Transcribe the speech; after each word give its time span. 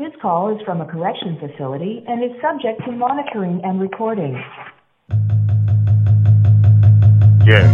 This 0.00 0.14
call 0.22 0.56
is 0.56 0.62
from 0.64 0.80
a 0.80 0.86
correction 0.86 1.36
facility 1.38 2.02
and 2.08 2.24
is 2.24 2.30
subject 2.40 2.82
to 2.86 2.90
monitoring 2.90 3.60
and 3.62 3.78
recording. 3.78 4.32
Yeah, 7.44 7.68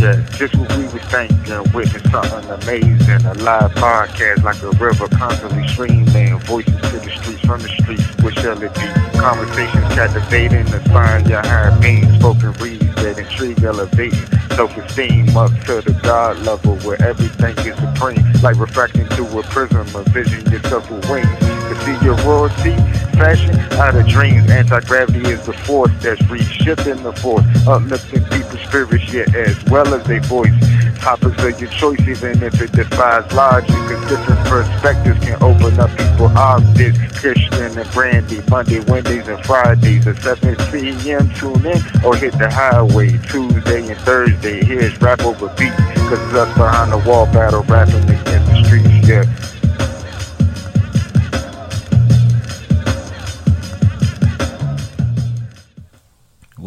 yeah, 0.00 0.26
just 0.34 0.56
what 0.56 0.76
we 0.76 0.82
was 0.90 1.02
thinking, 1.06 1.52
uh, 1.52 1.62
witness 1.72 2.02
something 2.10 2.50
amazing. 2.50 3.24
A 3.26 3.34
live 3.34 3.70
podcast 3.74 4.42
like 4.42 4.60
a 4.64 4.70
river 4.82 5.06
constantly 5.06 5.68
streaming, 5.68 6.40
voices 6.40 6.74
to 6.74 6.98
the 6.98 7.10
streets 7.14 7.46
from 7.46 7.60
the 7.60 7.68
streets. 7.68 8.22
What 8.24 8.34
shall 8.34 8.60
it 8.60 8.74
be? 8.74 9.16
Conversations 9.16 9.94
captivating, 9.94 10.66
inspiring 10.66 11.26
your 11.26 11.46
higher 11.46 11.80
being. 11.80 12.12
Spoken 12.18 12.54
reads 12.54 12.92
that 12.96 13.18
intrigue, 13.18 13.62
elevating. 13.62 14.18
Self-esteem 14.56 15.36
up 15.36 15.52
to 15.66 15.80
the 15.80 15.96
God 16.02 16.40
level 16.40 16.74
where 16.78 17.00
everything 17.00 17.56
is 17.58 17.78
supreme. 17.78 18.32
Like 18.42 18.58
refracting 18.58 19.06
through 19.10 19.38
a 19.38 19.42
prism, 19.44 19.86
a 19.94 20.02
vision 20.10 20.44
yourself 20.50 20.90
with 20.90 21.08
wings. 21.08 21.57
Your 22.02 22.16
royalty, 22.24 22.76
fashion 23.16 23.58
out 23.80 23.96
of 23.96 24.06
dreams. 24.06 24.50
Anti-gravity 24.50 25.30
is 25.30 25.44
the 25.46 25.52
force 25.52 25.90
that's 26.00 26.20
reshifting 26.22 27.02
the 27.02 27.12
force, 27.14 27.44
uplifting 27.66 28.24
people's 28.24 28.60
spirits, 28.60 29.12
yet 29.12 29.34
as 29.34 29.62
well 29.64 29.94
as 29.94 30.04
their 30.04 30.20
voice. 30.20 30.52
Topics 30.98 31.42
of 31.42 31.60
your 31.60 31.70
choice, 31.70 32.00
even 32.00 32.42
if 32.42 32.60
it 32.60 32.72
defies 32.72 33.30
logic, 33.32 33.70
cause 33.70 34.08
different 34.08 34.40
perspectives 34.46 35.18
can 35.24 35.42
open 35.42 35.80
up 35.80 35.90
people's 35.96 36.32
optics. 36.36 36.98
Christian 37.18 37.78
and 37.78 37.90
Brandy, 37.92 38.42
Monday, 38.50 38.80
Wednesdays, 38.80 39.26
and 39.26 39.44
Fridays 39.44 40.06
at 40.06 40.18
7 40.18 40.56
p.m. 40.70 41.32
Tune 41.34 41.66
in 41.66 41.82
or 42.04 42.14
hit 42.16 42.32
the 42.38 42.50
highway. 42.50 43.18
Tuesday 43.28 43.88
and 43.88 44.00
Thursday, 44.00 44.64
here's 44.64 45.00
rap 45.00 45.20
over 45.22 45.48
beat, 45.56 45.72
cause 46.08 46.20
it's 46.20 46.34
us 46.34 46.56
behind 46.56 46.92
the 46.92 46.98
wall 47.08 47.26
battle 47.26 47.62
rapping 47.62 48.04
against 48.04 48.28
the 48.28 48.64
streets, 48.64 49.08
yeah. 49.08 49.57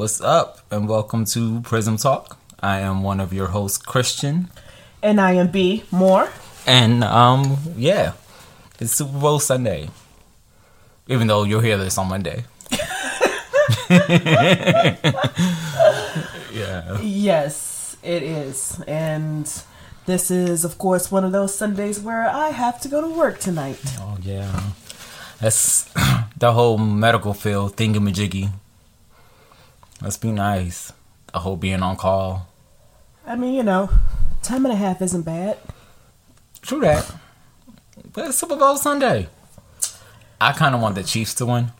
What's 0.01 0.19
up, 0.19 0.57
and 0.71 0.89
welcome 0.89 1.25
to 1.25 1.61
Prism 1.61 1.95
Talk. 1.95 2.39
I 2.59 2.79
am 2.79 3.03
one 3.03 3.19
of 3.19 3.31
your 3.31 3.49
hosts, 3.49 3.77
Christian, 3.77 4.49
And 5.03 5.21
I 5.21 5.33
am 5.33 5.49
B. 5.49 5.83
More. 5.91 6.27
and 6.65 7.03
um, 7.03 7.59
yeah, 7.77 8.13
it's 8.79 8.93
Super 8.93 9.19
Bowl 9.19 9.39
Sunday. 9.39 9.91
Even 11.07 11.27
though 11.27 11.43
you'll 11.43 11.59
hear 11.59 11.77
this 11.77 11.99
on 11.99 12.09
Monday. 12.09 12.45
yeah, 13.91 14.97
Yes, 16.99 17.95
it 18.01 18.23
is. 18.23 18.81
And 18.87 19.45
this 20.07 20.31
is, 20.31 20.65
of 20.65 20.79
course, 20.79 21.11
one 21.11 21.23
of 21.23 21.31
those 21.31 21.53
Sundays 21.53 21.99
where 21.99 22.27
I 22.27 22.49
have 22.49 22.81
to 22.81 22.87
go 22.87 23.01
to 23.01 23.07
work 23.15 23.39
tonight. 23.39 23.77
oh 23.99 24.17
yeah, 24.23 24.63
that's 25.39 25.83
the 26.37 26.53
whole 26.53 26.79
medical 26.79 27.35
field 27.35 27.75
thingamajiggy. 27.75 28.51
Let's 30.01 30.17
be 30.17 30.31
nice. 30.31 30.91
The 31.31 31.39
whole 31.39 31.55
being 31.57 31.81
on 31.83 31.95
call. 31.95 32.47
I 33.25 33.35
mean, 33.35 33.53
you 33.53 33.63
know, 33.63 33.89
time 34.41 34.65
and 34.65 34.73
a 34.73 34.77
half 34.77 35.01
isn't 35.01 35.21
bad. 35.21 35.57
True 36.61 36.81
that. 36.81 37.13
But 38.13 38.27
it's 38.27 38.37
Super 38.37 38.55
Bowl 38.55 38.77
Sunday. 38.77 39.29
I 40.39 40.53
kind 40.53 40.73
of 40.75 40.81
want 40.81 40.95
the 40.95 41.03
Chiefs 41.03 41.35
to 41.35 41.45
win. 41.45 41.71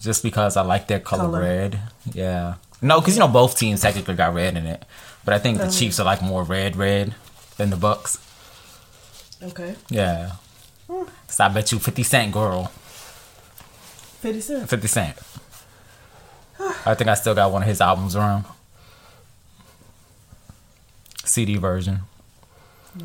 Just 0.00 0.22
because 0.22 0.56
I 0.56 0.62
like 0.62 0.86
their 0.88 1.00
color, 1.00 1.24
Color. 1.24 1.40
red. 1.40 1.80
Yeah. 2.12 2.54
No, 2.80 3.00
because, 3.00 3.14
you 3.14 3.20
know, 3.20 3.28
both 3.28 3.58
teams 3.58 3.82
technically 3.82 4.14
got 4.14 4.32
red 4.34 4.56
in 4.56 4.66
it. 4.66 4.84
But 5.24 5.34
I 5.34 5.38
think 5.38 5.58
the 5.58 5.64
Um. 5.64 5.70
Chiefs 5.70 6.00
are 6.00 6.04
like 6.04 6.22
more 6.22 6.42
red, 6.44 6.76
red 6.76 7.14
than 7.56 7.70
the 7.70 7.76
Bucks. 7.76 8.18
Okay. 9.42 9.74
Yeah. 9.90 10.32
So 11.28 11.44
I 11.44 11.48
bet 11.48 11.70
you 11.72 11.78
50 11.78 12.02
Cent, 12.02 12.32
girl. 12.32 12.72
50 14.20 14.40
cents. 14.40 14.70
50 14.70 14.88
Cent. 14.88 15.16
I 16.60 16.94
think 16.94 17.08
I 17.08 17.14
still 17.14 17.34
got 17.34 17.52
one 17.52 17.62
of 17.62 17.68
his 17.68 17.80
albums 17.80 18.16
around. 18.16 18.44
CD 21.24 21.56
version. 21.56 22.00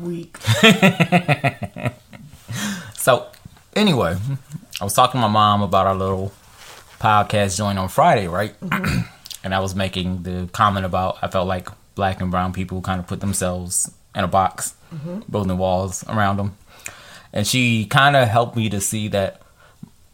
Week. 0.00 0.36
So, 3.04 3.26
anyway, 3.76 4.16
I 4.80 4.84
was 4.84 4.94
talking 4.94 5.20
to 5.20 5.28
my 5.28 5.30
mom 5.30 5.60
about 5.60 5.86
our 5.86 5.94
little 5.94 6.32
podcast 6.98 7.58
joint 7.58 7.78
on 7.78 7.90
Friday, 7.90 8.28
right? 8.28 8.58
Mm-hmm. 8.60 9.00
and 9.44 9.54
I 9.54 9.60
was 9.60 9.74
making 9.74 10.22
the 10.22 10.48
comment 10.52 10.86
about 10.86 11.18
I 11.20 11.28
felt 11.28 11.46
like 11.46 11.68
black 11.94 12.22
and 12.22 12.30
brown 12.30 12.54
people 12.54 12.80
kind 12.80 13.00
of 13.00 13.06
put 13.06 13.20
themselves 13.20 13.92
in 14.14 14.24
a 14.24 14.26
box, 14.26 14.72
mm-hmm. 14.90 15.20
building 15.30 15.58
walls 15.58 16.02
around 16.08 16.38
them. 16.38 16.56
And 17.30 17.46
she 17.46 17.84
kind 17.84 18.16
of 18.16 18.26
helped 18.26 18.56
me 18.56 18.70
to 18.70 18.80
see 18.80 19.08
that 19.08 19.42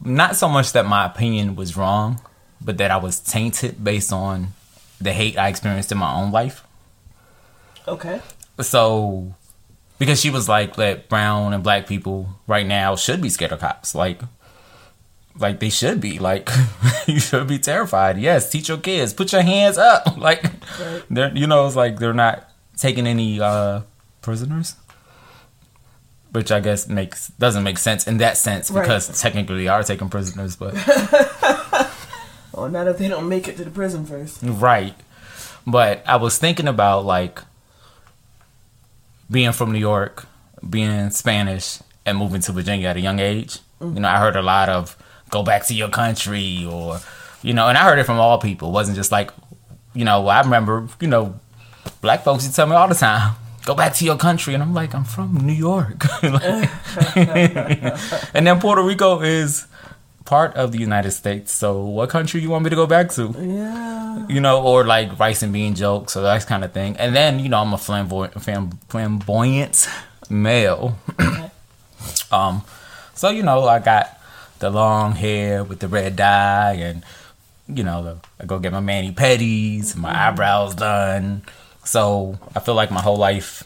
not 0.04 0.34
so 0.34 0.48
much 0.48 0.72
that 0.72 0.84
my 0.84 1.06
opinion 1.06 1.54
was 1.54 1.76
wrong, 1.76 2.20
but 2.60 2.78
that 2.78 2.90
I 2.90 2.96
was 2.96 3.20
tainted 3.20 3.82
based 3.82 4.12
on 4.12 4.48
the 5.00 5.12
hate 5.12 5.38
I 5.38 5.48
experienced 5.48 5.90
in 5.92 5.98
my 5.98 6.12
own 6.14 6.30
life 6.30 6.64
Okay. 7.88 8.20
so 8.60 9.34
because 9.98 10.20
she 10.20 10.30
was 10.30 10.48
like 10.48 10.76
that 10.76 11.08
brown 11.08 11.52
and 11.52 11.62
black 11.62 11.86
people 11.86 12.28
right 12.46 12.66
now 12.66 12.96
should 12.96 13.20
be 13.20 13.28
scared 13.30 13.52
of 13.52 13.60
cops 13.60 13.94
like 13.94 14.20
like 15.38 15.60
they 15.60 15.70
should 15.70 16.00
be 16.00 16.18
like 16.18 16.50
you 17.06 17.18
should 17.18 17.46
be 17.46 17.58
terrified 17.58 18.18
yes 18.18 18.50
teach 18.50 18.68
your 18.68 18.78
kids 18.78 19.14
put 19.14 19.32
your 19.32 19.42
hands 19.42 19.78
up 19.78 20.16
like 20.18 20.42
Right. 20.78 21.02
they're 21.10 21.36
you 21.36 21.46
know 21.46 21.66
it's 21.66 21.76
like 21.76 21.98
they're 21.98 22.12
not 22.12 22.48
taking 22.76 23.06
any 23.06 23.40
uh 23.40 23.80
prisoners 24.22 24.74
which 26.32 26.50
i 26.52 26.60
guess 26.60 26.86
makes 26.88 27.28
doesn't 27.38 27.62
make 27.62 27.78
sense 27.78 28.06
in 28.06 28.18
that 28.18 28.36
sense 28.36 28.70
Right. 28.70 28.82
because 28.82 29.20
technically 29.20 29.62
they 29.62 29.68
are 29.68 29.82
taking 29.82 30.08
prisoners 30.10 30.56
but 30.56 30.74
Or 32.60 32.68
not 32.68 32.86
if 32.88 32.98
they 32.98 33.08
don't 33.08 33.28
make 33.28 33.48
it 33.48 33.56
to 33.56 33.64
the 33.64 33.70
prison 33.70 34.04
first. 34.04 34.40
Right. 34.42 34.94
But 35.66 36.02
I 36.06 36.16
was 36.16 36.38
thinking 36.38 36.68
about 36.68 37.04
like 37.04 37.40
being 39.30 39.52
from 39.52 39.72
New 39.72 39.78
York, 39.78 40.26
being 40.68 41.10
Spanish, 41.10 41.78
and 42.04 42.18
moving 42.18 42.40
to 42.42 42.52
Virginia 42.52 42.88
at 42.88 42.96
a 42.96 43.00
young 43.00 43.18
age. 43.18 43.60
Mm. 43.80 43.94
You 43.94 44.00
know, 44.00 44.08
I 44.08 44.18
heard 44.18 44.36
a 44.36 44.42
lot 44.42 44.68
of 44.68 44.96
go 45.30 45.42
back 45.42 45.64
to 45.66 45.74
your 45.74 45.88
country 45.88 46.66
or, 46.68 47.00
you 47.42 47.54
know, 47.54 47.68
and 47.68 47.78
I 47.78 47.84
heard 47.84 47.98
it 47.98 48.04
from 48.04 48.18
all 48.18 48.38
people. 48.38 48.68
It 48.68 48.72
wasn't 48.72 48.96
just 48.96 49.12
like, 49.12 49.30
you 49.94 50.04
know, 50.04 50.26
I 50.26 50.40
remember, 50.42 50.88
you 51.00 51.08
know, 51.08 51.38
black 52.00 52.24
folks 52.24 52.44
used 52.44 52.54
to 52.54 52.56
tell 52.56 52.66
me 52.66 52.74
all 52.74 52.88
the 52.88 52.94
time, 52.94 53.36
go 53.64 53.74
back 53.74 53.94
to 53.94 54.04
your 54.04 54.16
country. 54.16 54.54
And 54.54 54.62
I'm 54.62 54.74
like, 54.74 54.94
I'm 54.94 55.04
from 55.04 55.46
New 55.46 55.52
York. 55.52 56.04
Like- 56.22 56.70
and 58.34 58.46
then 58.46 58.60
Puerto 58.60 58.82
Rico 58.82 59.20
is 59.20 59.66
part 60.24 60.54
of 60.54 60.72
the 60.72 60.78
United 60.78 61.10
States. 61.12 61.52
So 61.52 61.84
what 61.84 62.10
country 62.10 62.40
you 62.40 62.50
want 62.50 62.64
me 62.64 62.70
to 62.70 62.76
go 62.76 62.86
back 62.86 63.10
to? 63.12 63.34
Yeah. 63.38 64.26
you 64.28 64.40
know, 64.40 64.62
or 64.62 64.84
like 64.84 65.18
rice 65.18 65.42
and 65.42 65.52
bean 65.52 65.74
jokes 65.74 66.16
or 66.16 66.22
that 66.22 66.46
kind 66.46 66.64
of 66.64 66.72
thing. 66.72 66.96
And 66.96 67.14
then, 67.14 67.38
you 67.40 67.48
know, 67.48 67.58
I'm 67.58 67.72
a 67.72 67.78
flamboyant, 67.78 68.34
flamboyant 68.88 69.88
male. 70.28 70.98
um, 72.32 72.62
so 73.14 73.28
you 73.28 73.42
know, 73.42 73.64
I 73.64 73.80
got 73.80 74.18
the 74.60 74.70
long 74.70 75.12
hair 75.12 75.64
with 75.64 75.80
the 75.80 75.88
red 75.88 76.16
dye, 76.16 76.74
and 76.74 77.04
you 77.68 77.82
know, 77.82 78.02
the, 78.02 78.16
I 78.40 78.46
go 78.46 78.58
get 78.58 78.72
my 78.72 78.80
mani 78.80 79.12
pedis, 79.12 79.96
my 79.96 80.28
eyebrows 80.28 80.74
done. 80.74 81.42
So 81.84 82.38
I 82.54 82.60
feel 82.60 82.74
like 82.74 82.90
my 82.90 83.00
whole 83.00 83.16
life, 83.16 83.64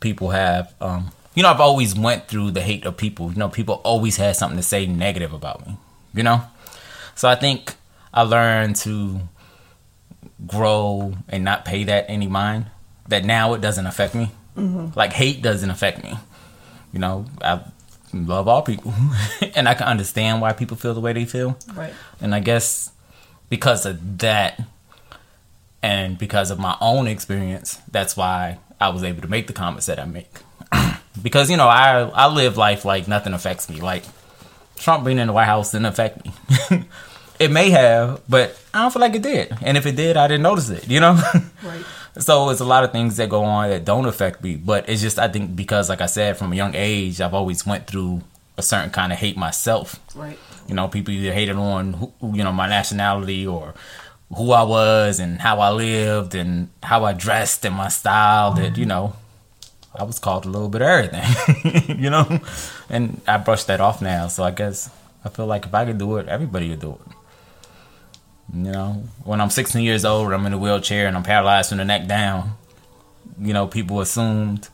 people 0.00 0.30
have, 0.30 0.74
um, 0.80 1.10
you 1.34 1.42
know, 1.42 1.50
I've 1.50 1.60
always 1.60 1.94
went 1.94 2.28
through 2.28 2.52
the 2.52 2.62
hate 2.62 2.84
of 2.84 2.96
people. 2.96 3.30
You 3.30 3.38
know, 3.38 3.48
people 3.48 3.76
always 3.84 4.16
had 4.16 4.36
something 4.36 4.56
to 4.56 4.62
say 4.62 4.86
negative 4.86 5.32
about 5.32 5.66
me. 5.66 5.76
You 6.16 6.24
know, 6.24 6.42
so 7.14 7.28
I 7.28 7.36
think 7.36 7.74
I 8.12 8.22
learned 8.22 8.76
to 8.76 9.20
grow 10.46 11.14
and 11.28 11.44
not 11.44 11.64
pay 11.64 11.84
that 11.84 12.06
any 12.08 12.26
mind. 12.26 12.66
That 13.08 13.24
now 13.24 13.54
it 13.54 13.60
doesn't 13.60 13.86
affect 13.86 14.14
me. 14.16 14.32
Mm-hmm. 14.56 14.98
Like 14.98 15.12
hate 15.12 15.42
doesn't 15.42 15.70
affect 15.70 16.02
me. 16.02 16.18
You 16.92 16.98
know, 16.98 17.26
I 17.42 17.60
love 18.12 18.48
all 18.48 18.62
people, 18.62 18.92
and 19.54 19.68
I 19.68 19.74
can 19.74 19.86
understand 19.86 20.40
why 20.40 20.52
people 20.52 20.76
feel 20.76 20.94
the 20.94 21.00
way 21.00 21.12
they 21.12 21.24
feel. 21.24 21.58
Right. 21.74 21.92
And 22.20 22.34
I 22.34 22.40
guess 22.40 22.90
because 23.48 23.86
of 23.86 24.18
that, 24.18 24.60
and 25.82 26.18
because 26.18 26.50
of 26.50 26.58
my 26.58 26.76
own 26.80 27.06
experience, 27.06 27.80
that's 27.90 28.16
why 28.16 28.58
I 28.80 28.88
was 28.88 29.04
able 29.04 29.22
to 29.22 29.28
make 29.28 29.46
the 29.46 29.52
comments 29.52 29.86
that 29.86 30.00
I 30.00 30.04
make. 30.04 30.32
because 31.22 31.50
you 31.50 31.56
know, 31.56 31.68
I 31.68 32.10
I 32.14 32.26
live 32.26 32.56
life 32.56 32.84
like 32.84 33.06
nothing 33.06 33.34
affects 33.34 33.68
me. 33.68 33.80
Like 33.80 34.04
Trump 34.76 35.04
being 35.04 35.18
in 35.18 35.26
the 35.26 35.32
White 35.32 35.46
House 35.46 35.72
didn't 35.72 35.86
affect 35.86 36.24
me. 36.24 36.32
it 37.38 37.50
may 37.50 37.70
have, 37.70 38.22
but 38.28 38.58
I 38.72 38.82
don't 38.82 38.92
feel 38.92 39.00
like 39.00 39.14
it 39.14 39.22
did. 39.22 39.56
And 39.62 39.76
if 39.76 39.86
it 39.86 39.96
did, 39.96 40.16
I 40.16 40.28
didn't 40.28 40.42
notice 40.42 40.70
it. 40.70 40.88
You 40.88 41.00
know. 41.00 41.20
Right. 41.62 41.84
So 42.18 42.48
it's 42.48 42.60
a 42.60 42.64
lot 42.64 42.82
of 42.82 42.92
things 42.92 43.18
that 43.18 43.28
go 43.28 43.44
on 43.44 43.68
that 43.68 43.84
don't 43.84 44.06
affect 44.06 44.42
me, 44.42 44.56
but 44.56 44.88
it's 44.88 45.02
just 45.02 45.18
I 45.18 45.28
think 45.28 45.54
because, 45.54 45.90
like 45.90 46.00
I 46.00 46.06
said, 46.06 46.38
from 46.38 46.50
a 46.52 46.56
young 46.56 46.74
age, 46.74 47.20
I've 47.20 47.34
always 47.34 47.66
went 47.66 47.86
through 47.86 48.22
a 48.56 48.62
certain 48.62 48.90
kind 48.90 49.12
of 49.12 49.18
hate 49.18 49.36
myself. 49.36 50.00
Right. 50.14 50.38
You 50.66 50.74
know, 50.74 50.88
people 50.88 51.12
either 51.12 51.32
hated 51.32 51.56
on 51.56 51.92
who, 51.92 52.12
you 52.32 52.42
know 52.42 52.52
my 52.52 52.68
nationality 52.68 53.46
or 53.46 53.74
who 54.34 54.52
I 54.52 54.62
was 54.62 55.20
and 55.20 55.40
how 55.40 55.60
I 55.60 55.70
lived 55.70 56.34
and 56.34 56.70
how 56.82 57.04
I 57.04 57.12
dressed 57.12 57.64
and 57.64 57.74
my 57.74 57.88
style. 57.88 58.54
That 58.54 58.78
you 58.78 58.86
know, 58.86 59.14
I 59.98 60.04
was 60.04 60.18
called 60.18 60.44
a 60.44 60.48
little 60.48 60.68
bit 60.68 60.82
of 60.82 60.88
everything, 60.88 61.98
you 62.02 62.10
know, 62.10 62.40
and 62.88 63.20
I 63.26 63.36
brushed 63.38 63.66
that 63.68 63.80
off 63.80 64.00
now. 64.02 64.28
So 64.28 64.44
I 64.44 64.50
guess 64.50 64.90
I 65.24 65.28
feel 65.28 65.46
like 65.46 65.66
if 65.66 65.74
I 65.74 65.84
could 65.84 65.98
do 65.98 66.16
it, 66.18 66.28
everybody 66.28 66.68
could 66.70 66.80
do 66.80 66.92
it. 66.92 67.12
You 68.54 68.70
know, 68.72 69.02
when 69.24 69.40
I'm 69.40 69.50
16 69.50 69.82
years 69.82 70.04
old, 70.04 70.32
I'm 70.32 70.46
in 70.46 70.52
a 70.52 70.58
wheelchair 70.58 71.06
and 71.08 71.16
I'm 71.16 71.22
paralyzed 71.24 71.70
from 71.70 71.78
the 71.78 71.84
neck 71.84 72.06
down. 72.06 72.52
You 73.40 73.52
know, 73.52 73.66
people 73.66 74.00
assumed, 74.00 74.68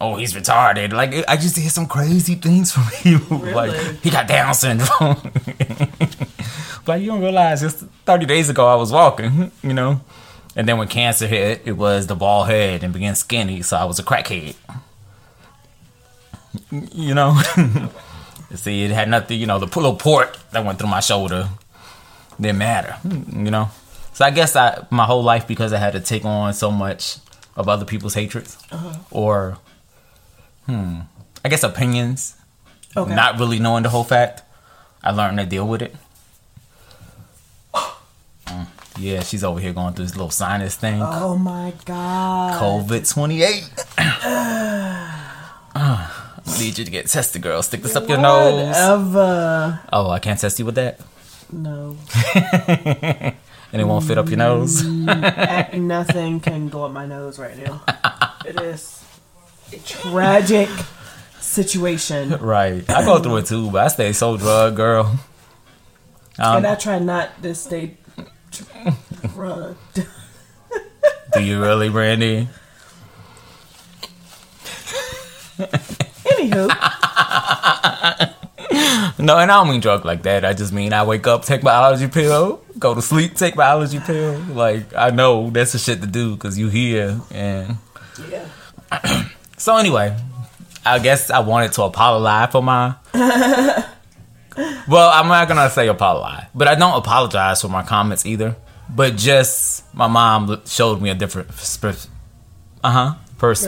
oh, 0.00 0.16
he's 0.16 0.34
retarded. 0.34 0.92
Like 0.92 1.14
I 1.26 1.36
just 1.36 1.56
hear 1.56 1.70
some 1.70 1.86
crazy 1.86 2.34
things 2.34 2.72
from 2.72 2.84
people. 3.02 3.38
Like 3.38 3.72
Really? 3.72 3.96
he 4.02 4.10
got 4.10 4.26
Down 4.28 4.52
syndrome. 4.54 5.16
like 6.86 7.00
you 7.00 7.06
don't 7.08 7.20
realize 7.20 7.60
just 7.62 7.78
30 8.06 8.26
days 8.26 8.50
ago 8.50 8.66
I 8.66 8.74
was 8.74 8.92
walking. 8.92 9.50
You 9.62 9.72
know, 9.72 10.00
and 10.60 10.68
then 10.68 10.76
when 10.76 10.88
cancer 10.88 11.26
hit, 11.26 11.62
it 11.64 11.72
was 11.72 12.06
the 12.06 12.14
bald 12.14 12.48
head 12.48 12.84
and 12.84 12.92
began 12.92 13.14
skinny, 13.14 13.62
so 13.62 13.78
I 13.78 13.84
was 13.86 13.98
a 13.98 14.02
crackhead. 14.02 14.54
You 16.70 17.14
know, 17.14 17.40
see, 18.54 18.84
it 18.84 18.90
had 18.90 19.08
nothing. 19.08 19.40
You 19.40 19.46
know, 19.46 19.58
the 19.58 19.64
little 19.64 19.96
port 19.96 20.36
that 20.50 20.62
went 20.62 20.78
through 20.78 20.90
my 20.90 21.00
shoulder 21.00 21.48
didn't 22.38 22.58
matter. 22.58 22.94
You 23.04 23.50
know, 23.50 23.70
so 24.12 24.26
I 24.26 24.30
guess 24.30 24.54
I 24.54 24.86
my 24.90 25.06
whole 25.06 25.22
life 25.22 25.48
because 25.48 25.72
I 25.72 25.78
had 25.78 25.94
to 25.94 26.00
take 26.00 26.26
on 26.26 26.52
so 26.52 26.70
much 26.70 27.16
of 27.56 27.66
other 27.66 27.86
people's 27.86 28.12
hatreds 28.12 28.58
or, 29.10 29.56
hmm, 30.66 31.00
I 31.42 31.48
guess 31.48 31.62
opinions. 31.62 32.36
Okay. 32.94 33.14
Not 33.14 33.38
really 33.38 33.60
knowing 33.60 33.82
the 33.82 33.88
whole 33.88 34.04
fact, 34.04 34.42
I 35.02 35.12
learned 35.12 35.38
to 35.38 35.46
deal 35.46 35.66
with 35.66 35.80
it. 35.80 35.96
Mm, 39.00 39.04
Yeah, 39.04 39.22
she's 39.22 39.42
over 39.44 39.58
here 39.60 39.72
going 39.72 39.94
through 39.94 40.04
this 40.06 40.14
little 40.16 40.30
sinus 40.30 40.76
thing. 40.76 41.00
oh 41.02 41.36
my 41.36 41.72
god. 41.84 42.60
COVID 42.60 43.08
28. 43.12 43.70
Need 46.58 46.78
you 46.78 46.84
to 46.84 46.90
get 46.90 47.06
tested, 47.06 47.42
girl. 47.42 47.62
Stick 47.62 47.82
this 47.82 47.96
up 47.96 48.08
your 48.08 48.18
nose. 48.18 48.68
Whatever. 48.68 49.80
Oh, 49.92 50.10
I 50.10 50.18
can't 50.18 50.38
test 50.38 50.58
you 50.58 50.64
with 50.66 50.74
that? 50.76 51.00
No. 51.52 51.96
And 53.72 53.80
it 53.80 53.84
won't 53.84 54.04
fit 54.04 54.18
up 54.18 54.28
your 54.28 54.36
nose? 54.38 54.82
Nothing 55.72 56.40
can 56.40 56.68
go 56.70 56.82
up 56.86 56.90
my 56.90 57.06
nose 57.06 57.38
right 57.38 57.56
now. 57.56 57.80
It 58.44 58.60
is 58.60 59.04
a 59.72 59.76
tragic 59.76 60.68
situation. 61.38 62.30
right. 62.40 62.82
I 62.90 63.04
go 63.04 63.20
through 63.20 63.36
it 63.36 63.46
too, 63.46 63.70
but 63.70 63.84
I 63.84 63.86
stay 63.88 64.12
so 64.12 64.36
drug, 64.36 64.74
girl. 64.74 65.20
Um, 66.36 66.56
and 66.56 66.66
I 66.66 66.74
try 66.74 66.98
not 66.98 67.40
to 67.44 67.54
stay 67.54 67.96
do 71.32 71.42
you 71.42 71.60
really, 71.60 71.88
Brandy? 71.88 72.48
Anywho, 75.58 76.68
No, 79.18 79.36
and 79.38 79.52
I 79.52 79.56
don't 79.58 79.68
mean 79.68 79.80
drug 79.80 80.04
like 80.04 80.22
that. 80.22 80.44
I 80.44 80.54
just 80.54 80.72
mean 80.72 80.92
I 80.92 81.04
wake 81.04 81.26
up, 81.26 81.44
take 81.44 81.62
my 81.62 81.72
allergy 81.72 82.08
pill, 82.08 82.62
go 82.78 82.94
to 82.94 83.02
sleep, 83.02 83.34
take 83.34 83.54
my 83.54 83.66
allergy 83.66 84.00
pill. 84.00 84.38
Like, 84.48 84.94
I 84.94 85.10
know 85.10 85.50
that's 85.50 85.72
the 85.72 85.78
shit 85.78 86.00
to 86.00 86.06
do 86.06 86.34
because 86.34 86.58
you 86.58 86.68
here. 86.68 87.20
And 87.30 87.76
yeah. 88.30 88.48
so, 89.58 89.76
anyway, 89.76 90.16
I 90.86 90.98
guess 90.98 91.30
I 91.30 91.40
wanted 91.40 91.72
to 91.72 91.82
apologize 91.82 92.50
for 92.50 92.62
my. 92.62 92.94
well, 94.88 95.10
I'm 95.10 95.28
not 95.28 95.48
to 95.68 95.70
say 95.74 95.88
apologize, 95.88 96.46
but 96.54 96.68
I 96.68 96.74
don't 96.74 96.96
apologize 96.98 97.60
for 97.62 97.68
my 97.68 97.82
comments 97.82 98.24
either. 98.26 98.56
But 98.88 99.16
just 99.16 99.84
my 99.94 100.08
mom 100.08 100.60
showed 100.66 101.00
me 101.00 101.10
a 101.10 101.14
different 101.14 101.52
uh 102.82 102.90
huh 102.90 103.14
pers- 103.38 103.66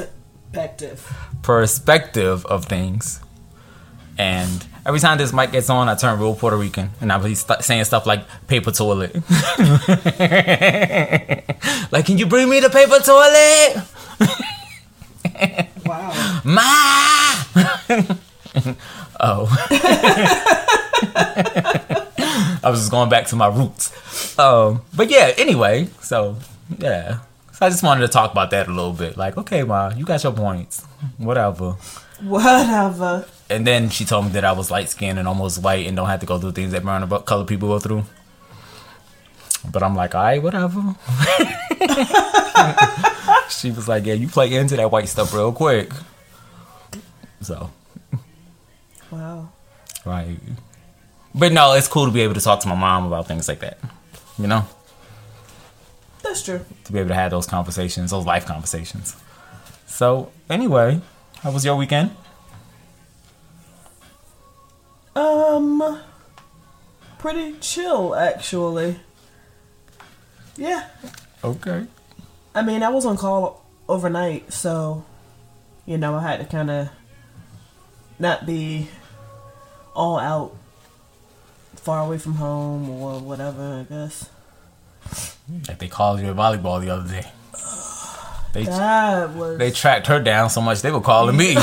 Perspective. 0.52 1.16
perspective 1.42 2.44
of 2.46 2.64
things. 2.66 3.20
And 4.18 4.64
every 4.84 5.00
time 5.00 5.16
this 5.18 5.32
mic 5.32 5.52
gets 5.52 5.70
on, 5.70 5.88
I 5.88 5.94
turn 5.94 6.18
real 6.18 6.34
Puerto 6.34 6.56
Rican, 6.56 6.90
and 7.00 7.10
I 7.12 7.18
be 7.18 7.34
st- 7.34 7.62
saying 7.62 7.84
stuff 7.84 8.04
like 8.04 8.26
paper 8.46 8.70
toilet. 8.72 9.14
like, 11.92 12.04
can 12.04 12.18
you 12.18 12.26
bring 12.26 12.48
me 12.50 12.60
the 12.60 12.68
paper 12.68 12.98
toilet, 12.98 13.82
Wow. 15.86 16.40
ma? 16.44 18.14
oh, 19.20 19.48
I 22.62 22.70
was 22.70 22.80
just 22.80 22.90
going 22.90 23.08
back 23.08 23.26
to 23.28 23.36
my 23.36 23.48
roots. 23.48 24.38
Um, 24.38 24.82
but 24.94 25.10
yeah. 25.10 25.32
Anyway, 25.36 25.88
so 26.00 26.36
yeah. 26.78 27.20
So 27.52 27.66
I 27.66 27.70
just 27.70 27.82
wanted 27.82 28.02
to 28.02 28.08
talk 28.08 28.32
about 28.32 28.50
that 28.50 28.68
a 28.68 28.70
little 28.70 28.92
bit. 28.92 29.16
Like, 29.16 29.36
okay, 29.38 29.62
ma, 29.62 29.92
you 29.96 30.04
got 30.04 30.22
your 30.22 30.32
points. 30.32 30.84
Whatever. 31.18 31.72
Whatever. 32.20 33.26
And 33.50 33.66
then 33.66 33.90
she 33.90 34.04
told 34.04 34.26
me 34.26 34.30
that 34.32 34.44
I 34.44 34.52
was 34.52 34.70
light 34.70 34.88
skinned 34.88 35.18
and 35.18 35.26
almost 35.26 35.62
white 35.62 35.86
and 35.86 35.96
don't 35.96 36.08
have 36.08 36.20
to 36.20 36.26
go 36.26 36.38
through 36.38 36.52
things 36.52 36.72
that 36.72 36.82
brown 36.82 37.08
colored 37.24 37.48
people 37.48 37.68
go 37.68 37.78
through. 37.78 38.04
But 39.70 39.82
I'm 39.82 39.94
like, 39.94 40.14
all 40.14 40.22
right, 40.22 40.42
whatever. 40.42 40.80
she 43.48 43.70
was 43.70 43.88
like, 43.88 44.06
yeah, 44.06 44.14
you 44.14 44.28
play 44.28 44.54
into 44.54 44.76
that 44.76 44.90
white 44.90 45.08
stuff 45.08 45.34
real 45.34 45.52
quick. 45.52 45.90
So, 47.40 47.70
Wow. 49.12 49.50
right. 50.04 50.38
But 51.34 51.52
no, 51.52 51.74
it's 51.74 51.86
cool 51.88 52.06
to 52.06 52.12
be 52.12 52.22
able 52.22 52.34
to 52.34 52.40
talk 52.40 52.60
to 52.60 52.68
my 52.68 52.74
mom 52.74 53.06
about 53.06 53.28
things 53.28 53.46
like 53.48 53.60
that. 53.60 53.78
You 54.38 54.46
know? 54.46 54.64
That's 56.22 56.42
true. 56.42 56.64
To 56.84 56.92
be 56.92 56.98
able 56.98 57.08
to 57.10 57.14
have 57.14 57.30
those 57.30 57.46
conversations, 57.46 58.10
those 58.10 58.24
life 58.26 58.46
conversations. 58.46 59.16
So, 59.86 60.32
anyway, 60.50 61.00
how 61.40 61.50
was 61.52 61.64
your 61.64 61.76
weekend? 61.76 62.10
Um, 65.14 66.00
pretty 67.18 67.54
chill 67.60 68.14
actually. 68.14 68.98
Yeah, 70.56 70.86
Okay. 71.44 71.86
I 72.54 72.62
mean, 72.62 72.82
I 72.82 72.88
was 72.90 73.04
on 73.06 73.16
call 73.16 73.64
overnight, 73.88 74.52
so 74.52 75.04
you 75.86 75.98
know, 75.98 76.14
I 76.14 76.22
had 76.22 76.40
to 76.40 76.44
kind 76.46 76.70
of 76.70 76.88
not 78.18 78.46
be 78.46 78.88
all 79.94 80.18
out, 80.18 80.54
far 81.76 82.00
away 82.06 82.18
from 82.18 82.34
home 82.34 82.88
or 82.88 83.20
whatever. 83.20 83.80
I 83.80 83.92
guess 83.92 84.28
Like 85.68 85.78
they 85.78 85.88
called 85.88 86.20
you 86.20 86.26
at 86.28 86.36
volleyball 86.36 86.80
the 86.80 86.90
other 86.90 87.08
day. 87.08 87.26
They 88.52 88.64
that 88.64 89.30
was 89.30 89.56
they 89.56 89.70
tracked 89.70 90.08
her 90.08 90.20
down 90.20 90.50
so 90.50 90.60
much 90.60 90.82
they 90.82 90.90
were 90.90 91.00
calling 91.00 91.38
me. 91.38 91.54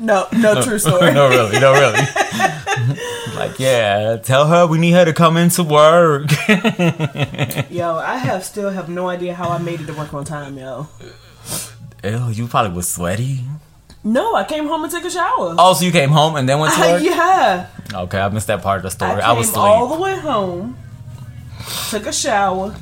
no, 0.00 0.26
no, 0.32 0.60
true 0.60 0.80
story. 0.80 1.12
no, 1.14 1.28
really, 1.28 1.60
no, 1.60 1.72
really. 1.72 2.00
like, 3.36 3.60
yeah, 3.60 4.16
tell 4.16 4.48
her 4.48 4.66
we 4.66 4.78
need 4.78 4.90
her 4.90 5.04
to 5.04 5.12
come 5.12 5.36
into 5.36 5.62
work. 5.62 6.30
Yo, 7.70 7.94
I 7.94 8.16
have 8.18 8.42
still 8.42 8.70
have 8.70 8.88
no 8.88 9.08
idea 9.08 9.34
how 9.34 9.50
I 9.50 9.58
made 9.58 9.80
it 9.82 9.86
to 9.86 9.94
work 9.94 10.12
on 10.12 10.24
time, 10.24 10.58
yo. 10.58 10.88
Ew, 12.02 12.30
you 12.30 12.48
probably 12.48 12.72
was 12.72 12.88
sweaty. 12.88 13.44
No, 14.12 14.34
I 14.34 14.44
came 14.44 14.66
home 14.66 14.84
and 14.84 14.90
took 14.90 15.04
a 15.04 15.10
shower. 15.10 15.54
Oh, 15.58 15.74
so 15.74 15.84
you 15.84 15.92
came 15.92 16.08
home 16.08 16.36
and 16.36 16.48
then 16.48 16.58
went 16.58 16.72
to 16.74 16.80
work? 16.92 17.02
yeah, 17.02 17.66
Okay, 17.94 18.18
I 18.18 18.28
missed 18.30 18.46
that 18.46 18.62
part 18.62 18.78
of 18.78 18.82
the 18.84 18.90
story. 18.90 19.20
I 19.20 19.26
I, 19.26 19.28
came 19.30 19.36
was 19.38 19.54
all 19.54 19.88
the 19.94 20.00
way 20.00 20.16
home, 20.16 20.76
took 21.90 22.06
a 22.06 22.12
shower. 22.12 22.74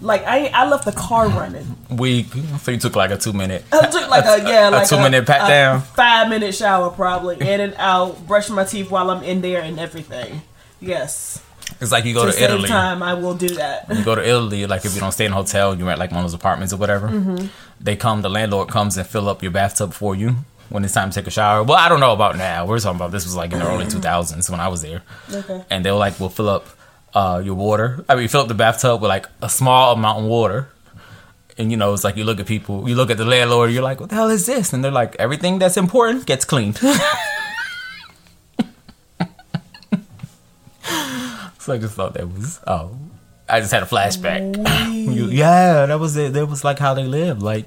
Like 0.00 0.22
I, 0.24 0.46
I 0.54 0.68
left 0.68 0.84
the 0.84 0.92
car 0.92 1.28
running. 1.28 1.66
Weak. 1.90 2.26
So 2.60 2.70
you 2.70 2.78
took 2.78 2.94
like 2.94 3.10
a 3.10 3.16
two 3.16 3.32
minute. 3.32 3.64
I 3.72 3.86
took 3.88 4.08
like 4.08 4.24
a 4.24 4.48
yeah, 4.48 4.68
a 4.68 4.70
like 4.70 4.88
two-minute 4.88 5.26
pat 5.26 5.48
down? 5.48 5.80
five 5.80 6.28
minute 6.28 6.54
shower 6.54 6.90
probably, 6.90 7.36
in 7.40 7.60
and 7.60 7.74
out, 7.78 8.24
brushing 8.28 8.54
my 8.54 8.62
teeth 8.64 8.90
while 8.90 9.10
I'm 9.10 9.24
in 9.24 9.40
there 9.40 9.60
and 9.60 9.80
everything. 9.80 10.42
Yes, 10.80 11.42
It's 11.80 11.90
like 11.90 12.04
you 12.04 12.14
go 12.14 12.24
to 12.26 12.30
to 12.30 12.44
Italy. 12.44 12.68
time, 12.68 13.02
I 13.02 13.14
will 13.14 13.34
do 13.34 13.48
that. 13.48 13.86
You 13.92 14.04
go 14.04 14.14
to 14.14 14.22
Italy, 14.24 14.66
like 14.66 14.84
if 14.84 14.94
you 14.94 15.00
don't 15.00 15.10
stay 15.10 15.24
in 15.24 15.32
a 15.32 15.34
hotel, 15.34 15.74
you 15.74 15.84
rent 15.84 15.98
like 15.98 16.12
one 16.12 16.20
of 16.20 16.24
those 16.24 16.34
apartments 16.34 16.72
or 16.72 16.76
whatever. 16.76 17.08
Mm-hmm. 17.08 17.46
They 17.80 17.96
come, 17.96 18.22
the 18.22 18.30
landlord 18.30 18.68
comes 18.68 18.96
and 18.96 19.04
fill 19.04 19.28
up 19.28 19.42
your 19.42 19.50
bathtub 19.50 19.92
for 19.92 20.14
you 20.14 20.36
when 20.68 20.84
it's 20.84 20.94
time 20.94 21.10
to 21.10 21.14
take 21.20 21.26
a 21.26 21.30
shower. 21.30 21.62
Well, 21.62 21.78
I 21.78 21.88
don't 21.88 22.00
know 22.00 22.12
about 22.12 22.36
now. 22.36 22.66
We're 22.66 22.78
talking 22.78 22.96
about 22.96 23.10
this 23.10 23.24
was 23.24 23.34
like 23.36 23.52
in 23.52 23.58
the 23.58 23.66
early 23.66 23.86
2000s 23.86 24.50
when 24.50 24.60
I 24.60 24.68
was 24.68 24.82
there. 24.82 25.02
Okay. 25.32 25.64
And 25.70 25.84
they 25.84 25.90
were 25.90 25.98
like, 25.98 26.20
we'll 26.20 26.28
fill 26.28 26.48
up 26.48 26.66
uh, 27.14 27.40
your 27.44 27.54
water. 27.54 28.04
I 28.08 28.14
mean, 28.16 28.28
fill 28.28 28.42
up 28.42 28.48
the 28.48 28.54
bathtub 28.54 29.00
with 29.00 29.08
like 29.08 29.26
a 29.42 29.48
small 29.48 29.94
amount 29.94 30.20
of 30.20 30.24
water. 30.26 30.68
And 31.56 31.70
you 31.70 31.76
know, 31.76 31.92
it's 31.92 32.04
like 32.04 32.16
you 32.16 32.24
look 32.24 32.38
at 32.38 32.46
people, 32.46 32.88
you 32.88 32.94
look 32.94 33.10
at 33.10 33.16
the 33.16 33.24
landlord, 33.24 33.72
you're 33.72 33.82
like, 33.82 33.98
what 33.98 34.10
the 34.10 34.14
hell 34.14 34.30
is 34.30 34.46
this? 34.46 34.72
And 34.72 34.84
they're 34.84 34.92
like, 34.92 35.16
everything 35.16 35.58
that's 35.58 35.76
important 35.76 36.24
gets 36.26 36.44
cleaned. 36.44 36.76
so 36.78 36.92
I 41.72 41.78
just 41.78 41.94
thought 41.94 42.14
that 42.14 42.28
was, 42.32 42.60
oh, 42.66 42.96
I 43.48 43.60
just 43.60 43.72
had 43.72 43.82
a 43.82 43.86
flashback. 43.86 44.56
Yeah, 45.08 45.86
that 45.86 45.98
was 45.98 46.16
it. 46.16 46.32
That 46.34 46.46
was 46.46 46.64
like 46.64 46.78
how 46.78 46.94
they 46.94 47.04
lived. 47.04 47.42
Like, 47.42 47.66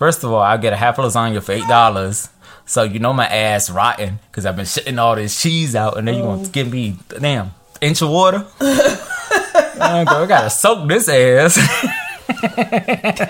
first 0.00 0.24
of 0.24 0.32
all, 0.32 0.40
I 0.42 0.56
get 0.56 0.72
a 0.72 0.76
half 0.76 0.98
a 0.98 1.02
lasagna 1.02 1.40
for 1.40 1.52
eight 1.52 1.68
dollars. 1.68 2.28
So 2.66 2.82
you 2.82 2.98
know 2.98 3.12
my 3.12 3.26
ass 3.26 3.70
rotten 3.70 4.18
because 4.30 4.46
I've 4.46 4.56
been 4.56 4.64
shitting 4.64 4.98
all 4.98 5.14
this 5.14 5.40
cheese 5.40 5.76
out, 5.76 5.96
and 5.96 6.08
then 6.08 6.16
you 6.16 6.22
gonna 6.22 6.48
give 6.48 6.72
me 6.72 6.96
damn 7.08 7.52
inch 7.80 8.02
of 8.02 8.10
water. 8.10 8.46
I 8.60 10.04
gotta 10.04 10.50
soak 10.50 10.88
this 10.88 11.08
ass. 11.08 11.56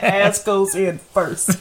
Ass 0.03 0.43
goes 0.45 0.75
in 0.75 0.99
first. 0.99 1.61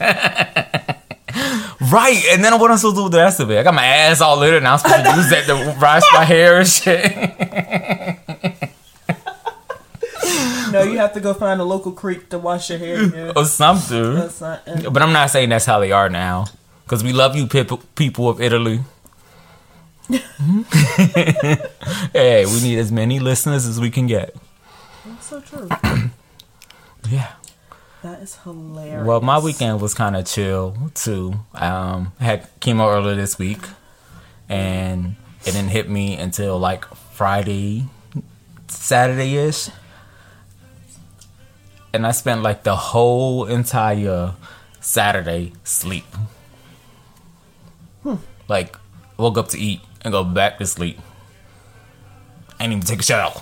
Right, 1.90 2.22
and 2.30 2.44
then 2.44 2.58
what 2.60 2.70
I'm 2.70 2.76
supposed 2.76 2.96
to 2.96 3.00
do 3.00 3.04
with 3.04 3.12
the 3.12 3.18
rest 3.18 3.40
of 3.40 3.50
it? 3.50 3.58
I 3.58 3.62
got 3.62 3.72
my 3.72 3.84
ass 3.84 4.20
all 4.20 4.36
littered, 4.36 4.58
and 4.58 4.68
I'm 4.68 4.78
supposed 4.78 5.02
to 5.02 5.16
use 5.16 5.30
that 5.30 5.46
to 5.46 5.78
brush 5.78 6.02
my 6.12 6.24
hair 6.24 6.58
and 6.58 6.68
shit. 6.68 7.00
No, 10.72 10.82
you 10.82 10.98
have 10.98 11.12
to 11.14 11.20
go 11.20 11.34
find 11.34 11.60
a 11.60 11.64
local 11.64 11.92
creek 11.92 12.28
to 12.30 12.38
wash 12.38 12.70
your 12.70 12.78
hair 12.78 13.02
in. 13.02 13.32
or 13.36 13.44
something. 13.44 14.14
That's 14.14 14.40
not, 14.40 14.62
uh, 14.68 14.90
But 14.90 15.02
I'm 15.02 15.12
not 15.12 15.30
saying 15.30 15.48
that's 15.48 15.64
how 15.66 15.80
they 15.80 15.92
are 15.92 16.08
now, 16.08 16.46
because 16.84 17.02
we 17.04 17.12
love 17.12 17.36
you, 17.36 17.46
people, 17.46 17.78
people 17.96 18.28
of 18.28 18.40
Italy. 18.40 18.80
hey, 22.12 22.44
we 22.46 22.60
need 22.62 22.78
as 22.78 22.90
many 22.90 23.20
listeners 23.20 23.66
as 23.66 23.80
we 23.80 23.90
can 23.90 24.06
get. 24.06 24.34
that's 25.04 25.26
so 25.26 25.40
true. 25.40 25.68
Yeah. 27.08 27.32
That 28.02 28.20
is 28.22 28.36
hilarious. 28.44 29.06
Well, 29.06 29.20
my 29.20 29.38
weekend 29.38 29.80
was 29.80 29.94
kind 29.94 30.14
of 30.16 30.26
chill 30.26 30.76
too. 30.94 31.34
Um, 31.54 32.12
I 32.20 32.24
had 32.24 32.60
chemo 32.60 32.86
earlier 32.94 33.14
this 33.16 33.38
week, 33.38 33.58
and 34.48 35.16
it 35.44 35.52
didn't 35.52 35.70
hit 35.70 35.88
me 35.88 36.16
until 36.16 36.58
like 36.58 36.84
Friday, 37.12 37.86
Saturday 38.68 39.36
ish. 39.38 39.70
And 41.92 42.06
I 42.06 42.12
spent 42.12 42.42
like 42.42 42.62
the 42.62 42.76
whole 42.76 43.46
entire 43.46 44.34
Saturday 44.80 45.52
sleep. 45.64 46.04
Hmm. 48.02 48.16
Like, 48.48 48.76
woke 49.16 49.38
up 49.38 49.48
to 49.48 49.58
eat 49.58 49.80
and 50.02 50.12
go 50.12 50.24
back 50.24 50.58
to 50.58 50.66
sleep. 50.66 50.98
I 52.58 52.64
ain't 52.64 52.72
even 52.72 52.84
take 52.84 53.00
a 53.00 53.02
shower. 53.02 53.40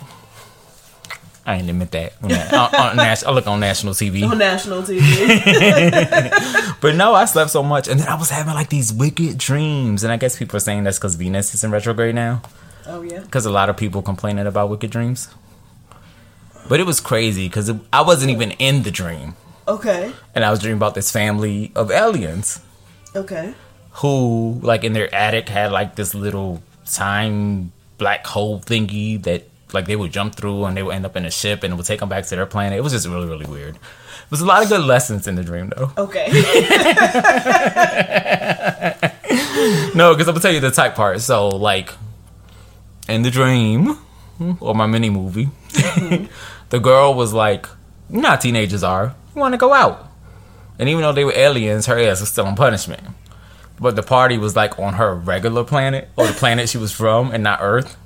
I 1.45 1.57
ain't 1.57 1.71
admit 1.71 1.93
that. 1.93 2.12
On, 2.23 2.31
on, 2.31 2.99
on 2.99 3.00
I 3.00 3.31
look 3.31 3.47
on 3.47 3.59
national 3.59 3.95
TV. 3.95 4.28
on 4.28 4.37
national 4.37 4.83
TV. 4.83 6.69
But 6.81 6.95
no, 6.95 7.14
I 7.14 7.25
slept 7.25 7.50
so 7.50 7.62
much, 7.62 7.88
and 7.88 7.99
then 7.99 8.07
I 8.07 8.14
was 8.14 8.31
having 8.31 8.55
like 8.55 8.69
these 8.69 8.93
wicked 8.93 9.38
dreams, 9.38 10.05
and 10.05 10.12
I 10.12 10.17
guess 10.17 10.38
people 10.38 10.57
are 10.57 10.61
saying 10.61 10.85
that's 10.85 10.99
because 10.99 11.17
Venus 11.17 11.55
is 11.55 11.64
in 11.64 11.73
retrograde 11.73 12.14
now, 12.14 12.43
oh 12.87 13.02
yeah. 13.02 13.21
because 13.21 13.47
a 13.47 13.50
lot 13.50 13.69
of 13.69 13.76
people 13.76 14.00
complaining 14.00 14.47
about 14.47 14.71
wicked 14.71 14.90
dreams. 14.90 15.28
But 16.68 16.80
it 16.80 16.87
was 16.87 17.00
crazy 17.00 17.48
because 17.48 17.70
I 17.92 18.02
wasn't 18.02 18.30
even 18.30 18.52
in 18.52 18.82
the 18.82 18.90
dream, 18.90 19.34
Okay. 19.66 20.12
and 20.34 20.44
I 20.44 20.50
was 20.50 20.60
dreaming 20.60 20.78
about 20.78 20.94
this 20.94 21.10
family 21.10 21.72
of 21.75 21.90
aliens 21.90 22.60
Okay. 23.16 23.54
who, 23.92 24.60
like, 24.62 24.84
in 24.84 24.92
their 24.92 25.12
attic 25.14 25.48
had 25.48 25.72
like 25.72 25.96
this 25.96 26.14
little 26.14 26.62
time 26.90 27.72
black 27.98 28.26
hole 28.26 28.60
thingy 28.60 29.22
that 29.25 29.44
like 29.72 29.87
they 29.87 29.96
would 29.96 30.12
jump 30.12 30.34
through, 30.34 30.64
and 30.64 30.76
they 30.76 30.82
would 30.82 30.94
end 30.94 31.04
up 31.04 31.16
in 31.16 31.25
a 31.26 31.30
ship, 31.30 31.62
and 31.62 31.72
it 31.72 31.76
would 31.76 31.87
take 31.87 32.00
them 32.00 32.08
back 32.08 32.25
to 32.25 32.37
their 32.37 32.46
planet. 32.46 32.78
It 32.78 32.82
was 32.82 32.92
just 32.92 33.06
really, 33.06 33.28
really 33.28 33.46
weird. 33.46 33.76
It 33.76 34.30
was 34.30 34.40
a 34.40 34.46
lot 34.46 34.62
of 34.62 34.68
good 34.68 34.84
lessons 34.84 35.26
in 35.26 35.34
the 35.37 35.44
dream, 35.44 35.72
though. 35.76 35.92
Okay. 35.96 36.28
No, 39.94 40.14
because 40.14 40.28
I'm 40.28 40.34
gonna 40.34 40.40
tell 40.40 40.52
you 40.52 40.60
the 40.60 40.70
type 40.70 40.94
part. 40.94 41.20
So, 41.20 41.48
like, 41.48 41.92
in 43.08 43.22
the 43.22 43.30
dream 43.30 43.98
or 44.60 44.75
my 44.75 44.87
mini 44.87 45.10
movie, 45.10 45.48
mm-hmm. 45.72 46.26
the 46.70 46.78
girl 46.78 47.14
was 47.14 47.32
like, 47.32 47.66
"You 48.10 48.20
know 48.20 48.30
how 48.30 48.37
teenagers 48.37 48.82
are. 48.82 49.14
You 49.34 49.40
want 49.40 49.54
to 49.54 49.58
go 49.58 49.72
out." 49.72 50.10
And 50.78 50.88
even 50.88 51.02
though 51.02 51.12
they 51.12 51.25
were 51.25 51.34
aliens, 51.34 51.87
her 51.87 51.98
ass 51.98 52.20
was 52.20 52.28
still 52.28 52.46
on 52.46 52.56
punishment. 52.56 53.02
But 53.80 53.96
the 53.96 54.02
party 54.02 54.38
was 54.38 54.56
like 54.56 54.78
on 54.78 54.94
her 54.94 55.14
regular 55.14 55.64
planet 55.64 56.08
or 56.16 56.26
the 56.26 56.32
planet 56.32 56.68
she 56.68 56.78
was 56.78 56.92
from, 56.92 57.30
and 57.32 57.42
not 57.42 57.60
Earth. 57.62 57.96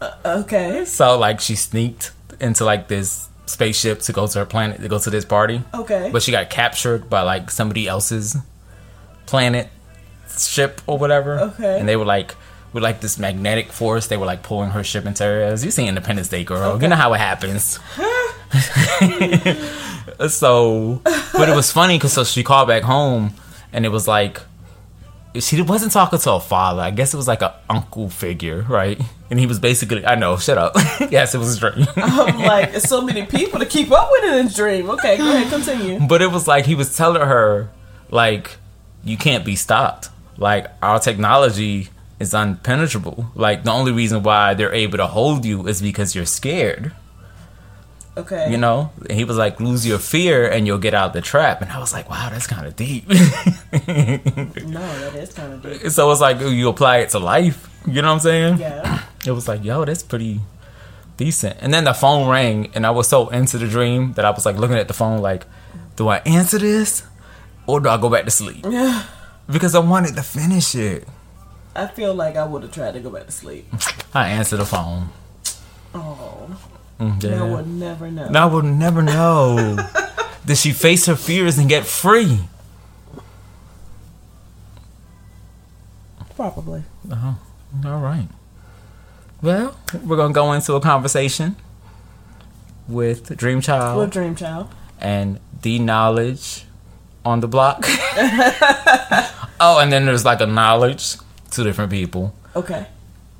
Uh, 0.00 0.10
okay. 0.24 0.84
So, 0.84 1.18
like, 1.18 1.40
she 1.40 1.54
sneaked 1.54 2.12
into 2.40 2.64
like 2.64 2.88
this 2.88 3.28
spaceship 3.46 4.00
to 4.00 4.12
go 4.12 4.26
to 4.26 4.38
her 4.40 4.46
planet 4.46 4.80
to 4.80 4.88
go 4.88 4.98
to 4.98 5.10
this 5.10 5.24
party. 5.24 5.62
Okay. 5.74 6.10
But 6.12 6.22
she 6.22 6.32
got 6.32 6.50
captured 6.50 7.08
by 7.08 7.22
like 7.22 7.50
somebody 7.50 7.86
else's 7.86 8.36
planet 9.26 9.68
ship 10.38 10.80
or 10.86 10.98
whatever. 10.98 11.38
Okay. 11.40 11.78
And 11.78 11.88
they 11.88 11.96
were 11.96 12.04
like 12.04 12.34
with 12.72 12.82
like 12.82 13.00
this 13.00 13.18
magnetic 13.18 13.72
force, 13.72 14.06
they 14.06 14.16
were 14.16 14.26
like 14.26 14.42
pulling 14.42 14.70
her 14.70 14.84
ship 14.84 15.06
into 15.06 15.24
areas. 15.24 15.64
You 15.64 15.70
see 15.70 15.86
Independence 15.86 16.28
Day, 16.28 16.44
girl. 16.44 16.80
You 16.80 16.88
know 16.88 16.96
how 16.96 17.12
it 17.14 17.18
happens. 17.18 17.78
so, 20.32 21.00
but 21.32 21.48
it 21.48 21.56
was 21.56 21.70
funny 21.70 21.98
because 21.98 22.12
so 22.12 22.24
she 22.24 22.42
called 22.42 22.68
back 22.68 22.82
home, 22.82 23.34
and 23.72 23.84
it 23.84 23.90
was 23.90 24.08
like 24.08 24.40
she 25.40 25.62
wasn't 25.62 25.92
talking 25.92 26.18
to 26.18 26.32
a 26.32 26.40
father. 26.40 26.82
I 26.82 26.90
guess 26.90 27.14
it 27.14 27.16
was 27.16 27.28
like 27.28 27.42
an 27.42 27.52
uncle 27.70 28.10
figure, 28.10 28.62
right? 28.68 29.00
And 29.30 29.38
he 29.40 29.46
was 29.46 29.58
basically, 29.58 30.04
I 30.04 30.14
know, 30.14 30.36
shut 30.36 30.58
up. 30.58 30.74
yes, 31.10 31.34
it 31.34 31.38
was 31.38 31.56
a 31.56 31.72
dream. 31.72 31.86
I'm 31.96 32.38
like, 32.38 32.74
so 32.76 33.00
many 33.00 33.24
people 33.24 33.58
to 33.58 33.66
keep 33.66 33.90
up 33.90 34.10
with 34.10 34.24
in 34.24 34.44
this 34.44 34.54
dream. 34.54 34.90
Okay, 34.90 35.16
go 35.16 35.30
ahead, 35.30 35.48
continue. 35.50 36.06
But 36.06 36.20
it 36.20 36.30
was 36.30 36.46
like 36.46 36.66
he 36.66 36.74
was 36.74 36.94
telling 36.96 37.22
her, 37.22 37.70
like, 38.10 38.58
you 39.04 39.16
can't 39.16 39.44
be 39.44 39.56
stopped. 39.56 40.10
Like, 40.36 40.66
our 40.82 40.98
technology 40.98 41.88
is 42.22 42.32
unpenetrable. 42.32 43.26
Like, 43.34 43.64
the 43.64 43.72
only 43.72 43.92
reason 43.92 44.22
why 44.22 44.54
they're 44.54 44.72
able 44.72 44.96
to 44.98 45.06
hold 45.06 45.44
you 45.44 45.66
is 45.66 45.82
because 45.82 46.14
you're 46.14 46.24
scared. 46.24 46.92
Okay. 48.16 48.50
You 48.50 48.58
know? 48.58 48.92
And 49.08 49.12
he 49.12 49.24
was 49.24 49.36
like, 49.36 49.58
lose 49.60 49.86
your 49.86 49.98
fear 49.98 50.50
and 50.50 50.66
you'll 50.66 50.78
get 50.78 50.94
out 50.94 51.08
of 51.08 51.12
the 51.14 51.22
trap. 51.22 51.62
And 51.62 51.70
I 51.70 51.78
was 51.78 51.92
like, 51.92 52.08
wow, 52.10 52.28
that's 52.30 52.46
kind 52.46 52.66
of 52.66 52.76
deep. 52.76 53.08
No, 53.08 53.14
that 55.02 55.12
is 55.14 55.32
kind 55.32 55.52
of 55.54 55.62
deep. 55.62 55.90
so 55.90 56.10
it's 56.10 56.20
like, 56.20 56.40
you 56.40 56.68
apply 56.68 56.98
it 56.98 57.10
to 57.10 57.18
life. 57.18 57.68
You 57.86 58.02
know 58.02 58.08
what 58.08 58.14
I'm 58.14 58.20
saying? 58.20 58.58
Yeah. 58.58 59.02
It 59.26 59.32
was 59.32 59.48
like, 59.48 59.64
yo, 59.64 59.84
that's 59.84 60.02
pretty 60.02 60.40
decent. 61.16 61.56
And 61.60 61.72
then 61.72 61.84
the 61.84 61.94
phone 61.94 62.28
rang, 62.28 62.70
and 62.74 62.86
I 62.86 62.90
was 62.90 63.08
so 63.08 63.28
into 63.30 63.58
the 63.58 63.66
dream 63.66 64.12
that 64.14 64.24
I 64.24 64.30
was 64.30 64.44
like 64.44 64.56
looking 64.56 64.76
at 64.76 64.88
the 64.88 64.94
phone, 64.94 65.20
like, 65.20 65.46
do 65.96 66.08
I 66.08 66.18
answer 66.18 66.58
this 66.58 67.02
or 67.66 67.80
do 67.80 67.88
I 67.88 67.96
go 67.96 68.10
back 68.10 68.24
to 68.24 68.30
sleep? 68.30 68.66
Yeah. 68.68 69.04
Because 69.50 69.74
I 69.74 69.80
wanted 69.80 70.16
to 70.16 70.22
finish 70.22 70.74
it. 70.74 71.08
I 71.74 71.86
feel 71.86 72.14
like 72.14 72.36
I 72.36 72.44
would 72.44 72.62
have 72.62 72.72
tried 72.72 72.92
to 72.94 73.00
go 73.00 73.10
back 73.10 73.26
to 73.26 73.32
sleep. 73.32 73.66
I 74.14 74.28
answered 74.28 74.58
the 74.58 74.66
phone. 74.66 75.08
Oh, 75.94 76.58
Mm, 77.00 77.24
I 77.24 77.28
Yeah. 77.28 77.42
would 77.44 77.66
never 77.66 78.10
know. 78.10 78.30
I 78.32 78.44
would 78.46 78.64
never 78.64 79.02
know. 79.02 79.76
Did 80.46 80.56
she 80.58 80.72
face 80.72 81.06
her 81.06 81.16
fears 81.16 81.58
and 81.58 81.68
get 81.68 81.84
free? 81.84 82.40
Probably. 86.36 86.84
All 87.10 87.38
right. 87.98 88.28
Well, 89.40 89.76
we're 90.04 90.16
gonna 90.16 90.32
go 90.32 90.52
into 90.52 90.74
a 90.74 90.80
conversation 90.80 91.56
with 92.88 93.36
Dream 93.36 93.60
Child 93.60 93.96
What 93.98 94.10
dream 94.10 94.34
child? 94.36 94.68
and 95.00 95.40
the 95.62 95.78
knowledge 95.78 96.64
on 97.24 97.40
the 97.40 97.48
block. 97.48 97.84
oh, 99.60 99.78
and 99.80 99.92
then 99.92 100.06
there's 100.06 100.24
like 100.24 100.40
a 100.40 100.46
knowledge, 100.46 101.16
two 101.52 101.64
different 101.64 101.90
people. 101.90 102.34
Okay. 102.56 102.86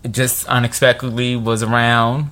It 0.04 0.12
just 0.12 0.46
unexpectedly 0.46 1.36
was 1.36 1.62
around 1.62 2.30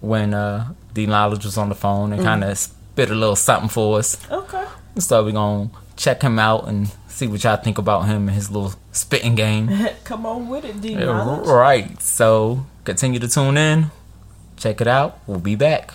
when 0.00 0.34
uh 0.34 0.72
the 0.94 1.06
knowledge 1.06 1.44
was 1.44 1.56
on 1.58 1.68
the 1.68 1.74
phone 1.74 2.12
and 2.12 2.22
kind 2.22 2.44
of 2.44 2.56
spit 2.58 3.10
a 3.10 3.14
little 3.14 3.36
something 3.36 3.68
for 3.68 3.98
us. 3.98 4.18
Okay. 4.30 4.64
So 4.98 5.24
we're 5.24 5.32
gonna 5.32 5.70
check 5.96 6.22
him 6.22 6.38
out 6.38 6.68
and 6.68 6.90
see 7.08 7.26
what 7.26 7.42
y'all 7.44 7.56
think 7.56 7.78
about 7.78 8.06
him 8.06 8.28
and 8.28 8.30
his 8.30 8.50
little 8.50 8.74
spitting 8.92 9.34
game. 9.34 9.70
Come 10.04 10.26
on 10.26 10.48
with 10.48 10.64
it, 10.64 10.80
D. 10.80 10.92
Yeah, 10.94 11.40
right. 11.50 12.00
So 12.00 12.66
continue 12.84 13.20
to 13.20 13.28
tune 13.28 13.56
in. 13.56 13.90
Check 14.56 14.80
it 14.80 14.86
out. 14.86 15.18
We'll 15.26 15.40
be 15.40 15.54
back. 15.54 15.94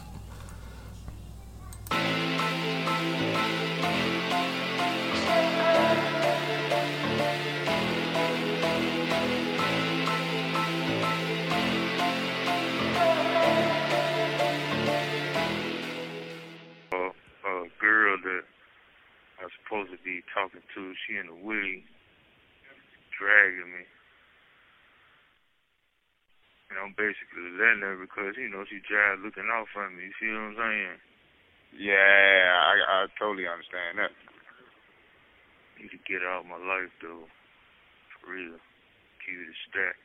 She 21.11 21.19
in 21.19 21.27
the 21.27 21.35
wig, 21.35 21.83
dragging 23.19 23.67
me. 23.67 23.83
And 26.71 26.79
I'm 26.79 26.95
basically 26.95 27.51
letting 27.59 27.83
her 27.83 27.99
because, 27.99 28.39
you 28.39 28.47
know, 28.47 28.63
she 28.63 28.79
tried 28.87 29.19
looking 29.19 29.51
out 29.51 29.67
for 29.73 29.89
me. 29.91 30.07
You 30.07 30.15
see 30.15 30.31
what 30.31 30.39
I'm 30.39 30.55
saying? 30.55 31.03
Yeah, 31.83 32.55
I, 32.55 33.03
I 33.03 33.11
totally 33.19 33.43
understand 33.43 33.99
that. 33.99 34.15
Need 35.83 35.91
to 35.91 35.99
get 36.07 36.23
out 36.23 36.47
of 36.47 36.47
my 36.47 36.55
life, 36.55 36.95
though. 37.03 37.27
For 38.23 38.31
real. 38.31 38.55
Keep 39.27 39.35
it 39.35 39.51
a 39.51 39.55
stack. 39.67 39.99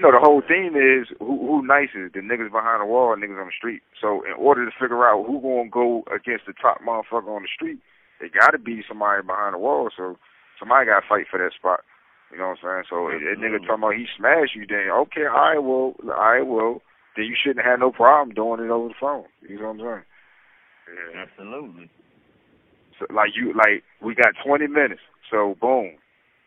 You 0.00 0.08
know 0.08 0.16
the 0.16 0.24
whole 0.24 0.40
theme 0.40 0.72
is 0.80 1.12
who 1.20 1.36
who 1.44 1.60
nicer, 1.60 2.08
the 2.08 2.24
niggas 2.24 2.48
behind 2.48 2.80
the 2.80 2.88
wall 2.88 3.12
niggas 3.12 3.36
on 3.36 3.52
the 3.52 3.60
street. 3.60 3.82
So 4.00 4.24
in 4.24 4.32
order 4.32 4.64
to 4.64 4.72
figure 4.80 5.04
out 5.04 5.28
who 5.28 5.44
gonna 5.44 5.68
go 5.68 6.08
against 6.08 6.48
the 6.48 6.56
top 6.56 6.80
motherfucker 6.80 7.28
on 7.28 7.44
the 7.44 7.52
street, 7.52 7.84
it 8.24 8.32
gotta 8.32 8.56
be 8.56 8.80
somebody 8.88 9.20
behind 9.20 9.52
the 9.52 9.58
wall. 9.60 9.90
So 9.92 10.16
somebody 10.58 10.88
gotta 10.88 11.04
fight 11.06 11.28
for 11.30 11.36
that 11.36 11.52
spot. 11.52 11.84
You 12.32 12.38
know 12.38 12.56
what 12.56 12.64
I'm 12.64 12.80
saying? 12.80 12.84
So 12.88 13.12
if 13.12 13.20
that 13.20 13.44
nigga 13.44 13.60
mm-hmm. 13.60 13.68
talking 13.68 13.84
about 13.84 14.00
he 14.00 14.08
smashed 14.16 14.56
you, 14.56 14.64
then 14.64 14.88
okay, 15.04 15.28
I 15.28 15.60
will, 15.60 15.92
I 16.16 16.40
will. 16.40 16.80
Then 17.12 17.28
you 17.28 17.36
shouldn't 17.36 17.66
have 17.66 17.80
no 17.80 17.92
problem 17.92 18.32
doing 18.32 18.64
it 18.64 18.72
over 18.72 18.88
the 18.88 18.96
phone. 18.96 19.28
You 19.44 19.60
know 19.60 19.76
what 19.76 19.84
I'm 19.84 20.00
saying? 20.00 20.04
Yeah, 20.96 21.28
absolutely. 21.28 21.90
So, 22.96 23.04
like 23.12 23.36
you, 23.36 23.52
like 23.52 23.84
we 24.00 24.14
got 24.14 24.32
20 24.40 24.64
minutes. 24.68 25.04
So 25.28 25.60
boom, 25.60 26.00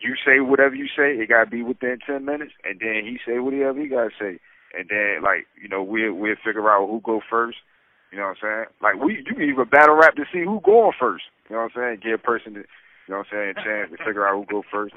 you 0.04 0.16
say 0.26 0.40
whatever 0.40 0.76
you 0.76 0.88
say. 0.88 1.16
It 1.16 1.30
gotta 1.30 1.50
be 1.50 1.64
within 1.64 2.00
10 2.06 2.26
minutes, 2.26 2.54
and 2.64 2.80
then 2.80 3.04
he 3.04 3.20
say 3.26 3.40
whatever 3.40 3.80
he 3.80 3.88
gotta 3.88 4.12
say, 4.20 4.40
and 4.78 4.90
then 4.90 5.24
like 5.24 5.48
you 5.62 5.70
know 5.70 5.82
we'll 5.82 6.14
we'll 6.14 6.36
figure 6.44 6.70
out 6.70 6.90
who 6.90 7.02
go 7.02 7.22
first. 7.30 7.58
You 8.12 8.20
know 8.20 8.30
what 8.30 8.38
I'm 8.46 8.46
saying? 8.46 8.66
Like 8.82 8.96
we, 9.02 9.24
you 9.26 9.34
can 9.34 9.42
even 9.42 9.66
battle 9.66 9.96
rap 9.96 10.16
to 10.16 10.26
see 10.32 10.46
who 10.46 10.62
going 10.62 10.94
first. 11.00 11.26
You 11.50 11.56
know 11.56 11.66
what 11.66 11.74
I'm 11.74 11.98
saying? 11.98 12.06
Give 12.06 12.20
a 12.20 12.22
person, 12.22 12.54
to, 12.54 12.62
you 12.62 13.10
know 13.10 13.26
what 13.26 13.34
I'm 13.34 13.34
saying, 13.34 13.50
a 13.58 13.64
chance 13.66 13.90
to 13.90 13.98
figure 14.06 14.28
out 14.28 14.38
who 14.38 14.46
go 14.46 14.62
first. 14.70 14.94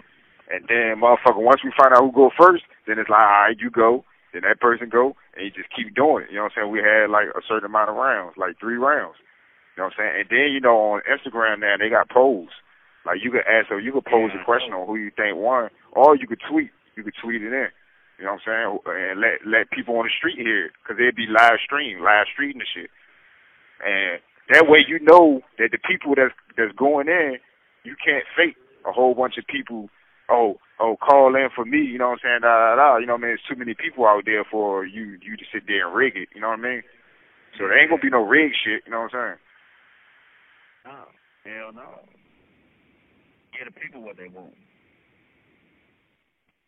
And 0.53 0.69
then, 0.69 1.01
motherfucker, 1.01 1.43
once 1.43 1.65
we 1.65 1.73
find 1.75 1.95
out 1.97 2.05
who 2.05 2.13
go 2.13 2.31
first, 2.37 2.63
then 2.87 2.99
it's 3.01 3.11
like, 3.11 3.25
all 3.25 3.49
right, 3.49 3.59
you 3.59 3.71
go. 3.71 4.05
Then 4.33 4.43
that 4.45 4.61
person 4.61 4.93
go, 4.93 5.17
and 5.35 5.49
you 5.49 5.51
just 5.51 5.73
keep 5.75 5.97
doing 5.97 6.29
it. 6.29 6.31
You 6.31 6.37
know 6.37 6.47
what 6.47 6.61
I'm 6.61 6.69
saying? 6.69 6.73
We 6.77 6.85
had 6.85 7.09
like 7.09 7.33
a 7.33 7.41
certain 7.49 7.73
amount 7.73 7.89
of 7.91 7.97
rounds, 7.97 8.37
like 8.37 8.61
three 8.61 8.77
rounds. 8.77 9.17
You 9.75 9.83
know 9.83 9.89
what 9.89 9.97
I'm 9.97 9.99
saying? 9.99 10.15
And 10.21 10.29
then, 10.29 10.53
you 10.53 10.61
know, 10.61 10.77
on 10.93 11.09
Instagram 11.09 11.65
now, 11.65 11.81
they 11.81 11.89
got 11.89 12.13
polls. 12.13 12.53
Like 13.07 13.23
you 13.23 13.31
could 13.31 13.47
ask, 13.47 13.69
so 13.71 13.79
you 13.79 13.93
could 13.93 14.05
pose 14.05 14.35
a 14.35 14.45
question 14.45 14.75
on 14.75 14.87
who 14.87 14.97
you 14.97 15.11
think 15.15 15.39
won, 15.39 15.71
or 15.93 16.17
you 16.17 16.27
could 16.27 16.43
tweet. 16.43 16.71
You 16.97 17.05
could 17.05 17.15
tweet 17.23 17.43
it 17.43 17.53
in. 17.53 17.71
You 18.19 18.25
know 18.25 18.35
what 18.35 18.49
I'm 18.49 18.81
saying? 18.83 19.13
And 19.13 19.21
let 19.21 19.47
let 19.47 19.71
people 19.71 19.97
on 19.97 20.05
the 20.05 20.15
street 20.19 20.39
hear 20.39 20.67
it, 20.67 20.73
because 20.83 20.99
it'd 20.99 21.15
be 21.15 21.31
live 21.31 21.63
stream, 21.65 22.03
live 22.03 22.27
streaming 22.33 22.59
the 22.59 22.69
shit. 22.69 22.91
And 23.85 24.19
that 24.51 24.67
way, 24.67 24.83
you 24.83 24.99
know 24.99 25.43
that 25.59 25.71
the 25.71 25.79
people 25.79 26.15
that's 26.17 26.35
that's 26.57 26.75
going 26.75 27.09
in, 27.09 27.39
you 27.85 27.95
can't 27.95 28.25
fake 28.35 28.57
a 28.85 28.93
whole 28.93 29.15
bunch 29.15 29.39
of 29.39 29.47
people 29.47 29.89
oh, 30.29 30.59
oh, 30.81 30.97
call 30.97 31.35
in 31.35 31.49
for 31.55 31.65
me, 31.65 31.79
you 31.79 31.99
know 31.99 32.11
what 32.11 32.21
I'm 32.25 32.41
saying, 32.41 32.41
da, 32.43 32.75
da, 32.75 32.77
da. 32.77 32.97
You 32.99 33.07
know 33.07 33.15
what 33.15 33.27
I 33.27 33.31
mean? 33.31 33.37
There's 33.37 33.49
too 33.49 33.59
many 33.59 33.75
people 33.75 34.07
out 34.07 34.25
there 34.25 34.45
for 34.45 34.85
you 34.85 35.19
you 35.23 35.37
to 35.37 35.47
sit 35.53 35.65
there 35.67 35.87
and 35.87 35.97
rig 35.97 36.17
it, 36.17 36.29
you 36.35 36.41
know 36.41 36.49
what 36.49 36.61
I 36.61 36.63
mean? 36.63 36.83
So 37.59 37.65
there 37.65 37.79
ain't 37.79 37.91
gonna 37.91 38.03
be 38.03 38.11
no 38.11 38.23
rig 38.23 38.53
shit, 38.53 38.83
you 38.87 38.93
know 38.93 39.07
what 39.07 39.15
I'm 39.15 39.39
saying? 39.39 39.39
No, 40.87 40.99
hell 41.45 41.73
no. 41.73 42.16
Get 43.57 43.73
the 43.73 43.75
people 43.75 44.05
what 44.05 44.21
they 44.21 44.29
want. 44.29 44.55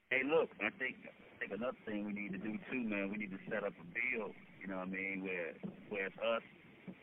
Hey, 0.08 0.24
look, 0.24 0.48
I 0.64 0.72
think 0.80 0.96
I 1.04 1.34
think 1.36 1.52
another 1.52 1.76
thing 1.84 2.08
we 2.08 2.16
need 2.16 2.32
to 2.32 2.40
do 2.40 2.56
too, 2.72 2.80
man. 2.80 3.12
We 3.12 3.20
need 3.20 3.30
to 3.36 3.42
set 3.52 3.60
up 3.62 3.76
a 3.76 3.86
bill. 3.92 4.32
You 4.60 4.66
know 4.66 4.80
what 4.80 4.88
I 4.88 4.96
mean? 4.96 5.20
Where 5.20 5.52
where 5.92 6.08
it's 6.08 6.16
us 6.24 6.42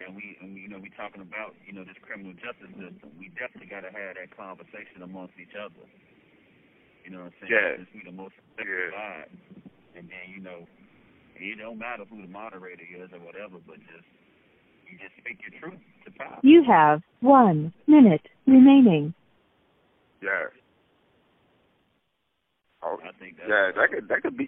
and 0.02 0.18
we 0.18 0.34
and 0.42 0.58
we, 0.58 0.66
you 0.66 0.70
know 0.70 0.82
we 0.82 0.90
talking 0.98 1.22
about 1.22 1.54
you 1.70 1.74
know 1.74 1.86
this 1.86 1.98
criminal 2.02 2.34
justice 2.34 2.74
system. 2.74 3.14
We 3.22 3.30
definitely 3.38 3.70
got 3.70 3.86
to 3.86 3.94
have 3.94 4.18
that 4.18 4.34
conversation 4.34 5.06
amongst 5.06 5.38
each 5.38 5.54
other. 5.54 5.86
You 7.06 7.14
know 7.14 7.30
what 7.30 7.38
I'm 7.38 7.46
saying? 7.46 7.54
Yeah. 7.54 7.78
Since 7.78 7.94
we 7.94 8.02
the 8.02 8.18
most 8.18 8.34
effective 8.42 8.90
vibe. 8.90 9.30
And 9.96 10.10
then, 10.10 10.26
you 10.28 10.42
know, 10.42 10.68
it 11.38 11.58
don't 11.60 11.78
matter 11.78 12.04
who 12.10 12.22
the 12.22 12.28
moderator 12.28 12.84
is 12.84 13.14
or 13.14 13.20
whatever, 13.20 13.62
but 13.66 13.78
just 13.86 14.10
you 14.90 14.98
just 14.98 15.14
speak 15.22 15.40
your 15.46 15.54
truth 15.62 15.80
to 16.06 16.12
power. 16.12 16.40
You 16.44 16.64
have 16.68 17.02
one 17.22 17.74
minute 17.88 18.26
remaining. 18.48 19.14
Yeah. 20.22 20.52
Oh, 22.84 22.98
I 23.02 23.12
think 23.20 23.38
that's 23.38 23.50
yeah, 23.50 23.72
that 23.74 23.90
could 23.90 24.08
that 24.10 24.22
could 24.22 24.38
be 24.38 24.48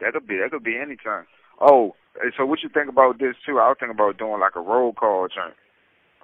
that 0.00 0.12
could 0.12 0.26
be 0.26 0.36
that 0.38 0.50
could 0.50 0.64
be 0.64 0.76
any 0.76 0.96
time. 0.96 1.26
Oh, 1.60 1.94
so 2.36 2.46
what 2.46 2.62
you 2.62 2.68
think 2.68 2.88
about 2.88 3.18
this 3.18 3.34
too? 3.46 3.58
I 3.58 3.68
was 3.68 3.76
thinking 3.78 3.94
about 3.94 4.18
doing 4.18 4.40
like 4.40 4.56
a 4.56 4.60
roll 4.60 4.92
call 4.92 5.28
joint. 5.28 5.54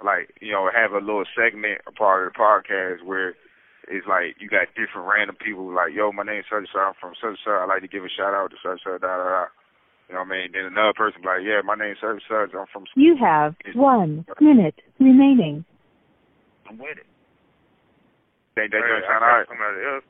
Like, 0.05 0.33
you 0.41 0.53
know, 0.53 0.71
have 0.73 0.93
a 0.93 1.05
little 1.05 1.29
segment, 1.37 1.85
a 1.87 1.93
part 1.93 2.27
of 2.27 2.33
the 2.33 2.39
podcast 2.41 3.05
where 3.05 3.37
it's 3.89 4.07
like 4.09 4.37
you 4.41 4.49
got 4.49 4.73
different 4.73 5.09
random 5.09 5.37
people 5.37 5.69
like, 5.75 5.93
yo, 5.93 6.13
my 6.13 6.25
name's 6.25 6.49
such 6.49 6.65
and 6.65 6.73
such, 6.73 6.81
I'm 6.81 6.97
from 7.01 7.13
such 7.21 7.37
and 7.37 7.45
such, 7.45 7.61
I'd 7.61 7.69
like 7.69 7.83
to 7.83 7.89
give 7.89 8.05
a 8.05 8.09
shout 8.09 8.33
out 8.33 8.51
to 8.51 8.57
such 8.63 8.81
and 8.81 8.97
such, 8.97 9.01
da 9.03 9.13
da 9.13 9.29
da. 9.29 9.45
You 10.09 10.17
know 10.17 10.25
what 10.25 10.33
I 10.33 10.41
mean? 10.41 10.49
Then 10.57 10.73
another 10.73 10.97
person 10.97 11.21
be 11.21 11.29
like, 11.29 11.45
yeah, 11.45 11.61
my 11.61 11.77
name's 11.77 12.01
such 12.01 12.17
and 12.17 12.29
such, 12.29 12.57
I'm 12.57 12.67
from. 12.73 12.89
You 12.97 13.17
have 13.21 13.55
one 13.75 14.25
minute 14.41 14.81
remaining. 14.99 15.65
I'm 16.71 16.79
with 16.79 17.03
it. 17.03 17.11
Think 18.55 18.71
that 18.71 18.79
Hey, 18.79 18.87
joint 18.87 19.03
I 19.03 19.11
sound 19.11 19.27
got 19.27 19.27
alright? 19.27 19.51
somebody 19.51 19.83
else. 19.83 20.07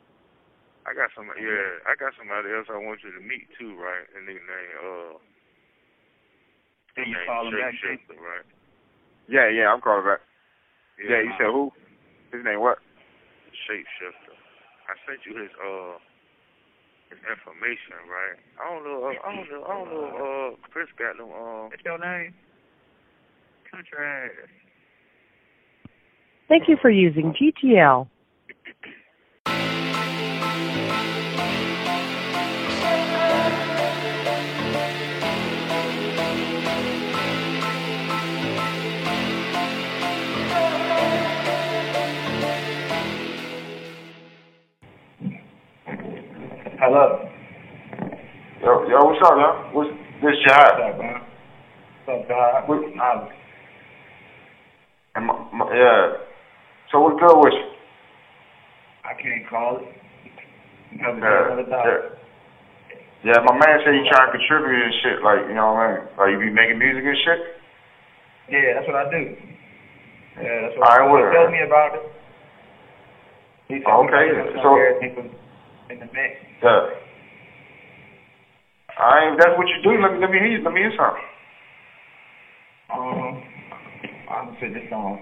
I 0.84 0.92
got 0.92 1.08
some. 1.16 1.32
Yeah, 1.40 1.88
I 1.88 1.96
got 1.96 2.12
somebody 2.20 2.52
else 2.52 2.68
I 2.68 2.76
want 2.76 3.00
you 3.00 3.16
to 3.16 3.22
meet 3.24 3.48
too, 3.56 3.80
right? 3.80 4.04
And 4.12 4.28
nigga 4.28 4.44
name 4.44 4.72
uh. 4.76 5.16
Then 7.00 7.08
you 7.08 7.16
name 7.16 7.24
call 7.24 7.48
him 7.48 7.56
back, 7.56 7.72
Shape 7.80 8.04
right? 8.20 8.44
Yeah, 9.24 9.48
yeah, 9.48 9.72
I'm 9.72 9.80
calling 9.80 10.04
back. 10.04 10.20
Yeah, 11.00 11.24
you 11.24 11.32
said 11.40 11.48
who? 11.48 11.72
His 12.28 12.44
name 12.44 12.60
what? 12.60 12.76
Shapeshifter. 13.64 14.36
I 14.84 14.92
sent 15.08 15.24
you 15.24 15.40
his 15.40 15.52
uh 15.56 15.96
his 17.08 17.20
information, 17.24 18.04
right? 18.04 18.36
I 18.60 18.68
don't 18.68 18.84
know. 18.84 19.00
Uh, 19.08 19.16
I 19.16 19.28
don't 19.32 19.48
know. 19.48 19.62
I 19.64 19.72
don't 19.80 19.88
know. 19.88 20.08
Uh, 20.12 20.48
Chris 20.68 20.92
got 21.00 21.16
no. 21.16 21.24
Um, 21.32 21.72
What's 21.72 21.84
your 21.88 21.96
name? 21.96 22.36
Country 23.70 23.96
ass. 23.96 24.69
Thank 26.50 26.68
you 26.68 26.76
for 26.82 26.90
using 26.90 27.32
GTL. 27.32 28.08
Hello. 46.80 47.30
Yo, 48.60 48.88
yo, 48.88 49.04
what's 49.04 49.22
up, 49.22 49.34
yo? 49.36 49.70
What's 49.72 49.90
this 50.20 50.34
What's 50.44 50.80
up, 50.80 50.98
man? 50.98 51.22
What's 52.06 52.22
up, 52.22 52.28
God? 52.28 52.68
What- 52.68 52.82
Alex. 53.00 53.34
And 55.14 55.26
my, 55.26 55.48
my, 55.52 55.76
yeah. 55.76 56.29
So 56.90 57.00
what's 57.00 57.18
good 57.18 57.36
with 57.36 57.54
you? 57.54 57.66
I 59.04 59.14
can't 59.14 59.46
call 59.46 59.76
it. 59.76 59.84
Yeah, 60.98 61.08
yeah. 61.22 61.96
Yeah, 63.22 63.36
my 63.42 63.52
man 63.52 63.78
said 63.84 63.94
you 63.94 64.02
trying 64.10 64.30
to 64.30 64.38
contribute 64.38 64.84
and 64.84 64.94
shit, 65.02 65.22
like, 65.22 65.46
you 65.46 65.54
know 65.54 65.72
what 65.72 65.80
I 65.80 65.92
mean? 65.92 66.00
Like, 66.16 66.30
you 66.32 66.38
be 66.38 66.50
making 66.50 66.78
music 66.78 67.04
and 67.04 67.16
shit? 67.22 67.38
Yeah, 68.48 68.72
that's 68.74 68.86
what 68.86 68.96
I 68.96 69.04
do. 69.04 69.28
Yeah, 70.40 70.62
that's 70.62 70.74
All 70.76 70.80
what 70.82 70.88
right, 70.88 71.00
I 71.00 71.04
well- 71.04 71.30
Tell 71.32 71.50
me 71.50 71.60
about 71.60 71.94
it. 71.94 72.02
He 73.68 73.78
said 73.78 73.92
Okay, 73.92 74.32
so- 74.62 74.76
everything 74.76 75.30
in 75.90 75.98
the 75.98 76.06
mix. 76.06 76.34
Yeah. 76.62 76.80
If 79.02 79.36
that's 79.38 79.56
what 79.56 79.66
you 79.70 79.78
do, 79.82 80.00
let 80.02 80.12
me, 80.12 80.18
let 80.18 80.30
me 80.30 80.38
hear 80.38 80.46
you, 80.48 80.60
let 80.62 80.72
me 80.72 80.80
hear 80.80 80.92
something. 80.96 81.22
Um, 82.90 83.42
I'm 84.28 84.46
gonna 84.46 84.56
say 84.60 84.68
this 84.68 84.82
song. 84.90 85.20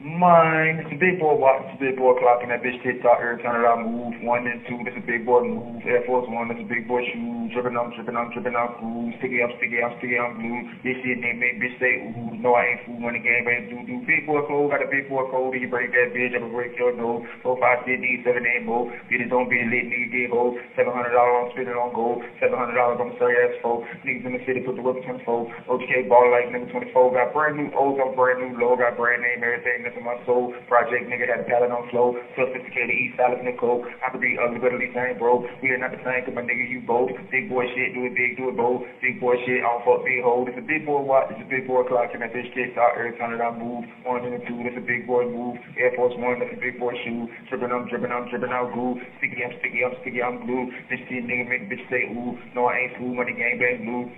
Mine, 0.00 0.80
it's 0.80 0.88
a 0.92 0.96
big 0.96 1.18
boy 1.20 1.36
watch, 1.36 1.60
it's 1.60 1.76
a 1.76 1.76
big 1.76 1.96
boy 2.00 2.16
clock, 2.16 2.40
and 2.40 2.48
that 2.48 2.64
bitch 2.64 2.80
TikTok 2.80 3.20
every 3.20 3.36
time 3.36 3.52
that 3.52 3.68
I 3.68 3.76
move. 3.76 4.16
One 4.24 4.48
and 4.48 4.64
two, 4.64 4.80
that's 4.80 4.96
a 4.96 5.04
big 5.04 5.28
boy 5.28 5.44
move. 5.44 5.84
Air 5.84 6.00
Force 6.08 6.24
One, 6.24 6.48
that's 6.48 6.60
a 6.60 6.64
big 6.64 6.88
boy 6.88 7.04
shoe. 7.12 7.52
Dripping, 7.52 7.76
I'm 7.76 7.92
dripping, 7.92 8.16
I'm 8.16 8.32
dripping, 8.32 8.56
I'm. 8.56 8.72
Sticky, 9.20 9.44
I'm 9.44 9.52
sticky, 9.60 9.76
I'm 9.84 9.92
sticky, 10.00 10.16
I'm 10.16 10.32
glue. 10.40 10.64
This 10.80 10.96
shit 11.04 11.20
name 11.20 11.44
make 11.44 11.60
bitch 11.60 11.76
say 11.76 12.00
ooh. 12.00 12.32
No, 12.40 12.56
I 12.56 12.72
ain't 12.72 12.80
fool 12.88 12.96
when 13.04 13.12
the 13.12 13.20
game 13.20 13.44
ain't 13.44 13.68
do 13.68 13.84
do. 13.84 14.00
Big 14.08 14.24
boy 14.24 14.40
code, 14.48 14.72
got 14.72 14.80
a 14.80 14.88
big 14.88 15.04
boy 15.04 15.28
code. 15.28 15.52
You 15.60 15.68
break 15.68 15.92
that 15.92 16.16
bitch, 16.16 16.32
I'ma 16.32 16.48
break 16.48 16.72
your 16.80 16.96
nose. 16.96 17.20
Four, 17.44 17.60
five, 17.60 17.84
six, 17.84 18.00
eight, 18.00 18.24
seven, 18.24 18.48
eight, 18.48 18.64
more. 18.64 18.88
Bitches 19.12 19.28
don't 19.28 19.52
be 19.52 19.60
lit, 19.68 19.84
nigga 19.84 20.08
get 20.08 20.32
hold. 20.32 20.56
Seven 20.80 20.96
hundred 20.96 21.12
dollars, 21.12 21.44
I'm 21.44 21.52
spending 21.52 21.76
on 21.76 21.92
gold. 21.92 22.24
Seven 22.40 22.56
hundred 22.56 22.80
dollars, 22.80 22.96
I'm 23.04 23.12
sorry 23.20 23.36
ass 23.44 23.52
four. 23.60 23.84
Niggas 24.00 24.24
in 24.24 24.32
the 24.32 24.40
city 24.48 24.64
put 24.64 24.80
the 24.80 24.82
whip 24.82 24.96
in 24.96 25.20
24. 25.20 25.44
OTK 25.68 26.08
ball 26.08 26.32
like 26.32 26.48
number 26.48 26.72
24. 26.72 27.12
Got 27.12 27.36
brand 27.36 27.60
new 27.60 27.68
O's, 27.76 28.00
I'm 28.00 28.16
brand 28.16 28.40
new 28.40 28.56
low. 28.56 28.80
Got 28.80 28.96
brand 28.96 29.20
name, 29.20 29.44
everything 29.44 29.89
in 29.96 30.04
my 30.04 30.16
soul. 30.26 30.52
Project 30.68 31.08
nigga 31.08 31.26
had 31.28 31.40
a 31.40 31.46
pallet 31.48 31.70
on 31.70 31.88
flow. 31.90 32.16
Sophisticated 32.36 32.90
East 32.90 33.16
Side 33.16 33.38
Nicole. 33.42 33.84
I 34.04 34.10
could 34.10 34.20
be 34.20 34.36
ugly, 34.38 34.58
but 34.58 34.72
at 34.72 34.80
least 34.80 34.96
I 34.96 35.14
ain't 35.14 35.18
broke. 35.18 35.46
We 35.62 35.70
are 35.70 35.78
not 35.78 35.90
the 35.90 36.02
same, 36.02 36.24
cause 36.24 36.34
my 36.34 36.42
nigga, 36.42 36.66
you 36.66 36.80
both. 36.80 37.10
Big 37.30 37.48
boy 37.48 37.66
shit, 37.74 37.94
do 37.94 38.06
it 38.06 38.14
big, 38.14 38.36
do 38.36 38.48
it 38.48 38.56
bold. 38.56 38.86
Big 39.00 39.20
boy 39.20 39.36
shit, 39.46 39.62
I 39.62 39.68
don't 39.68 39.84
fuck 39.84 40.04
big 40.04 40.22
hole. 40.22 40.46
It's 40.46 40.58
a 40.58 40.64
big 40.64 40.84
boy 40.84 41.00
watch, 41.00 41.30
it's 41.30 41.40
a 41.42 41.48
big 41.48 41.66
boy 41.66 41.82
clock, 41.86 42.10
and 42.12 42.22
that 42.22 42.32
bitch 42.32 42.50
kicks 42.54 42.76
out 42.76 42.98
every 42.98 43.16
time 43.18 43.36
that 43.36 43.42
I 43.42 43.50
move. 43.50 43.84
One 44.04 44.24
and 44.24 44.34
a 44.34 44.40
two, 44.46 44.62
that's 44.62 44.76
a 44.76 44.84
big 44.84 45.06
boy 45.06 45.26
move. 45.26 45.56
Air 45.78 45.92
Force 45.96 46.14
One, 46.16 46.38
that's 46.38 46.52
a 46.52 46.60
big 46.60 46.78
boy 46.78 46.92
shoe. 47.04 47.28
Dripping, 47.48 47.72
I'm 47.72 47.86
dripping, 47.88 48.12
I'm 48.12 48.28
dripping 48.28 48.52
out 48.52 48.72
glue. 48.72 48.98
Sticky, 49.18 49.44
I'm 49.44 49.54
sticky, 49.60 49.80
I'm 49.84 49.94
sticky, 50.00 50.22
I'm 50.22 50.38
glue. 50.44 50.70
This 50.88 51.00
shit 51.08 51.24
nigga 51.24 51.48
make 51.48 51.70
bitch 51.70 51.84
say 51.88 52.08
ooh. 52.10 52.36
No, 52.54 52.66
I 52.66 52.88
ain't 52.88 52.96
fool 52.98 53.16
when 53.16 53.26
game 53.26 53.58
bang 53.58 53.84
blue. 53.84 54.10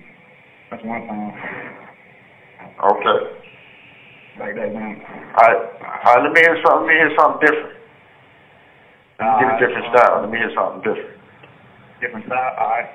That's 0.71 0.85
one 0.85 1.05
song. 1.07 1.33
Okay. 2.81 3.52
Like 4.38 4.55
that, 4.57 4.73
man. 4.73 5.03
Alright, 5.37 5.61
alright, 6.07 6.23
let 6.25 6.33
me 6.33 6.40
hear 6.40 6.57
something, 6.64 6.87
let 6.87 6.88
me 6.88 6.95
hear 6.95 7.12
something 7.18 7.40
different. 7.47 7.73
Get 9.18 9.29
a 9.29 9.59
different 9.61 9.87
style. 9.95 10.21
Let 10.21 10.31
me 10.31 10.38
hear 10.38 10.51
something 10.55 10.83
different. 10.83 11.21
Different 12.01 12.27
style? 12.27 12.57
Alright. 12.59 12.90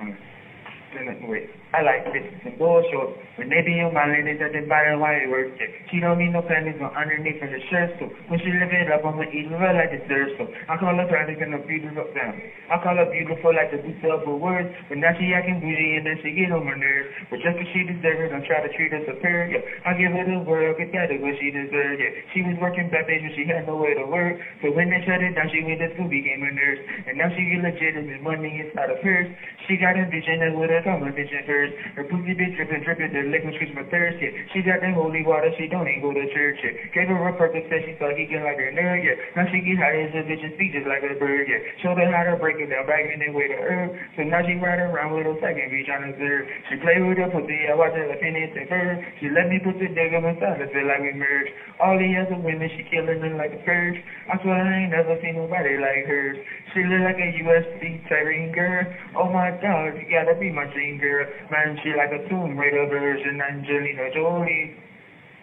Mm. 0.00 1.28
Wait. 1.28 1.50
I 1.72 1.82
like 1.82 2.04
bitches 2.08 2.44
and 2.46 2.56
bullshit. 2.56 3.12
When 3.36 3.50
they 3.50 3.60
be 3.60 3.78
on 3.84 3.94
my 3.94 4.08
lane, 4.08 4.26
it 4.26 4.40
doesn't 4.40 4.66
matter 4.66 4.98
why 4.98 5.22
it 5.22 5.30
works. 5.30 5.52
Yeah. 5.60 5.70
She 5.92 6.00
don't 6.00 6.18
need 6.18 6.32
no 6.32 6.42
panties 6.42 6.80
on 6.80 6.90
underneath 6.96 7.38
of 7.38 7.52
the 7.54 7.60
shirt. 7.70 7.92
So 8.00 8.10
when 8.26 8.40
she 8.40 8.50
live 8.50 8.72
it 8.72 8.90
up, 8.90 9.04
I'ma 9.04 9.28
eat 9.30 9.46
her 9.46 9.72
like 9.76 9.92
dessert. 9.94 10.32
So 10.40 10.48
I 10.66 10.74
call 10.74 10.96
her 10.96 11.06
pretty 11.06 11.36
and 11.38 11.54
a 11.54 11.60
beautiful 11.60 12.08
down. 12.16 12.40
I 12.72 12.78
call 12.82 12.96
her 12.96 13.04
beautiful 13.04 13.54
like 13.54 13.70
the 13.70 13.78
boots 13.78 14.00
of 14.02 14.24
her 14.24 14.34
words. 14.34 14.66
But 14.88 14.98
now 14.98 15.12
she 15.14 15.30
acting 15.36 15.60
bougie 15.60 16.00
and 16.00 16.06
then 16.08 16.18
she 16.18 16.32
get 16.32 16.50
on 16.50 16.64
my 16.64 16.74
nerves. 16.74 17.06
But 17.30 17.44
just 17.44 17.58
'cause 17.60 17.68
she 17.70 17.84
deserves 17.84 18.26
it, 18.26 18.32
I'm 18.32 18.42
try 18.42 18.64
to 18.64 18.68
treat 18.72 18.90
her 18.96 19.04
superior. 19.04 19.60
I 19.84 19.92
give 19.92 20.12
her 20.16 20.24
the 20.24 20.40
world, 20.40 20.78
get 20.80 20.90
that 20.96 21.12
is 21.12 21.20
what 21.20 21.36
she 21.36 21.52
deserves. 21.52 22.00
Yeah. 22.00 22.10
She 22.32 22.42
was 22.42 22.56
working 22.56 22.88
back 22.88 23.06
days 23.06 23.20
when 23.22 23.30
she 23.36 23.44
had 23.44 23.68
nowhere 23.68 23.94
to 23.94 24.06
work. 24.08 24.34
So 24.62 24.72
when 24.72 24.88
they 24.88 25.04
shut 25.04 25.20
it 25.20 25.36
down, 25.36 25.52
she 25.52 25.62
went 25.62 25.78
to 25.78 25.92
school, 25.92 26.08
became 26.08 26.42
a 26.42 26.50
nurse. 26.50 26.80
And 27.06 27.18
now 27.18 27.28
she 27.28 27.44
get 27.44 27.60
legitimate 27.60 28.22
money 28.24 28.64
inside 28.64 28.88
of 28.90 28.98
hers. 28.98 29.28
She 29.68 29.76
got 29.76 29.94
a 29.96 30.06
vision 30.06 30.40
that 30.40 30.54
would 30.54 30.70
have 30.70 30.82
come 30.82 31.04
a 31.04 31.12
vision 31.12 31.44
first. 31.44 31.57
Her 31.96 32.04
pussy 32.04 32.32
be 32.32 32.48
dripping, 32.48 32.82
dripping, 32.82 33.12
the 33.12 33.22
liquid 33.26 33.54
screech 33.54 33.74
my 33.74 33.82
thirst, 33.90 34.18
yeah. 34.20 34.30
She 34.52 34.62
got 34.62 34.80
that 34.80 34.94
holy 34.94 35.22
water, 35.22 35.50
she 35.56 35.66
don't 35.66 35.88
even 35.88 36.00
go 36.00 36.12
to 36.12 36.26
church, 36.26 36.62
yeah. 36.62 36.76
Gave 36.94 37.08
her 37.08 37.18
a 37.26 37.32
purpose, 37.32 37.62
said 37.68 37.82
she 37.84 37.94
he 37.94 38.24
get 38.24 38.42
like 38.42 38.58
her 38.58 38.70
nerd, 38.70 39.02
yeah. 39.02 39.18
Now 39.34 39.44
she 39.50 39.60
get 39.60 39.78
high 39.78 39.98
as 40.06 40.14
a 40.14 40.22
bitch 40.22 40.42
and 40.42 40.52
speak 40.54 40.72
just 40.72 40.86
like 40.86 41.02
a 41.02 41.14
bird, 41.14 41.48
yeah. 41.48 41.58
Showed 41.82 41.98
her 41.98 42.10
how 42.10 42.22
to 42.22 42.36
break 42.36 42.58
it 42.58 42.70
down, 42.70 42.86
back 42.86 43.04
in 43.04 43.18
the 43.18 43.30
way 43.30 43.46
to 43.46 43.58
earth. 43.58 43.92
So 44.16 44.22
now 44.22 44.42
she 44.44 44.54
ride 44.54 44.78
around 44.78 45.14
with 45.14 45.26
a 45.26 45.34
second 45.40 45.70
bitch 45.70 45.90
on 45.90 46.14
serve. 46.18 46.46
She 46.68 46.76
play 46.76 47.00
with 47.00 47.18
her 47.18 47.28
pussy, 47.28 47.66
I 47.68 47.74
watch 47.74 47.92
her 47.94 48.06
finish 48.20 48.50
and 48.54 48.68
fur. 48.68 48.98
She 49.20 49.28
let 49.28 49.48
me 49.48 49.58
put 49.58 49.78
the 49.78 49.88
dig 49.88 50.14
on 50.14 50.24
inside, 50.24 50.62
I 50.62 50.66
feel 50.70 50.86
like 50.86 51.00
we 51.00 51.12
merged. 51.12 51.50
All 51.80 51.96
the 51.98 52.18
other 52.18 52.38
women, 52.38 52.70
she 52.74 52.82
killing 52.82 53.20
them 53.20 53.36
like 53.36 53.52
a 53.52 53.60
purge. 53.62 53.96
I 54.30 54.38
swear 54.40 54.60
I 54.60 54.82
ain't 54.82 54.90
never 54.90 55.16
seen 55.20 55.36
nobody 55.36 55.76
like 55.76 56.04
hers. 56.04 56.36
She 56.78 56.84
look 56.86 57.02
like 57.02 57.18
a 57.18 57.34
USB 57.42 58.06
Tyrene 58.08 58.54
girl. 58.54 58.86
Oh 59.16 59.28
my 59.28 59.50
god, 59.50 59.98
you 59.98 60.06
gotta 60.14 60.38
be 60.38 60.48
my 60.48 60.64
dream 60.70 61.00
girl. 61.00 61.26
Man, 61.50 61.76
she 61.82 61.90
like 61.90 62.14
a 62.14 62.22
Tomb 62.28 62.56
Raider 62.56 62.86
version 62.86 63.40
Angelina 63.42 64.06
Jolie. 64.14 64.76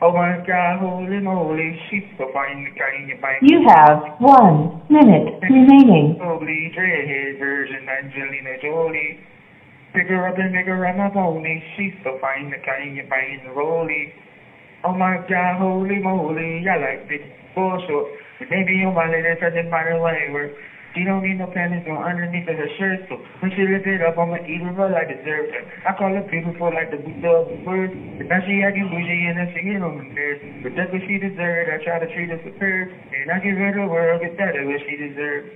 Oh 0.01 0.13
my 0.13 0.39
god, 0.47 0.79
holy 0.79 1.19
moly, 1.19 1.75
she's 1.89 2.07
so 2.17 2.31
fine, 2.31 2.63
the 2.63 2.71
kind 2.79 3.09
you 3.09 3.19
find. 3.19 3.43
You 3.43 3.67
have 3.67 3.99
one 4.19 4.79
minute 4.87 5.35
remaining. 5.41 6.15
Holy 6.23 6.71
dreadhead 6.71 7.37
version 7.37 7.83
Angelina 7.89 8.55
Jolie. 8.61 9.19
Pick 9.91 10.07
her 10.07 10.29
up 10.29 10.37
and 10.37 10.53
make 10.53 10.67
her 10.67 10.79
ride 10.79 10.95
my 10.95 11.09
pony. 11.09 11.61
She's 11.75 11.91
so 12.03 12.17
fine, 12.21 12.49
the 12.49 12.63
kind 12.63 12.95
you 12.95 13.03
find 13.09 13.43
rolly. 13.53 14.13
Oh 14.85 14.93
my 14.93 15.17
god, 15.27 15.57
holy 15.57 15.99
moly, 15.99 16.63
I 16.63 16.77
like 16.77 17.09
big 17.09 17.27
bullshit. 17.53 18.05
Maybe 18.49 18.85
on 18.85 18.95
my 18.95 19.07
lady 19.07 19.35
doesn't 19.39 19.69
matter 19.69 19.99
what 19.99 20.13
it 20.13 20.31
works. 20.31 20.55
She 20.95 21.03
don't 21.03 21.23
need 21.27 21.37
no 21.37 21.47
panties 21.47 21.83
on 21.91 21.99
underneath 22.07 22.47
of 22.47 22.55
her 22.55 22.71
shirt, 22.79 23.03
so 23.09 23.19
when 23.43 23.51
she 23.51 23.67
lift 23.67 23.85
it 23.85 24.01
up, 24.01 24.17
I'ma 24.17 24.39
eat 24.47 24.63
her 24.63 24.71
like 24.71 25.11
dessert. 25.11 25.51
I 25.83 25.91
call 25.91 26.15
her 26.15 26.23
beautiful 26.23 26.71
like 26.73 26.89
the 26.89 26.95
boots 26.95 27.19
of 27.19 27.51
the 27.51 27.59
bird. 27.67 27.91
But 28.17 28.31
now 28.31 28.39
she 28.47 28.63
acting 28.63 28.87
bougie 28.87 29.27
and 29.27 29.35
then 29.35 29.51
she 29.51 29.59
get 29.59 29.83
on 29.83 29.99
the 29.99 30.07
nerves. 30.15 30.39
But 30.63 30.71
that's 30.79 30.93
what 30.95 31.01
she 31.03 31.19
deserved. 31.19 31.67
I 31.67 31.83
try 31.83 31.99
to 31.99 32.07
treat 32.15 32.31
her 32.31 32.39
superb. 32.47 32.95
And 33.11 33.27
I 33.29 33.43
give 33.43 33.59
her 33.59 33.75
the 33.75 33.91
world, 33.91 34.23
but 34.23 34.39
that 34.39 34.55
is 34.55 34.63
what 34.63 34.79
she 34.87 34.95
deserves. 34.95 35.51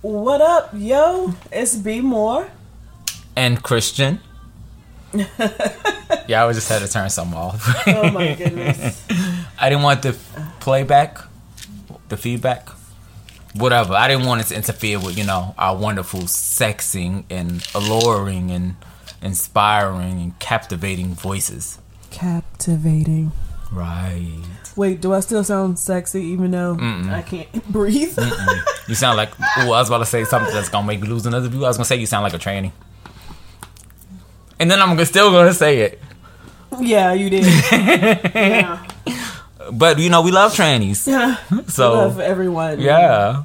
What 0.00 0.40
up, 0.40 0.70
yo? 0.74 1.34
It's 1.50 1.74
B 1.74 2.00
More. 2.00 2.48
And 3.34 3.60
Christian. 3.60 4.20
yeah, 5.12 6.40
I 6.40 6.44
was 6.44 6.56
just 6.56 6.68
had 6.68 6.82
to 6.82 6.88
turn 6.88 7.10
something 7.10 7.36
off. 7.36 7.66
Oh 7.88 8.08
my 8.12 8.34
goodness. 8.34 9.04
I 9.58 9.68
didn't 9.68 9.82
want 9.82 10.02
the 10.02 10.16
playback, 10.60 11.18
the 12.10 12.16
feedback, 12.16 12.68
whatever. 13.54 13.94
I 13.94 14.06
didn't 14.06 14.26
want 14.26 14.40
it 14.40 14.44
to 14.48 14.54
interfere 14.54 15.00
with, 15.00 15.18
you 15.18 15.24
know, 15.24 15.52
our 15.58 15.76
wonderful 15.76 16.20
sexing 16.20 17.24
and 17.28 17.66
alluring 17.74 18.52
and 18.52 18.76
inspiring 19.20 20.20
and 20.20 20.38
captivating 20.38 21.14
voices. 21.14 21.80
Captivating. 22.12 23.32
Right. 23.72 24.44
Wait, 24.78 25.00
do 25.00 25.12
I 25.12 25.18
still 25.20 25.42
sound 25.42 25.76
sexy 25.76 26.22
even 26.22 26.52
though 26.52 26.76
I 27.10 27.22
can't 27.22 27.50
breathe? 27.72 28.16
You 28.86 28.94
sound 28.94 29.16
like, 29.16 29.30
oh, 29.58 29.72
I 29.72 29.80
was 29.80 29.88
about 29.88 29.98
to 29.98 30.06
say 30.06 30.22
something 30.24 30.54
that's 30.54 30.68
going 30.68 30.84
to 30.84 30.86
make 30.86 31.00
me 31.00 31.08
lose 31.08 31.26
another 31.26 31.48
view. 31.48 31.64
I 31.64 31.68
was 31.68 31.76
going 31.76 31.82
to 31.84 31.88
say 31.88 31.96
you 31.96 32.06
sound 32.06 32.22
like 32.22 32.32
a 32.32 32.38
tranny. 32.38 32.70
And 34.60 34.70
then 34.70 34.80
I'm 34.80 35.04
still 35.04 35.32
going 35.32 35.48
to 35.48 35.54
say 35.54 35.80
it. 35.80 36.00
yeah, 36.80 37.12
you 37.12 37.28
did. 37.28 37.44
yeah. 37.72 38.86
But, 39.72 39.98
you 39.98 40.10
know, 40.10 40.22
we 40.22 40.30
love 40.30 40.54
trannies. 40.54 41.06
Yeah. 41.08 41.36
So, 41.68 41.92
Love 41.94 42.20
everyone. 42.20 42.80
yeah. 42.80 43.44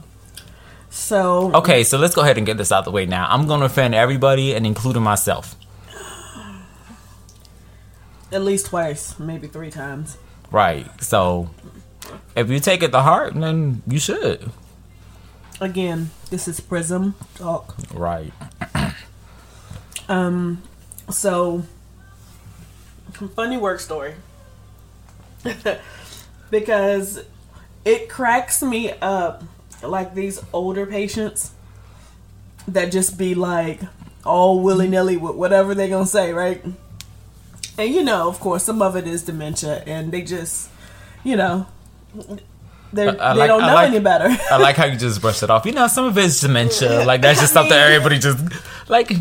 So 0.91 1.52
Okay, 1.56 1.84
so 1.84 1.98
let's 1.98 2.13
go 2.13 2.22
ahead 2.22 2.38
and 2.38 2.46
get 2.46 2.58
this 2.58 2.72
out 2.72 2.86
the 2.86 2.91
way 2.91 3.08
now. 3.08 3.26
I'm 3.28 3.48
going 3.48 3.62
to 3.62 3.65
offend 3.65 3.96
everybody 3.96 4.54
and 4.54 4.67
including 4.67 5.02
myself. 5.02 5.56
at 8.32 8.43
least 8.43 8.67
twice, 8.67 9.17
maybe 9.19 9.48
three 9.48 9.72
times. 9.72 10.17
Right. 10.54 10.86
So 11.04 11.50
if 12.36 12.50
you 12.50 12.60
take 12.60 12.84
it 12.84 12.92
to 12.92 13.02
heart, 13.02 13.34
then 13.34 13.82
you 13.88 13.98
should. 13.98 14.52
Again, 15.60 16.12
this 16.30 16.48
is 16.48 16.60
Prism 16.60 17.16
Talk. 17.36 17.76
Right. 17.92 18.32
Um, 20.08 20.62
so 21.10 21.63
funny 23.36 23.58
work 23.58 23.80
story 23.80 24.13
because 26.52 27.24
it 27.86 28.10
cracks 28.10 28.62
me 28.62 28.92
up 29.02 29.44
like 29.82 30.13
these 30.13 30.39
older 30.54 30.86
patients 30.86 31.52
that 32.68 32.92
just 32.92 33.18
be 33.18 33.34
like 33.34 33.82
all 34.26 34.62
willy 34.62 34.88
nilly 34.88 35.18
with 35.18 35.36
whatever 35.36 35.74
they're 35.74 35.89
gonna 35.89 36.06
say, 36.06 36.32
right? 36.32 36.63
And 37.78 37.94
you 37.94 38.04
know, 38.04 38.28
of 38.28 38.40
course, 38.40 38.64
some 38.64 38.82
of 38.82 38.96
it 38.96 39.08
is 39.08 39.24
dementia, 39.24 39.84
and 39.88 40.12
they 40.12 40.22
just, 40.22 40.70
you 41.24 41.36
know, 41.36 41.66
they 42.94 43.08
I- 43.08 43.32
I 43.32 43.34
like- 43.34 43.48
don't 43.48 43.62
know 43.62 43.74
like- 43.74 43.88
any 43.90 44.00
better. 44.00 44.30
I 44.52 44.58
like 44.58 44.76
how 44.76 44.86
you 44.86 44.96
just 44.98 45.20
brush 45.22 45.42
it 45.42 45.50
off. 45.50 45.66
You 45.66 45.72
know, 45.72 45.88
some 45.88 46.06
of 46.06 46.16
it's 46.18 46.40
dementia. 46.42 47.04
Like 47.06 47.22
that's 47.22 47.40
just 47.40 47.54
something 47.54 47.74
everybody 47.78 48.20
just 48.20 48.38
like. 48.90 49.12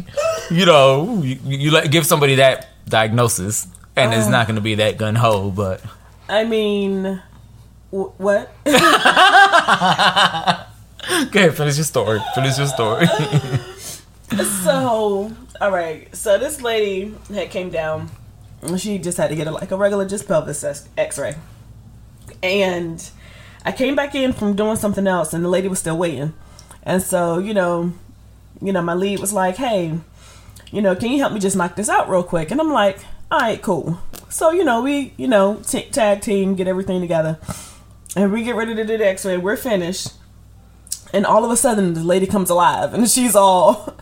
You 0.51 0.67
know, 0.67 1.23
you, 1.23 1.39
you 1.45 1.71
let 1.71 1.91
give 1.91 2.05
somebody 2.05 2.35
that 2.37 2.69
diagnosis, 2.87 3.67
and 3.97 4.13
it's 4.13 4.27
uh. 4.27 4.31
not 4.31 4.47
going 4.47 4.57
to 4.57 4.61
be 4.63 4.75
that 4.77 4.99
gun 4.99 5.15
ho. 5.15 5.51
But 5.51 5.81
I 6.29 6.45
mean, 6.45 7.23
wh- 7.91 8.13
what? 8.21 8.51
okay, 11.29 11.51
finish 11.51 11.77
your 11.77 11.85
story. 11.85 12.21
Finish 12.35 12.59
your 12.59 12.67
story. 12.67 13.07
so 14.67 15.31
all 15.61 15.71
right 15.71 16.09
so 16.17 16.39
this 16.39 16.63
lady 16.63 17.15
had 17.33 17.51
came 17.51 17.69
down 17.69 18.11
she 18.77 18.99
just 18.99 19.19
had 19.19 19.29
to 19.31 19.37
get 19.37 19.47
a, 19.47 19.51
like 19.51 19.71
a 19.71 19.77
regular 19.77 20.07
just 20.07 20.27
pelvis 20.27 20.65
x-ray. 20.97 21.35
And 22.43 23.11
i 23.65 23.73
came 23.73 23.95
back 23.95 24.15
in 24.15 24.33
from 24.33 24.57
doing 24.57 24.77
something 24.77 25.07
else 25.07 25.33
and 25.33 25.45
the 25.45 25.49
lady 25.49 25.69
was 25.69 25.79
still 25.79 25.97
waiting. 25.97 26.35
And 26.83 27.03
so 27.03 27.39
you 27.39 27.55
know 27.55 27.93
you 28.61 28.73
know 28.73 28.83
my 28.83 28.95
lead 28.95 29.21
was 29.21 29.33
like 29.33 29.57
hey 29.57 29.99
you 30.71 30.81
know 30.81 30.95
can 30.95 31.11
you 31.11 31.19
help 31.19 31.33
me 31.33 31.41
just 31.41 31.57
knock 31.57 31.77
this 31.77 31.89
out 31.89 32.09
real 32.09 32.23
quick? 32.23 32.51
And 32.51 32.61
i'm 32.61 32.73
like 32.73 32.99
all 33.31 33.41
right 33.41 33.61
cool. 33.61 33.99
So 34.29 34.51
you 34.51 34.65
know 34.65 34.83
we 34.83 35.13
you 35.17 35.29
know 35.29 35.61
t- 35.67 35.89
tag 35.91 36.21
team 36.21 36.55
get 36.55 36.69
everything 36.69 37.01
together. 37.01 37.39
And 38.15 38.31
we 38.31 38.45
get 38.45 38.57
ready 38.57 38.75
to 38.75 38.85
do 38.85 38.99
the 38.99 39.07
x-ray. 39.07 39.39
We're 39.39 39.57
finished. 39.57 40.09
And 41.15 41.25
all 41.25 41.45
of 41.45 41.51
a 41.51 41.57
sudden 41.57 41.95
the 41.95 42.05
lady 42.05 42.27
comes 42.27 42.51
alive 42.51 42.95
and 42.95 43.09
she's 43.11 43.35
all 43.35 43.97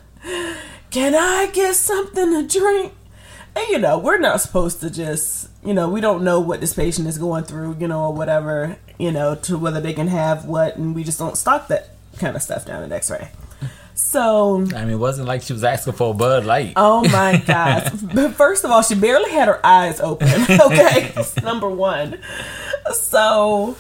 can 0.91 1.15
I 1.15 1.51
get 1.53 1.77
something 1.77 2.33
to 2.33 2.59
drink? 2.59 2.93
And 3.57 3.69
you 3.69 3.79
know, 3.79 3.99
we're 3.99 4.19
not 4.19 4.41
supposed 4.41 4.81
to 4.81 4.91
just, 4.91 5.49
you 5.65 5.75
know, 5.75 5.89
we 5.89 6.01
don't 6.01 6.23
know 6.23 6.41
what 6.41 6.61
this 6.61 6.73
patient 6.75 7.09
is 7.09 7.19
going 7.19 7.45
through, 7.45 7.77
you 7.81 7.89
know, 7.89 8.05
or 8.05 8.13
whatever, 8.15 8.77
you 8.99 9.11
know, 9.11 9.35
to 9.35 9.59
whether 9.59 9.81
they 9.81 9.93
can 9.93 10.07
have 10.09 10.45
what, 10.45 10.77
and 10.77 10.95
we 10.95 11.03
just 11.05 11.19
don't 11.19 11.37
stock 11.37 11.69
that 11.69 11.91
kind 12.19 12.37
of 12.37 12.43
stuff 12.43 12.65
down 12.67 12.83
at 12.83 12.93
X 12.93 13.11
ray. 13.11 13.29
So, 13.95 14.63
I 14.75 14.85
mean, 14.85 14.95
it 14.95 14.97
wasn't 14.97 15.29
like 15.29 15.43
she 15.43 15.53
was 15.53 15.63
asking 15.63 15.93
for 15.95 16.13
a 16.13 16.15
Bud 16.15 16.47
Light. 16.47 16.73
oh 16.77 17.03
my 17.11 17.43
gosh. 17.47 17.91
But 18.15 18.35
First 18.35 18.65
of 18.65 18.71
all, 18.71 18.83
she 18.83 18.95
barely 18.95 19.31
had 19.31 19.47
her 19.49 19.65
eyes 19.67 20.01
open, 20.01 20.29
okay? 20.51 21.13
Number 21.43 21.69
one. 21.69 22.19
So, 22.95 23.77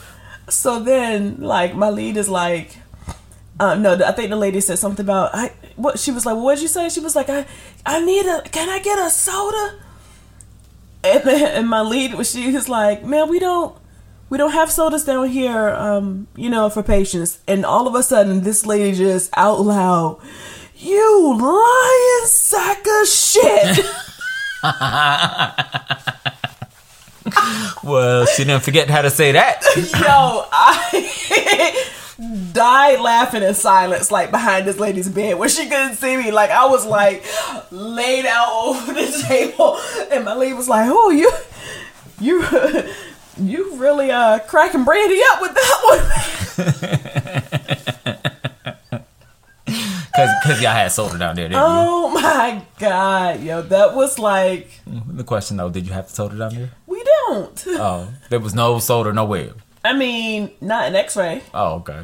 so 0.49 0.81
then, 0.81 1.41
like, 1.41 1.75
my 1.75 1.89
lead 1.91 2.17
is 2.19 2.29
like, 2.29 2.77
uh, 3.61 3.75
no, 3.75 3.93
I 3.93 4.13
think 4.13 4.31
the 4.31 4.37
lady 4.37 4.61
said 4.61 4.79
something 4.79 5.05
about 5.05 5.35
I. 5.35 5.53
What 5.77 5.99
she 5.99 6.11
was 6.13 6.25
like? 6.25 6.37
What 6.37 6.55
did 6.55 6.63
you 6.63 6.69
say? 6.69 6.89
She 6.89 7.01
was 7.01 7.15
like, 7.15 7.29
I, 7.29 7.47
I 7.85 8.03
need 8.03 8.25
a. 8.25 8.41
Can 8.49 8.71
I 8.71 8.79
get 8.79 8.99
a 8.99 9.11
soda? 9.11 9.79
And, 11.05 11.29
and 11.29 11.69
my 11.69 11.83
lead 11.83 12.15
was 12.15 12.31
she 12.31 12.51
was 12.53 12.71
like, 12.71 13.05
man, 13.05 13.29
we 13.29 13.39
don't, 13.39 13.77
we 14.31 14.39
don't 14.39 14.53
have 14.53 14.71
sodas 14.71 15.05
down 15.05 15.29
here, 15.29 15.71
um, 15.71 16.27
you 16.37 16.49
know, 16.51 16.71
for 16.71 16.83
patients. 16.83 17.39
And 17.47 17.65
all 17.67 17.87
of 17.87 17.95
a 17.95 18.03
sudden, 18.03 18.41
this 18.43 18.65
lady 18.65 18.97
just 18.97 19.31
out 19.37 19.61
loud, 19.61 20.21
you 20.77 21.39
lying 21.39 22.27
sack 22.27 22.87
of 23.01 23.09
shit. 23.09 23.87
Well, 27.83 28.27
she 28.27 28.45
didn't 28.45 28.63
forget 28.63 28.91
how 28.91 29.03
to 29.03 29.11
say 29.11 29.33
that. 29.33 29.63
Yo, 29.77 30.47
I 30.53 31.91
died 32.53 33.01
laughing 33.01 33.43
in 33.43 33.55
silence, 33.55 34.11
like 34.11 34.31
behind 34.31 34.67
this 34.67 34.79
lady's 34.79 35.09
bed 35.09 35.39
where 35.39 35.49
she 35.49 35.69
couldn't 35.69 35.97
see 35.97 36.17
me. 36.17 36.31
Like 36.31 36.51
I 36.51 36.67
was 36.67 36.85
like 36.87 37.25
laid 37.71 38.27
out 38.27 38.49
over 38.65 38.93
the 38.93 39.25
table, 39.27 39.79
and 40.13 40.25
my 40.25 40.35
lady 40.35 40.53
was 40.53 40.69
like, 40.69 40.89
"Oh, 40.93 41.11
you, 41.11 41.31
you, 42.21 42.45
you 43.47 43.77
really 43.77 44.11
uh 44.11 44.39
cracking 44.41 44.85
Brandy 44.85 45.21
up 45.33 45.41
with 45.41 45.55
that 45.55 45.81
one." 45.85 47.07
Because 50.43 50.61
y'all 50.61 50.73
had 50.73 50.91
soda 50.93 51.17
down 51.19 51.37
there, 51.37 51.49
didn't 51.49 51.63
Oh 51.65 52.11
my 52.11 52.63
god, 52.79 53.43
yo, 53.43 53.63
that 53.63 53.95
was 53.95 54.19
like? 54.19 54.81
The 54.87 55.25
question 55.25 55.57
though, 55.57 55.71
did 55.71 55.87
you 55.87 55.93
have 55.93 56.09
the 56.09 56.15
soda 56.15 56.37
down 56.37 56.55
there? 56.55 56.71
we 56.87 57.03
don't. 57.05 57.65
Oh, 57.69 58.09
there 58.29 58.41
was 58.41 58.55
no 58.55 58.79
soda 58.81 59.13
nowhere. 59.13 59.53
I 59.85 59.93
mean, 59.95 60.51
not 60.61 60.89
an 60.89 60.97
X-ray. 60.97 61.43
Oh, 61.55 61.75
okay. 61.77 62.03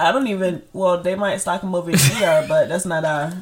I 0.00 0.10
don't 0.12 0.26
even. 0.28 0.62
Well, 0.72 1.00
they 1.02 1.14
might 1.14 1.36
stock 1.38 1.60
them 1.60 1.74
over 1.74 1.90
here, 1.90 2.44
but 2.48 2.68
that's 2.68 2.84
not 2.86 3.04
our. 3.04 3.32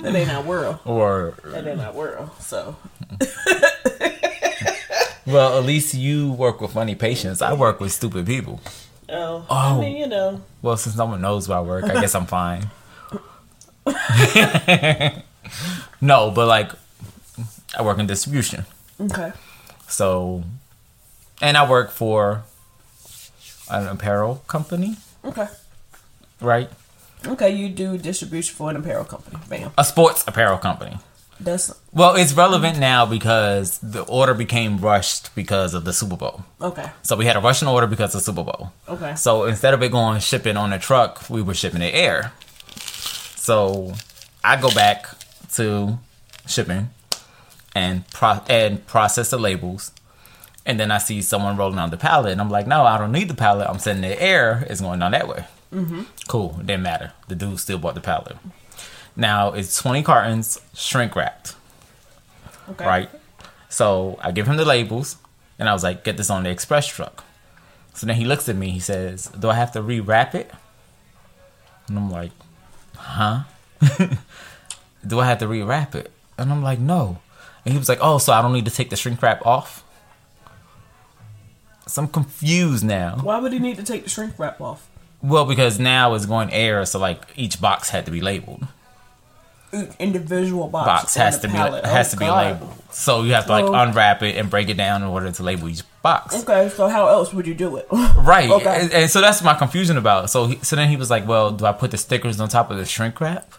That 0.00 0.14
ain't 0.14 0.30
our 0.30 0.42
world. 0.42 0.78
Or, 0.84 1.34
That 1.44 1.66
ain't 1.66 1.80
our 1.80 1.92
world. 1.92 2.30
So 2.40 2.74
well, 5.26 5.58
at 5.58 5.64
least 5.64 5.92
you 5.94 6.32
work 6.32 6.60
with 6.60 6.72
funny 6.72 6.94
patients. 6.94 7.42
I 7.42 7.52
work 7.52 7.80
with 7.80 7.92
stupid 7.92 8.26
people. 8.26 8.60
Oh, 9.10 9.44
Oh. 9.48 9.56
I 9.56 9.78
mean, 9.80 9.96
you 9.96 10.06
know, 10.06 10.40
Well, 10.62 10.76
since 10.76 10.96
no 10.96 11.04
one 11.06 11.20
knows 11.20 11.48
where 11.48 11.58
I 11.58 11.60
work, 11.60 11.84
I 11.84 12.00
guess 12.00 12.14
I'm 12.14 12.26
fine. 12.26 12.70
no, 16.00 16.30
but 16.30 16.46
like, 16.46 16.70
I 17.76 17.82
work 17.82 17.98
in 17.98 18.06
distribution. 18.06 18.64
okay, 19.00 19.32
So, 19.88 20.44
and 21.40 21.56
I 21.56 21.68
work 21.68 21.90
for 21.90 22.42
an 23.70 23.86
apparel 23.86 24.36
company, 24.46 24.96
okay, 25.24 25.48
right? 26.40 26.70
okay. 27.26 27.50
You 27.50 27.68
do 27.68 27.98
distribution 27.98 28.54
for 28.56 28.70
an 28.70 28.76
apparel 28.76 29.04
company. 29.04 29.38
Bam. 29.48 29.72
A 29.78 29.84
sports 29.84 30.24
apparel 30.26 30.58
company. 30.58 30.98
That's 31.42 31.72
Well, 31.92 32.16
it's 32.16 32.34
relevant 32.34 32.78
now 32.78 33.06
because 33.06 33.78
the 33.78 34.02
order 34.02 34.34
became 34.34 34.76
rushed 34.78 35.34
because 35.34 35.72
of 35.72 35.84
the 35.84 35.92
Super 35.94 36.16
Bowl. 36.16 36.44
okay. 36.60 36.90
So 37.02 37.16
we 37.16 37.24
had 37.24 37.36
a 37.36 37.40
Russian 37.40 37.66
order 37.68 37.86
because 37.86 38.14
of 38.14 38.20
Super 38.20 38.44
Bowl. 38.44 38.72
Okay. 38.88 39.14
So 39.16 39.44
instead 39.44 39.72
of 39.72 39.82
it 39.82 39.90
going 39.90 40.20
shipping 40.20 40.58
on 40.58 40.72
a 40.74 40.78
truck, 40.78 41.30
we 41.30 41.40
were 41.40 41.54
shipping 41.54 41.80
it 41.80 41.94
air. 41.94 42.32
So 43.36 43.94
I 44.44 44.60
go 44.60 44.70
back 44.70 45.06
to 45.54 45.98
shipping 46.46 46.90
and 47.74 48.06
pro- 48.10 48.42
and 48.48 48.86
process 48.86 49.30
the 49.30 49.38
labels. 49.38 49.92
And 50.70 50.78
then 50.78 50.92
I 50.92 50.98
see 50.98 51.20
someone 51.20 51.56
rolling 51.56 51.80
on 51.80 51.90
the 51.90 51.96
pallet, 51.96 52.30
and 52.30 52.40
I'm 52.40 52.48
like, 52.48 52.68
no, 52.68 52.84
I 52.84 52.96
don't 52.96 53.10
need 53.10 53.26
the 53.26 53.34
pallet. 53.34 53.66
I'm 53.68 53.80
sending 53.80 54.08
the 54.08 54.22
air. 54.22 54.64
It's 54.70 54.80
going 54.80 55.00
down 55.00 55.10
that 55.10 55.26
way. 55.26 55.44
Mm-hmm. 55.74 56.02
Cool. 56.28 56.56
It 56.60 56.66
didn't 56.68 56.84
matter. 56.84 57.12
The 57.26 57.34
dude 57.34 57.58
still 57.58 57.78
bought 57.78 57.96
the 57.96 58.00
pallet. 58.00 58.36
Now 59.16 59.52
it's 59.52 59.76
20 59.82 60.04
cartons 60.04 60.60
shrink 60.72 61.16
wrapped 61.16 61.56
Okay. 62.70 62.86
right? 62.86 63.10
So 63.68 64.16
I 64.22 64.30
give 64.30 64.46
him 64.46 64.56
the 64.58 64.64
labels, 64.64 65.16
and 65.58 65.68
I 65.68 65.72
was 65.72 65.82
like, 65.82 66.04
"Get 66.04 66.16
this 66.16 66.30
on 66.30 66.44
the 66.44 66.50
express 66.50 66.86
truck." 66.86 67.24
So 67.94 68.06
then 68.06 68.14
he 68.14 68.24
looks 68.24 68.48
at 68.48 68.54
me. 68.54 68.70
He 68.70 68.78
says, 68.80 69.26
"Do 69.26 69.50
I 69.50 69.54
have 69.54 69.72
to 69.72 69.80
rewrap 69.82 70.36
it?" 70.36 70.52
And 71.88 71.98
I'm 71.98 72.10
like, 72.12 72.30
"Huh? 72.96 73.40
Do 75.06 75.18
I 75.18 75.26
have 75.26 75.38
to 75.38 75.46
rewrap 75.46 75.96
it?" 75.96 76.12
And 76.38 76.52
I'm 76.52 76.62
like, 76.62 76.78
"No." 76.78 77.18
And 77.64 77.72
he 77.72 77.78
was 77.78 77.88
like, 77.88 77.98
"Oh, 78.00 78.18
so 78.18 78.32
I 78.32 78.40
don't 78.42 78.52
need 78.52 78.66
to 78.66 78.70
take 78.70 78.90
the 78.90 78.96
shrink 78.96 79.20
wrap 79.20 79.44
off?" 79.44 79.82
So 81.90 82.02
I'm 82.02 82.08
confused 82.08 82.84
now. 82.84 83.18
Why 83.22 83.38
would 83.38 83.52
he 83.52 83.58
need 83.58 83.76
to 83.76 83.82
take 83.82 84.04
the 84.04 84.10
shrink 84.10 84.38
wrap 84.38 84.60
off? 84.60 84.86
Well, 85.22 85.44
because 85.44 85.78
now 85.78 86.14
it's 86.14 86.24
going 86.26 86.50
air, 86.52 86.84
so 86.86 86.98
like 86.98 87.20
each 87.36 87.60
box 87.60 87.90
had 87.90 88.04
to 88.06 88.10
be 88.12 88.20
labeled. 88.20 88.66
Each 89.72 89.88
Individual 90.00 90.66
box, 90.68 90.86
Box 90.86 91.14
has 91.14 91.38
to 91.40 91.48
be 91.48 91.54
has 91.54 92.08
Oh, 92.08 92.10
to 92.12 92.16
be 92.16 92.24
God. 92.26 92.44
labeled. 92.54 92.74
So 92.90 93.22
you 93.22 93.34
have 93.34 93.46
to 93.46 93.52
like 93.52 93.64
Oh. 93.64 93.74
unwrap 93.74 94.22
it 94.22 94.36
and 94.36 94.50
break 94.50 94.68
it 94.68 94.76
down 94.76 95.02
in 95.02 95.08
order 95.08 95.30
to 95.30 95.42
label 95.42 95.68
each 95.68 95.82
box. 96.02 96.34
Okay, 96.42 96.68
so 96.70 96.88
how 96.88 97.06
else 97.08 97.32
would 97.32 97.46
you 97.46 97.54
do 97.54 97.76
it? 97.76 97.86
Right. 98.16 98.50
Okay. 98.50 98.80
And, 98.82 98.92
and 98.92 99.10
so 99.10 99.20
that's 99.20 99.42
my 99.42 99.54
confusion 99.54 99.96
about. 99.96 100.24
it. 100.24 100.28
So 100.28 100.46
he, 100.46 100.58
so 100.62 100.74
then 100.76 100.88
he 100.88 100.96
was 100.96 101.08
like, 101.10 101.26
"Well, 101.26 101.50
do 101.52 101.64
I 101.66 101.72
put 101.72 101.90
the 101.92 101.98
stickers 101.98 102.40
on 102.40 102.48
top 102.48 102.70
of 102.70 102.78
the 102.78 102.84
shrink 102.84 103.20
wrap?" 103.20 103.52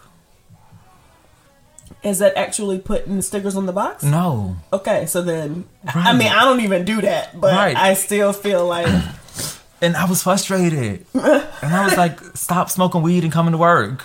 Is 2.02 2.18
that 2.18 2.36
actually 2.36 2.78
putting 2.80 3.22
stickers 3.22 3.56
on 3.56 3.66
the 3.66 3.72
box? 3.72 4.02
No. 4.02 4.56
Okay, 4.72 5.06
so 5.06 5.22
then 5.22 5.64
I 5.86 6.12
mean 6.14 6.28
I 6.28 6.44
don't 6.44 6.60
even 6.60 6.84
do 6.84 7.00
that, 7.02 7.40
but 7.40 7.54
Right. 7.54 7.76
I 7.76 7.94
still 7.94 8.32
feel 8.32 8.66
like 8.66 8.88
And 9.80 9.96
I 9.96 10.04
was 10.04 10.22
frustrated. 10.22 11.04
and 11.14 11.74
I 11.74 11.84
was 11.84 11.96
like, 11.96 12.20
"Stop 12.36 12.70
smoking 12.70 13.02
weed 13.02 13.24
and 13.24 13.32
coming 13.32 13.50
to 13.52 13.58
work." 13.58 14.04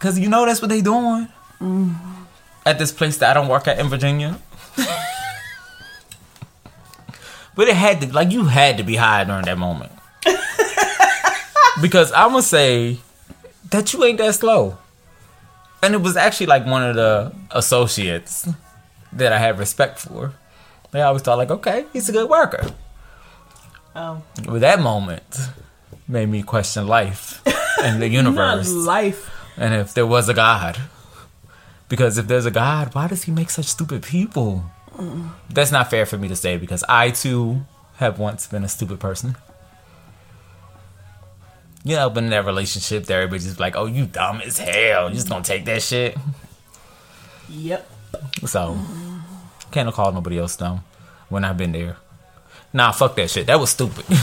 Cuz 0.00 0.18
you 0.18 0.28
know 0.28 0.44
that's 0.46 0.60
what 0.60 0.68
they 0.68 0.80
doing. 0.80 1.28
Mm-hmm. 1.60 2.22
At 2.66 2.78
this 2.78 2.90
place 2.92 3.16
that 3.18 3.30
I 3.30 3.34
don't 3.34 3.48
work 3.48 3.68
at 3.68 3.78
in 3.78 3.88
Virginia. 3.88 4.38
but 7.54 7.68
it 7.68 7.76
had 7.76 8.00
to 8.00 8.12
like 8.12 8.32
you 8.32 8.44
had 8.46 8.76
to 8.78 8.82
be 8.82 8.96
high 8.96 9.22
during 9.24 9.44
that 9.44 9.58
moment. 9.58 9.92
because 11.80 12.10
I'm 12.12 12.30
going 12.30 12.42
to 12.42 12.48
say 12.48 12.98
that 13.70 13.92
you 13.92 14.02
ain't 14.04 14.18
that 14.18 14.34
slow. 14.34 14.78
And 15.84 15.94
it 15.94 16.00
was 16.00 16.16
actually 16.16 16.46
like 16.46 16.64
one 16.64 16.82
of 16.82 16.96
the 16.96 17.32
associates 17.50 18.48
that 19.12 19.32
I 19.32 19.38
had 19.38 19.58
respect 19.58 19.98
for. 19.98 20.32
They 20.92 21.02
always 21.02 21.22
thought 21.22 21.36
like, 21.38 21.50
okay, 21.50 21.84
he's 21.92 22.08
a 22.08 22.12
good 22.12 22.30
worker. 22.30 22.70
Um. 23.94 24.22
But 24.44 24.60
that 24.60 24.80
moment 24.80 25.38
made 26.08 26.28
me 26.28 26.42
question 26.42 26.86
life 26.86 27.42
and 27.82 28.00
the 28.00 28.08
universe 28.22 28.72
life. 28.72 29.30
and 29.56 29.74
if 29.74 29.92
there 29.94 30.06
was 30.06 30.28
a 30.28 30.34
God. 30.34 30.78
Because 31.88 32.16
if 32.16 32.26
there's 32.26 32.46
a 32.46 32.50
God, 32.50 32.94
why 32.94 33.06
does 33.08 33.24
he 33.24 33.30
make 33.32 33.50
such 33.50 33.66
stupid 33.66 34.02
people? 34.02 34.64
That's 35.50 35.70
not 35.70 35.90
fair 35.90 36.06
for 36.06 36.16
me 36.16 36.28
to 36.28 36.36
say 36.36 36.56
because 36.56 36.82
I 36.88 37.10
too 37.10 37.66
have 37.96 38.18
once 38.18 38.46
been 38.46 38.64
a 38.64 38.68
stupid 38.68 39.00
person. 39.00 39.36
You 41.84 41.96
know, 41.96 42.08
been 42.08 42.24
in 42.24 42.30
that 42.30 42.46
relationship 42.46 43.04
that 43.04 43.14
everybody's 43.14 43.44
just 43.44 43.60
like, 43.60 43.76
oh, 43.76 43.84
you 43.84 44.06
dumb 44.06 44.40
as 44.40 44.58
hell. 44.58 45.10
You 45.10 45.14
just 45.16 45.28
gonna 45.28 45.44
take 45.44 45.66
that 45.66 45.82
shit. 45.82 46.16
Yep. 47.50 47.90
So, 48.46 48.78
can't 49.70 49.92
call 49.92 50.10
nobody 50.12 50.38
else 50.38 50.56
dumb 50.56 50.82
when 51.28 51.44
I've 51.44 51.58
been 51.58 51.72
there. 51.72 51.98
Nah, 52.72 52.90
fuck 52.92 53.14
that 53.16 53.30
shit. 53.30 53.46
That 53.46 53.60
was 53.60 53.70
stupid. 53.70 54.04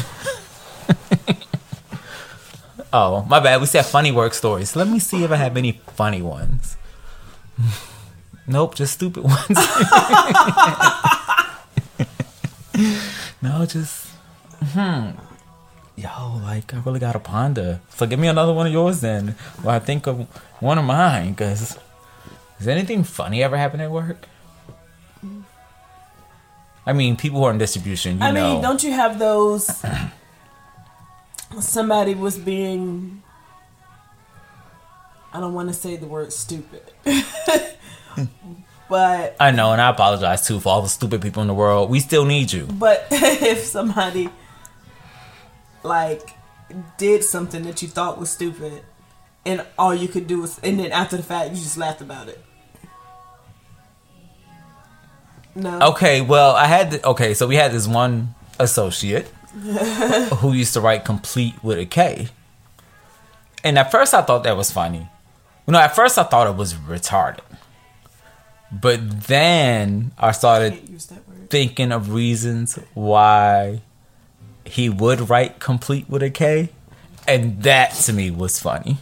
oh, 2.94 3.24
my 3.30 3.40
bad. 3.40 3.62
We 3.62 3.68
said 3.68 3.86
funny 3.86 4.12
work 4.12 4.34
stories. 4.34 4.76
Let 4.76 4.88
me 4.88 4.98
see 4.98 5.24
if 5.24 5.32
I 5.32 5.36
have 5.36 5.56
any 5.56 5.80
funny 5.96 6.22
ones. 6.22 6.78
Nope, 8.48 8.76
just 8.76 8.94
stupid 8.96 9.24
ones. 9.24 9.48
no, 13.42 13.66
just 13.66 14.08
hmm. 14.74 15.12
Yo, 16.02 16.40
like 16.44 16.74
I 16.74 16.80
really 16.80 17.00
gotta 17.00 17.20
ponder. 17.20 17.80
So 17.96 18.08
give 18.08 18.18
me 18.20 18.28
another 18.28 18.54
one 18.54 18.66
of 18.66 18.74
yours 18.74 19.02
then. 19.02 19.36
While 19.62 19.76
I 19.76 19.80
think 19.80 20.08
of 20.08 20.22
one 20.60 20.78
of 20.80 20.86
mine, 20.86 21.36
cause 21.36 21.78
has 22.58 22.68
anything 22.68 23.04
funny 23.04 23.44
ever 23.44 23.56
happened 23.58 23.84
at 23.84 23.92
work? 23.92 24.28
I 26.86 26.94
mean, 26.94 27.16
people 27.16 27.40
who 27.40 27.46
are 27.46 27.52
in 27.52 27.60
distribution, 27.60 28.18
you 28.18 28.24
I 28.24 28.32
know. 28.32 28.54
mean, 28.54 28.62
don't 28.64 28.84
you 28.84 28.92
have 28.94 29.20
those? 29.20 29.70
Somebody 31.60 32.16
was 32.16 32.38
being. 32.40 33.22
I 35.34 35.40
don't 35.40 35.54
want 35.54 35.70
to 35.70 35.74
say 35.74 35.96
the 35.98 36.08
word 36.08 36.34
stupid, 36.34 36.82
but 38.90 39.36
I 39.40 39.52
know, 39.52 39.72
and 39.72 39.80
I 39.82 39.90
apologize 39.90 40.46
too 40.46 40.60
for 40.60 40.70
all 40.70 40.82
the 40.82 40.90
stupid 40.90 41.22
people 41.22 41.42
in 41.42 41.48
the 41.48 41.54
world. 41.54 41.90
We 41.90 42.00
still 42.00 42.26
need 42.26 42.52
you. 42.52 42.66
but 42.66 43.06
if 43.12 43.60
somebody 43.60 44.30
like 45.84 46.32
did 46.98 47.24
something 47.24 47.64
that 47.64 47.82
you 47.82 47.88
thought 47.88 48.18
was 48.20 48.30
stupid, 48.30 48.84
and 49.46 49.66
all 49.78 49.94
you 49.94 50.08
could 50.08 50.28
do 50.28 50.42
was, 50.42 50.60
and 50.60 50.80
then 50.80 50.92
after 50.92 51.18
the 51.18 51.24
fact, 51.24 51.50
you 51.52 51.56
just 51.58 51.78
laughed 51.78 52.02
about 52.02 52.28
it. 52.30 52.44
No. 55.56 55.80
Okay, 55.90 56.22
well, 56.22 56.56
I 56.56 56.66
had 56.66 56.92
the, 56.92 57.06
okay, 57.08 57.34
so 57.34 57.46
we 57.48 57.56
had 57.56 57.72
this 57.72 57.88
one 57.88 58.36
associate 58.60 59.28
who 60.40 60.54
used 60.54 60.74
to 60.74 60.82
write 60.82 61.04
complete 61.04 61.62
with 61.64 61.78
a 61.78 61.86
K. 61.86 62.30
And 63.64 63.78
at 63.78 63.92
first 63.92 64.14
I 64.14 64.22
thought 64.22 64.44
that 64.44 64.56
was 64.56 64.72
funny. 64.72 65.10
You 65.68 65.74
know, 65.74 65.80
at 65.80 65.94
first 65.96 66.18
I 66.18 66.24
thought 66.24 66.48
it 66.48 66.56
was 66.56 66.74
retarded. 66.74 67.42
But 68.72 69.24
then 69.28 70.14
I 70.18 70.32
started 70.32 70.74
Can't 70.74 70.90
use 70.90 71.06
that 71.08 71.28
word. 71.28 71.50
thinking 71.50 71.92
of 71.92 72.14
reasons 72.14 72.80
why 72.94 73.82
he 74.72 74.90
would 74.90 75.30
write 75.30 75.60
complete 75.60 76.10
with 76.10 76.24
a 76.24 76.30
K, 76.30 76.70
and 77.28 77.62
that 77.64 77.94
to 78.06 78.14
me 78.14 78.32
was 78.32 78.60
funny. 78.60 78.98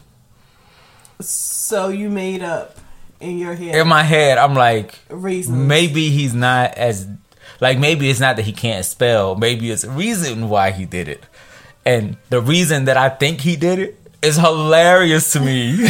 So 1.22 1.90
you 1.90 2.10
made 2.10 2.42
up 2.42 2.78
in 3.20 3.38
your 3.38 3.54
head 3.54 3.76
In 3.76 3.88
my 3.88 4.04
head, 4.04 4.38
I'm 4.38 4.56
like, 4.56 4.98
reasons. 5.10 5.58
maybe 5.58 6.10
he's 6.10 6.34
not 6.34 6.74
as 6.76 7.08
like 7.62 7.78
maybe 7.78 8.10
it's 8.10 8.20
not 8.20 8.36
that 8.38 8.44
he 8.46 8.52
can't 8.54 8.84
spell. 8.86 9.36
Maybe 9.36 9.70
it's 9.70 9.84
a 9.84 9.92
reason 9.92 10.50
why 10.50 10.72
he 10.72 10.86
did 10.86 11.08
it, 11.08 11.24
and 11.86 12.18
the 12.30 12.42
reason 12.42 12.86
that 12.86 12.98
I 12.98 13.10
think 13.10 13.42
he 13.42 13.56
did 13.56 13.80
it 13.80 14.00
is 14.22 14.38
hilarious 14.38 15.32
to 15.34 15.40
me. 15.40 15.88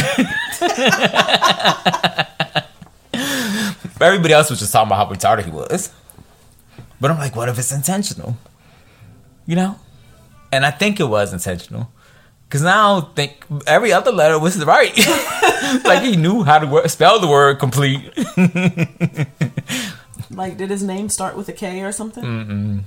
Everybody 4.00 4.32
else 4.34 4.48
was 4.50 4.58
just 4.58 4.72
talking 4.72 4.88
about 4.88 5.06
how 5.06 5.12
retarded 5.14 5.44
he 5.44 5.50
was, 5.50 5.92
but 7.00 7.10
I'm 7.10 7.18
like, 7.18 7.36
what 7.36 7.48
if 7.48 7.58
it's 7.58 7.70
intentional? 7.72 8.36
You 9.46 9.56
know, 9.56 9.78
and 10.52 10.64
I 10.64 10.70
think 10.70 11.00
it 11.00 11.08
was 11.08 11.32
intentional. 11.32 11.90
Cause 12.50 12.64
I 12.64 12.74
don't 12.74 13.14
think 13.14 13.44
every 13.66 13.92
other 13.92 14.10
letter 14.10 14.36
was 14.38 14.64
right. 14.64 14.96
like 15.84 16.02
he 16.02 16.16
knew 16.16 16.42
how 16.42 16.58
to 16.58 16.88
spell 16.88 17.20
the 17.20 17.28
word 17.28 17.58
complete. 17.58 18.00
Like, 20.32 20.56
did 20.56 20.70
his 20.70 20.82
name 20.82 21.08
start 21.08 21.36
with 21.36 21.48
a 21.48 21.52
K 21.52 21.82
or 21.82 21.90
something? 21.90 22.22
Mm. 22.22 22.82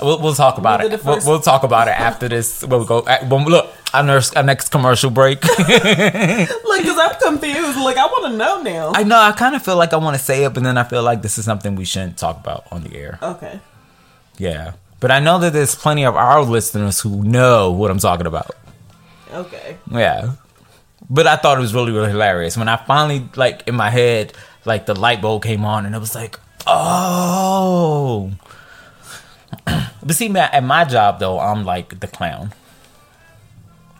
We'll, 0.00 0.20
we'll 0.22 0.34
talk 0.34 0.56
about 0.56 0.84
it. 0.84 1.04
We'll, 1.04 1.18
we'll 1.26 1.40
talk 1.40 1.64
about 1.64 1.88
it 1.88 1.98
after 1.98 2.28
this. 2.28 2.62
We'll 2.64 2.84
go. 2.84 3.02
When, 3.28 3.44
look, 3.46 3.72
our, 3.92 4.04
nurse, 4.04 4.32
our 4.34 4.44
next 4.44 4.68
commercial 4.68 5.10
break. 5.10 5.42
Like, 5.44 6.84
cause 6.84 6.98
I'm 6.98 7.18
confused. 7.20 7.78
Like, 7.78 7.96
I 7.96 8.06
want 8.06 8.26
to 8.32 8.36
know 8.36 8.62
now. 8.62 8.92
I 8.94 9.02
know. 9.02 9.18
I 9.18 9.32
kind 9.32 9.56
of 9.56 9.62
feel 9.64 9.76
like 9.76 9.92
I 9.92 9.96
want 9.96 10.16
to 10.16 10.22
say 10.22 10.44
it, 10.44 10.54
but 10.54 10.62
then 10.62 10.78
I 10.78 10.84
feel 10.84 11.02
like 11.02 11.22
this 11.22 11.38
is 11.38 11.44
something 11.44 11.74
we 11.74 11.84
shouldn't 11.84 12.18
talk 12.18 12.38
about 12.38 12.66
on 12.70 12.84
the 12.84 12.94
air. 12.96 13.18
okay. 13.20 13.58
Yeah, 14.38 14.74
but 15.00 15.10
I 15.10 15.20
know 15.20 15.38
that 15.38 15.52
there's 15.52 15.74
plenty 15.74 16.04
of 16.04 16.16
our 16.16 16.42
listeners 16.42 17.00
who 17.00 17.22
know 17.22 17.70
what 17.70 17.90
I'm 17.90 17.98
talking 17.98 18.26
about. 18.26 18.50
Okay. 19.32 19.76
Yeah. 19.90 20.32
But 21.08 21.26
I 21.26 21.36
thought 21.36 21.58
it 21.58 21.60
was 21.60 21.74
really, 21.74 21.92
really 21.92 22.10
hilarious. 22.10 22.56
When 22.56 22.68
I 22.68 22.76
finally, 22.76 23.28
like, 23.36 23.66
in 23.68 23.74
my 23.74 23.90
head, 23.90 24.32
like, 24.64 24.86
the 24.86 24.94
light 24.94 25.20
bulb 25.20 25.42
came 25.42 25.64
on 25.64 25.86
and 25.86 25.94
it 25.94 25.98
was 25.98 26.14
like, 26.14 26.40
oh. 26.66 28.32
but 29.64 30.16
see, 30.16 30.28
man, 30.28 30.48
at 30.52 30.64
my 30.64 30.84
job, 30.84 31.20
though, 31.20 31.38
I'm 31.38 31.64
like 31.64 32.00
the 32.00 32.06
clown. 32.06 32.52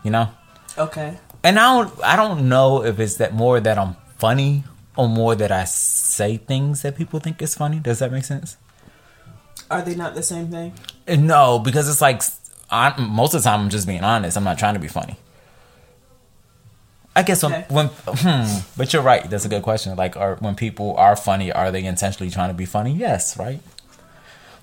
You 0.03 0.11
know? 0.11 0.31
Okay. 0.79 1.19
And 1.45 1.59
I 1.59 1.77
don't, 1.77 2.05
I 2.05 2.17
don't 2.17 2.49
know 2.49 2.85
if 2.85 2.99
it's 2.99 3.17
that 3.17 3.35
more 3.35 3.61
that 3.61 3.79
I'm 3.79 3.97
funny 4.19 4.65
or 4.97 5.09
more 5.09 5.35
that 5.35 5.53
I 5.53 5.65
say 5.65 6.39
things 6.39 6.83
that 6.83 6.97
people 6.97 7.21
think 7.21 7.41
is 7.43 7.55
funny. 7.55 7.79
Does 7.79 7.99
that 8.01 8.11
make 8.11 8.25
sense? 8.25 8.57
Are 9.71 9.83
they 9.83 9.95
not 9.95 10.15
the 10.15 10.23
same 10.23 10.49
thing? 10.49 10.73
No, 11.09 11.59
because 11.59 11.89
it's 11.89 12.01
like 12.01 12.23
I, 12.71 12.99
most 13.01 13.35
of 13.35 13.43
the 13.43 13.49
time 13.49 13.61
I'm 13.61 13.71
just 13.71 13.87
being 13.87 14.03
honest. 14.05 14.37
I'm 14.37 14.45
not 14.45 14.59
trying 14.59 14.75
to 14.75 14.81
be 14.81 14.89
funny. 14.89 15.17
I 17.15 17.23
guess 17.23 17.43
when, 17.43 17.53
Okay. 17.55 17.65
when 17.71 17.87
hmm, 17.89 18.59
but 18.77 18.93
you're 18.93 19.03
right. 19.03 19.29
That's 19.29 19.45
a 19.45 19.49
good 19.49 19.63
question. 19.63 19.97
Like, 19.97 20.17
are 20.17 20.37
when 20.37 20.55
people 20.55 20.95
are 20.97 21.17
funny, 21.17 21.51
are 21.51 21.71
they 21.71 21.85
intentionally 21.85 22.31
trying 22.31 22.51
to 22.51 22.55
be 22.55 22.67
funny? 22.67 22.93
Yes, 22.93 23.39
right. 23.39 23.61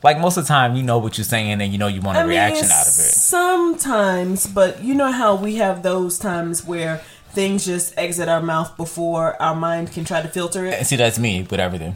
Like 0.04 0.20
most 0.20 0.38
of 0.38 0.44
the 0.44 0.48
time, 0.50 0.76
you 0.76 0.84
know 0.84 0.98
what 1.00 1.18
you're 1.18 1.26
saying, 1.26 1.50
and 1.62 1.72
you 1.72 1.78
know 1.80 1.88
you 1.88 2.02
want 2.02 2.18
a 2.18 2.22
I 2.22 2.24
mean, 2.24 2.32
reaction 2.32 2.66
out 2.66 2.82
of 2.82 2.94
it. 2.94 3.14
Sometimes, 3.14 4.46
but 4.46 4.84
you 4.84 4.94
know 4.94 5.12
how 5.12 5.36
we 5.36 5.56
have 5.56 5.82
those 5.82 6.20
times 6.20 6.64
where 6.66 6.98
things 7.32 7.66
just 7.66 7.98
exit 7.98 8.28
our 8.30 8.42
mouth 8.42 8.76
before 8.78 9.42
our 9.42 9.56
mind 9.56 9.92
can 9.92 10.04
try 10.06 10.22
to 10.22 10.28
filter 10.28 10.66
it. 10.66 10.74
And 10.76 10.86
see, 10.86 10.98
that's 10.98 11.18
me 11.18 11.48
with 11.50 11.60
everything. 11.60 11.96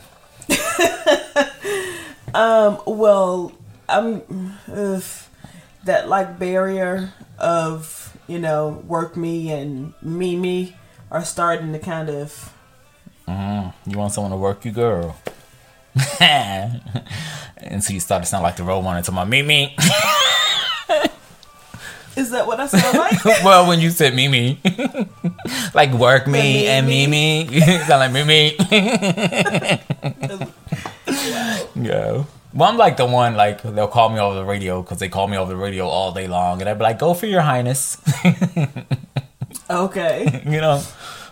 Um, 2.38 2.80
well, 2.86 3.52
I'm 3.90 4.54
ugh, 4.72 5.04
that 5.86 6.08
like 6.08 6.38
barrier 6.38 7.12
of 7.40 8.16
you 8.28 8.38
know 8.38 8.84
work 8.86 9.18
me 9.18 9.52
and 9.52 9.96
me 10.04 10.36
me 10.36 10.76
are 11.10 11.26
starting 11.26 11.74
to 11.74 11.80
kind 11.80 12.10
of 12.12 12.54
mm-hmm. 13.28 13.90
You 13.90 13.98
want 13.98 14.14
someone 14.14 14.30
to 14.30 14.38
work 14.38 14.66
you, 14.66 14.72
girl. 14.72 15.18
and 16.20 17.84
so 17.84 17.92
you 17.92 18.00
start 18.00 18.22
to 18.22 18.30
sound 18.30 18.44
like 18.44 18.58
the 18.58 18.64
role 18.64 18.84
model 18.84 19.02
to 19.02 19.12
my 19.12 19.24
Mimi. 19.24 19.76
is 22.16 22.30
that 22.30 22.46
what 22.46 22.60
I 22.60 22.68
sound 22.68 23.00
like? 23.00 23.26
well, 23.44 23.68
when 23.68 23.80
you 23.80 23.90
said 23.90 24.14
Mimi, 24.14 24.62
like 25.74 25.92
work 25.92 26.28
me 26.28 26.34
Me, 26.34 26.68
and 26.68 26.86
me. 26.86 27.08
Mimi, 27.08 27.56
you 27.56 27.62
sound 27.62 27.90
like 27.90 28.12
Mimi. 28.12 28.56
Well, 32.58 32.68
I'm 32.68 32.78
like 32.78 32.98
the 32.98 33.06
one 33.06 33.36
like 33.36 33.62
they'll 33.62 33.88
call 33.88 34.10
me 34.10 34.20
over 34.20 34.34
the 34.34 34.44
radio 34.44 34.82
because 34.82 34.98
they 34.98 35.10
call 35.10 35.28
me 35.28 35.38
over 35.38 35.52
the 35.52 35.58
radio 35.58 35.86
all 35.86 36.12
day 36.12 36.28
long, 36.28 36.60
and 36.60 36.68
I'd 36.68 36.80
be 36.80 36.84
like, 36.86 36.98
"Go 36.98 37.14
for 37.14 37.28
your 37.28 37.42
highness," 37.42 38.02
okay, 39.70 40.42
you 40.44 40.60
know. 40.60 40.82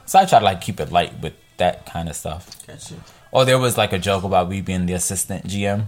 So 0.05 0.19
I 0.19 0.25
try 0.25 0.37
to 0.37 0.45
like 0.45 0.61
keep 0.61 0.79
it 0.79 0.91
light 0.91 1.19
with 1.21 1.33
that 1.57 1.87
kind 1.87 2.09
of 2.09 2.15
stuff. 2.15 2.55
gotcha. 2.67 2.93
Or 3.31 3.43
there 3.43 3.57
was 3.57 3.75
like 3.75 3.91
a 3.91 3.97
joke 3.97 4.23
about 4.23 4.49
me 4.49 4.61
being 4.61 4.85
the 4.85 4.93
assistant 4.93 5.47
GM. 5.47 5.87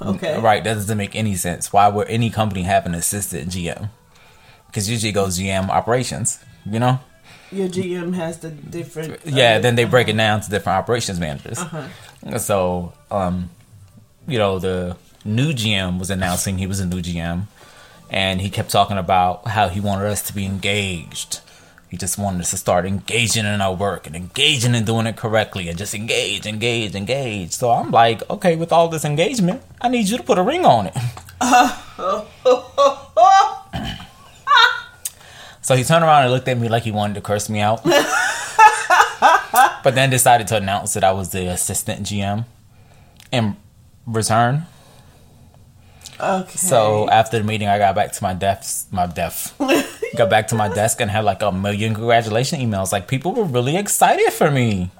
Okay, 0.00 0.38
Right, 0.40 0.62
that 0.62 0.74
doesn't 0.74 0.98
make 0.98 1.16
any 1.16 1.34
sense. 1.34 1.72
Why 1.72 1.88
would 1.88 2.08
any 2.08 2.30
company 2.30 2.62
have 2.62 2.86
an 2.86 2.94
assistant 2.94 3.50
GM? 3.50 3.90
Because 4.68 4.88
usually 4.88 5.10
it 5.10 5.14
goes 5.14 5.38
GM 5.38 5.68
operations, 5.68 6.38
you 6.64 6.78
know? 6.78 7.00
Your 7.50 7.68
GM 7.68 8.14
has 8.14 8.38
the 8.38 8.50
different. 8.50 9.18
Yeah, 9.24 9.58
then 9.58 9.74
they 9.74 9.84
break 9.84 10.08
it 10.08 10.16
down 10.16 10.42
to 10.42 10.50
different 10.50 10.78
operations 10.78 11.18
managers. 11.18 11.58
Uh-huh. 11.58 12.38
So, 12.38 12.92
um, 13.10 13.50
you 14.26 14.38
know, 14.38 14.58
the 14.58 14.96
new 15.24 15.52
GM 15.52 15.98
was 15.98 16.10
announcing 16.10 16.58
he 16.58 16.66
was 16.66 16.80
a 16.80 16.86
new 16.86 17.00
GM, 17.00 17.46
and 18.10 18.40
he 18.40 18.50
kept 18.50 18.70
talking 18.70 18.98
about 18.98 19.48
how 19.48 19.68
he 19.68 19.80
wanted 19.80 20.06
us 20.06 20.22
to 20.22 20.32
be 20.34 20.44
engaged. 20.44 21.40
He 21.88 21.96
just 21.96 22.18
wanted 22.18 22.40
us 22.40 22.50
to 22.50 22.56
start 22.56 22.84
engaging 22.84 23.44
in 23.44 23.60
our 23.60 23.74
work 23.74 24.08
and 24.08 24.16
engaging 24.16 24.74
and 24.74 24.84
doing 24.84 25.06
it 25.06 25.16
correctly 25.16 25.68
and 25.68 25.78
just 25.78 25.94
engage, 25.94 26.44
engage, 26.44 26.96
engage. 26.96 27.52
So 27.52 27.70
I'm 27.70 27.92
like, 27.92 28.28
okay, 28.28 28.56
with 28.56 28.72
all 28.72 28.88
this 28.88 29.04
engagement, 29.04 29.62
I 29.80 29.88
need 29.88 30.08
you 30.08 30.16
to 30.16 30.22
put 30.24 30.36
a 30.36 30.42
ring 30.42 30.64
on 30.64 30.86
it. 30.88 30.94
so 35.62 35.76
he 35.76 35.84
turned 35.84 36.04
around 36.04 36.24
and 36.24 36.32
looked 36.32 36.48
at 36.48 36.58
me 36.58 36.68
like 36.68 36.82
he 36.82 36.90
wanted 36.90 37.14
to 37.14 37.20
curse 37.20 37.48
me 37.48 37.60
out. 37.60 37.84
but 39.84 39.94
then 39.94 40.10
decided 40.10 40.48
to 40.48 40.56
announce 40.56 40.94
that 40.94 41.04
I 41.04 41.12
was 41.12 41.30
the 41.30 41.46
assistant 41.46 42.02
GM 42.02 42.46
in 43.30 43.56
return. 44.06 44.66
Okay. 46.18 46.56
So 46.56 47.08
after 47.10 47.38
the 47.38 47.44
meeting, 47.44 47.68
I 47.68 47.78
got 47.78 47.94
back 47.94 48.12
to 48.12 48.22
my 48.22 48.32
desk, 48.32 48.88
my 48.90 49.06
desk, 49.06 49.54
got 50.16 50.30
back 50.30 50.48
to 50.48 50.54
my 50.54 50.68
desk 50.68 51.00
and 51.00 51.10
had 51.10 51.24
like 51.24 51.42
a 51.42 51.52
million 51.52 51.94
congratulation 51.94 52.60
emails. 52.60 52.92
Like 52.92 53.06
people 53.08 53.32
were 53.32 53.44
really 53.44 53.76
excited 53.76 54.32
for 54.32 54.50
me. 54.50 54.90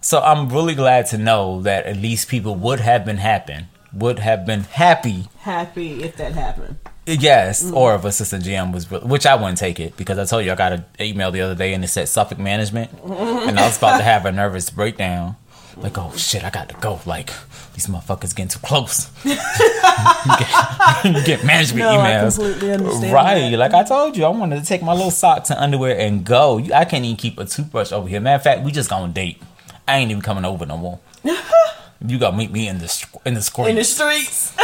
So 0.00 0.20
I'm 0.20 0.48
really 0.48 0.74
glad 0.74 1.06
to 1.06 1.18
know 1.18 1.60
that 1.62 1.86
at 1.86 1.96
least 1.96 2.28
people 2.28 2.54
would 2.56 2.80
have 2.80 3.04
been 3.04 3.18
happy, 3.18 3.66
would 3.92 4.18
have 4.18 4.46
been 4.46 4.62
happy. 4.62 5.28
happy 5.40 6.02
if 6.02 6.16
that 6.16 6.32
happened. 6.32 6.78
Yes, 7.06 7.64
mm. 7.64 7.74
or 7.74 7.96
if 7.96 8.04
assistant 8.04 8.44
GM 8.44 8.72
was, 8.72 8.90
which 8.90 9.26
I 9.26 9.34
wouldn't 9.34 9.58
take 9.58 9.80
it 9.80 9.96
because 9.96 10.18
I 10.18 10.24
told 10.24 10.44
you 10.44 10.52
I 10.52 10.54
got 10.54 10.72
an 10.72 10.84
email 11.00 11.32
the 11.32 11.40
other 11.40 11.54
day 11.54 11.74
and 11.74 11.82
it 11.84 11.88
said 11.88 12.08
Suffolk 12.08 12.38
Management, 12.38 12.92
and 13.04 13.58
I 13.58 13.66
was 13.66 13.78
about 13.78 13.98
to 13.98 14.04
have 14.04 14.24
a 14.24 14.32
nervous 14.32 14.70
breakdown. 14.70 15.36
Like, 15.76 15.96
oh 15.98 16.12
shit, 16.16 16.44
I 16.44 16.50
got 16.50 16.68
to 16.68 16.74
go. 16.76 17.00
Like, 17.06 17.30
these 17.74 17.86
motherfuckers 17.86 18.34
getting 18.34 18.48
too 18.48 18.58
close. 18.60 19.10
you, 19.24 19.34
get, 20.38 21.24
get 21.26 21.44
management 21.44 21.80
No, 21.80 22.00
I 22.00 22.08
emails. 22.10 22.36
completely 22.36 22.72
understand 22.72 23.12
Right. 23.12 23.50
that. 23.50 23.56
Like 23.58 23.74
I 23.74 23.82
told 23.82 24.16
you, 24.16 24.24
I 24.24 24.28
wanted 24.28 24.60
to 24.60 24.66
take 24.66 24.82
my 24.82 24.92
little 24.92 25.10
socks 25.10 25.50
and 25.50 25.58
underwear 25.58 25.98
and 25.98 26.24
go. 26.24 26.58
You, 26.58 26.72
I 26.74 26.84
can't 26.84 27.04
even 27.04 27.16
keep 27.16 27.38
a 27.38 27.44
toothbrush 27.46 27.92
over 27.92 28.08
here. 28.08 28.20
Matter 28.20 28.36
of 28.36 28.42
fact, 28.42 28.62
we 28.62 28.72
just 28.72 28.90
gonna 28.90 29.12
date. 29.12 29.40
I 29.88 29.98
ain't 29.98 30.10
even 30.10 30.22
coming 30.22 30.44
over 30.44 30.66
no 30.66 30.76
more. 30.76 31.00
you 31.24 32.18
gotta 32.18 32.36
meet 32.36 32.50
me 32.52 32.68
in 32.68 32.78
the 32.78 33.06
in 33.24 33.34
the 33.34 33.42
streets. 33.42 33.70
In 33.70 33.76
the 33.76 33.84
streets, 33.84 34.54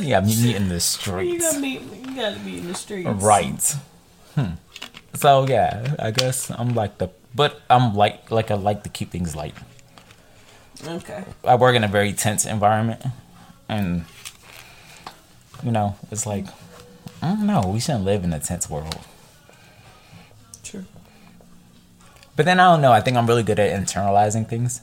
yeah, 0.00 0.20
meet 0.20 0.38
me 0.38 0.54
in 0.54 0.68
the 0.68 0.80
streets. 0.80 1.32
you 1.32 1.40
gotta 1.40 1.58
meet. 1.60 1.80
you 1.82 2.14
gotta 2.16 2.38
be 2.40 2.58
in 2.58 2.68
the 2.68 2.74
streets. 2.74 3.08
Right. 3.08 3.76
Hmm. 4.36 4.52
So 5.14 5.46
yeah, 5.48 5.94
I 5.98 6.10
guess 6.12 6.50
I'm 6.50 6.74
like 6.74 6.98
the, 6.98 7.10
but 7.34 7.60
I'm 7.68 7.94
like 7.94 8.30
like 8.30 8.50
I 8.50 8.54
like 8.54 8.84
to 8.84 8.88
keep 8.88 9.10
things 9.10 9.34
light. 9.36 9.54
Okay. 10.86 11.24
I 11.44 11.54
work 11.54 11.76
in 11.76 11.84
a 11.84 11.88
very 11.88 12.12
tense 12.12 12.44
environment, 12.46 13.02
and 13.68 14.04
you 15.62 15.70
know, 15.70 15.96
it's 16.10 16.26
like 16.26 16.46
I 17.22 17.28
don't 17.34 17.46
know. 17.46 17.62
We 17.66 17.78
shouldn't 17.80 18.04
live 18.04 18.24
in 18.24 18.32
a 18.32 18.40
tense 18.40 18.68
world. 18.68 18.98
True. 20.64 20.84
But 22.36 22.46
then 22.46 22.58
I 22.58 22.72
don't 22.72 22.80
know. 22.80 22.92
I 22.92 23.00
think 23.00 23.16
I'm 23.16 23.26
really 23.26 23.42
good 23.44 23.58
at 23.60 23.70
internalizing 23.78 24.48
things 24.48 24.80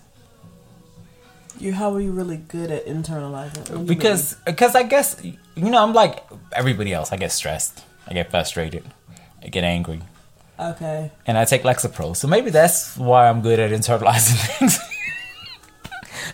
You, 1.60 1.74
how 1.74 1.94
are 1.96 2.00
you 2.00 2.12
really 2.12 2.38
good 2.38 2.72
at 2.72 2.86
internalizing? 2.86 3.58
What 3.70 3.74
do 3.74 3.80
you 3.80 3.86
because 3.86 4.36
because 4.46 4.76
I 4.76 4.84
guess 4.84 5.22
you 5.24 5.70
know 5.70 5.84
I'm 5.84 5.94
like 5.94 6.24
everybody 6.54 6.94
else. 6.94 7.12
I 7.12 7.18
get 7.18 7.32
stressed. 7.32 7.84
I 8.08 8.14
get 8.14 8.32
frustrated. 8.32 8.84
I 9.44 9.48
get 9.50 9.64
angry. 9.64 10.02
okay. 10.60 11.12
and 11.26 11.38
I 11.38 11.46
take 11.46 11.64
Lexapro. 11.64 12.16
So 12.16 12.28
maybe 12.28 12.50
that's 12.52 12.96
why 12.98 13.28
I'm 13.30 13.42
good 13.42 13.60
at 13.60 13.72
internalizing 13.72 14.38
things. 14.60 14.80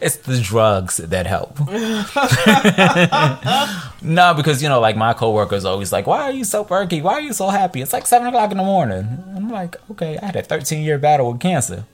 It's 0.02 0.18
the 0.18 0.40
drugs 0.40 0.98
that 0.98 1.28
help. 1.28 1.60
no, 4.02 4.34
because 4.34 4.62
you 4.62 4.70
know, 4.70 4.80
like 4.80 4.96
my 4.96 5.14
coworkers 5.14 5.66
always 5.66 5.92
like, 5.92 6.08
"Why 6.08 6.24
are 6.24 6.32
you 6.32 6.44
so 6.44 6.64
perky? 6.64 7.02
Why 7.02 7.14
are 7.14 7.22
you 7.22 7.34
so 7.34 7.50
happy?" 7.50 7.82
It's 7.82 7.94
like 7.94 8.06
seven 8.06 8.28
o'clock 8.28 8.52
in 8.52 8.58
the 8.58 8.64
morning. 8.64 9.24
I'm 9.36 9.50
like, 9.50 9.76
okay, 9.92 10.18
I 10.18 10.26
had 10.26 10.36
a 10.36 10.44
13 10.44 10.84
year 10.84 10.98
battle 10.98 11.32
with 11.32 11.42
cancer. 11.42 11.86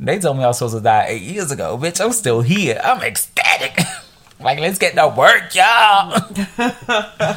They 0.00 0.18
told 0.18 0.36
me 0.36 0.44
I 0.44 0.48
was 0.48 0.58
supposed 0.58 0.76
to 0.76 0.80
die 0.80 1.06
eight 1.08 1.22
years 1.22 1.50
ago. 1.50 1.76
Bitch, 1.76 2.02
I'm 2.02 2.12
still 2.12 2.40
here. 2.40 2.80
I'm 2.84 3.02
ecstatic. 3.02 3.80
like, 4.40 4.60
let's 4.60 4.78
get 4.78 4.94
to 4.94 5.08
work, 5.08 5.54
y'all. 5.54 6.22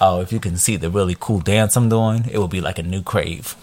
oh, 0.00 0.20
if 0.22 0.32
you 0.32 0.40
can 0.40 0.56
see 0.56 0.76
the 0.76 0.90
really 0.90 1.16
cool 1.18 1.40
dance 1.40 1.76
I'm 1.76 1.90
doing, 1.90 2.24
it 2.30 2.38
will 2.38 2.48
be 2.48 2.62
like 2.62 2.78
a 2.78 2.82
new 2.82 3.02
crave. 3.02 3.56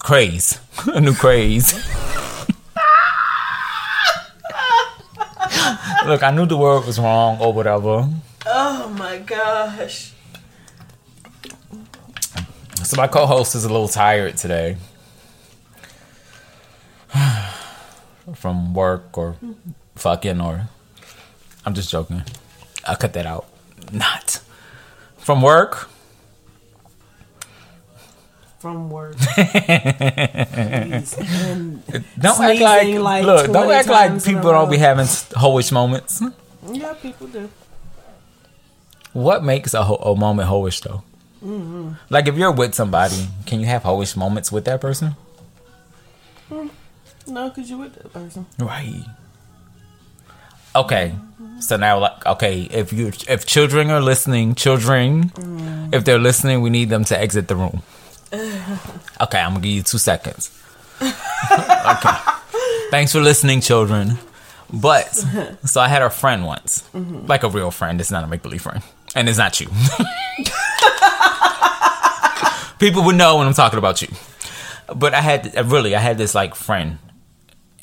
Craze. 0.00 0.58
a 0.86 1.00
new 1.00 1.14
craze. 1.14 1.72
Look, 6.06 6.22
I 6.22 6.30
knew 6.32 6.46
the 6.46 6.56
word 6.56 6.84
was 6.84 6.98
wrong 6.98 7.38
or 7.40 7.52
whatever. 7.52 8.08
Oh 8.44 8.88
my 8.98 9.18
gosh. 9.18 10.12
So 12.82 12.96
my 12.96 13.06
co-host 13.06 13.54
is 13.54 13.64
a 13.64 13.68
little 13.68 13.88
tired 13.88 14.36
today 14.36 14.76
from 18.34 18.74
work 18.74 19.16
or 19.16 19.36
fucking 19.94 20.40
or 20.40 20.68
I'm 21.64 21.74
just 21.74 21.90
joking. 21.90 22.22
I'll 22.84 22.96
cut 22.96 23.12
that 23.12 23.24
out. 23.26 23.46
Not 23.92 24.40
from 25.18 25.40
work. 25.40 25.88
From 28.62 28.90
work. 28.90 29.16
And 29.36 31.04
Don't 32.16 32.40
act 32.40 32.60
like, 32.60 32.94
like 32.98 33.24
look. 33.24 33.52
Don't 33.52 33.70
act 33.72 33.88
like 33.88 34.10
times 34.10 34.26
in 34.26 34.34
a 34.34 34.38
people 34.38 34.52
don't 34.52 34.70
be 34.70 34.76
having 34.78 35.06
hoish 35.06 35.72
moments. 35.72 36.22
yeah, 36.70 36.94
people 36.94 37.26
do. 37.26 37.48
What 39.12 39.42
makes 39.42 39.74
a, 39.74 39.82
ho- 39.82 39.96
a 39.96 40.14
moment 40.16 40.48
hoish 40.48 40.80
though? 40.82 41.02
Mm-hmm. 41.44 41.94
Like 42.08 42.28
if 42.28 42.36
you're 42.36 42.52
with 42.52 42.74
somebody, 42.74 43.26
can 43.46 43.58
you 43.58 43.66
have 43.66 43.82
hoish 43.82 44.16
moments 44.16 44.52
with 44.52 44.64
that 44.66 44.80
person? 44.80 45.16
No, 47.26 47.48
because 47.48 47.68
you're 47.68 47.80
with 47.80 47.94
that 47.94 48.12
person. 48.12 48.46
Right. 48.60 49.04
Okay. 50.76 51.14
So 51.60 51.76
now, 51.76 51.98
like, 51.98 52.24
okay, 52.26 52.62
if 52.70 52.92
you 52.92 53.08
if 53.28 53.44
children 53.44 53.90
are 53.90 54.00
listening, 54.00 54.54
children, 54.54 55.30
Mm. 55.30 55.92
if 55.94 56.04
they're 56.04 56.18
listening, 56.30 56.60
we 56.62 56.70
need 56.70 56.88
them 56.90 57.04
to 57.06 57.18
exit 57.18 57.48
the 57.48 57.56
room. 57.56 57.82
Okay, 58.32 59.38
I'm 59.38 59.50
gonna 59.52 59.60
give 59.60 59.72
you 59.72 59.82
two 59.82 59.98
seconds. 59.98 60.50
okay. 61.02 62.16
Thanks 62.90 63.12
for 63.12 63.20
listening, 63.20 63.60
children. 63.60 64.18
But 64.72 65.14
so 65.64 65.80
I 65.80 65.88
had 65.88 66.02
a 66.02 66.10
friend 66.10 66.46
once, 66.46 66.82
Mm-hmm. 66.94 67.26
like 67.26 67.42
a 67.42 67.48
real 67.48 67.70
friend. 67.70 68.00
It's 68.00 68.10
not 68.10 68.24
a 68.24 68.26
make 68.26 68.42
believe 68.42 68.62
friend, 68.62 68.82
and 69.14 69.28
it's 69.28 69.38
not 69.38 69.60
you. 69.60 69.68
People 72.78 73.04
would 73.04 73.16
know 73.16 73.36
when 73.36 73.46
I'm 73.46 73.54
talking 73.54 73.78
about 73.78 74.02
you. 74.02 74.08
But 74.94 75.14
I 75.14 75.20
had 75.20 75.54
really, 75.70 75.94
I 75.94 76.00
had 76.00 76.18
this 76.18 76.34
like 76.34 76.54
friend, 76.54 76.98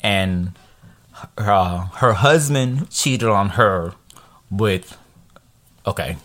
and 0.02 0.52
her, 1.38 1.50
uh, 1.52 1.78
her 1.96 2.12
husband 2.12 2.90
cheated 2.90 3.28
on 3.28 3.50
her 3.50 3.94
with. 4.50 4.96
Okay, 5.86 6.16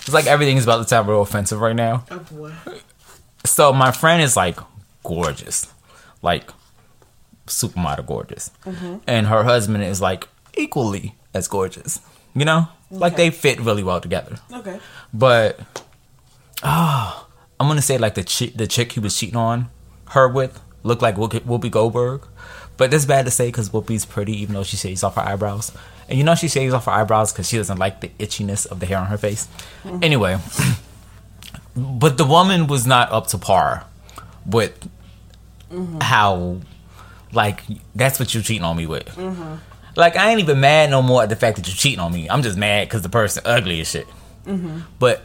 it's 0.00 0.12
like 0.12 0.26
everything 0.26 0.56
is 0.56 0.64
about 0.64 0.78
to 0.82 0.88
sound 0.88 1.08
real 1.08 1.22
offensive 1.22 1.60
right 1.60 1.76
now. 1.76 2.04
Oh 2.10 2.18
boy. 2.18 2.52
So 3.44 3.72
my 3.72 3.90
friend 3.90 4.22
is 4.22 4.36
like 4.36 4.58
gorgeous, 5.02 5.66
like 6.22 6.50
supermodel 7.46 8.06
gorgeous, 8.06 8.50
and 9.06 9.26
her 9.26 9.44
husband 9.44 9.84
is 9.84 10.00
like 10.00 10.28
equally 10.56 11.14
as 11.34 11.48
gorgeous. 11.48 12.00
You 12.34 12.44
know, 12.44 12.68
like 12.90 13.16
they 13.16 13.30
fit 13.30 13.60
really 13.60 13.82
well 13.82 14.00
together. 14.00 14.36
Okay. 14.52 14.78
But 15.12 15.58
ah, 16.62 17.26
I'm 17.58 17.66
gonna 17.66 17.82
say 17.82 17.98
like 17.98 18.14
the 18.14 18.24
chick, 18.24 18.54
the 18.56 18.66
chick 18.66 18.92
he 18.92 19.00
was 19.00 19.16
cheating 19.18 19.36
on 19.36 19.68
her 20.10 20.28
with 20.28 20.60
looked 20.82 21.02
like 21.02 21.16
Whoopi 21.16 21.40
Whoopi 21.40 21.70
Goldberg. 21.70 22.22
But 22.76 22.90
that's 22.90 23.04
bad 23.04 23.26
to 23.26 23.30
say 23.30 23.48
because 23.48 23.70
Whoopi's 23.70 24.06
pretty, 24.06 24.40
even 24.40 24.54
though 24.54 24.62
she 24.62 24.76
shaves 24.76 25.02
off 25.02 25.16
her 25.16 25.22
eyebrows. 25.22 25.72
And 26.08 26.18
you 26.18 26.24
know 26.24 26.34
she 26.34 26.48
shaves 26.48 26.72
off 26.72 26.86
her 26.86 26.92
eyebrows 26.92 27.32
because 27.32 27.48
she 27.48 27.56
doesn't 27.56 27.78
like 27.78 28.00
the 28.00 28.08
itchiness 28.18 28.66
of 28.66 28.80
the 28.80 28.86
hair 28.86 28.98
on 28.98 29.06
her 29.06 29.18
face. 29.18 29.48
Anyway, 30.02 30.38
but 32.00 32.16
the 32.18 32.24
woman 32.24 32.66
was 32.66 32.86
not 32.86 33.10
up 33.12 33.26
to 33.28 33.38
par 33.38 33.84
with 34.46 34.88
how, 36.00 36.60
like, 37.32 37.62
that's 37.94 38.18
what 38.18 38.34
you're 38.34 38.42
cheating 38.42 38.64
on 38.64 38.76
me 38.76 38.86
with. 38.86 39.08
Like, 39.96 40.16
I 40.16 40.30
ain't 40.30 40.40
even 40.40 40.60
mad 40.60 40.90
no 40.90 41.02
more 41.02 41.22
at 41.22 41.28
the 41.28 41.36
fact 41.36 41.56
that 41.56 41.66
you're 41.66 41.76
cheating 41.76 42.00
on 42.00 42.12
me. 42.12 42.28
I'm 42.28 42.42
just 42.42 42.56
mad 42.58 42.88
because 42.88 43.02
the 43.02 43.08
person 43.08 43.42
ugly 43.44 43.80
as 43.80 43.88
shit. 43.90 44.06
But 44.98 45.22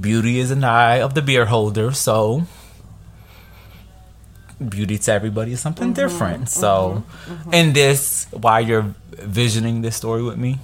beauty 0.00 0.38
is 0.38 0.50
an 0.50 0.64
eye 0.64 1.00
of 1.00 1.14
the 1.14 1.22
beer 1.22 1.46
holder, 1.46 1.92
so 1.92 2.42
beauty 4.68 4.98
to 4.98 5.12
everybody 5.12 5.52
is 5.52 5.60
something 5.60 5.92
different. 5.92 6.48
So, 6.48 7.04
in 7.52 7.72
this, 7.72 8.26
while 8.32 8.60
you're 8.60 8.94
visioning 9.12 9.82
this 9.82 9.96
story 9.96 10.22
with 10.22 10.36
me, 10.38 10.58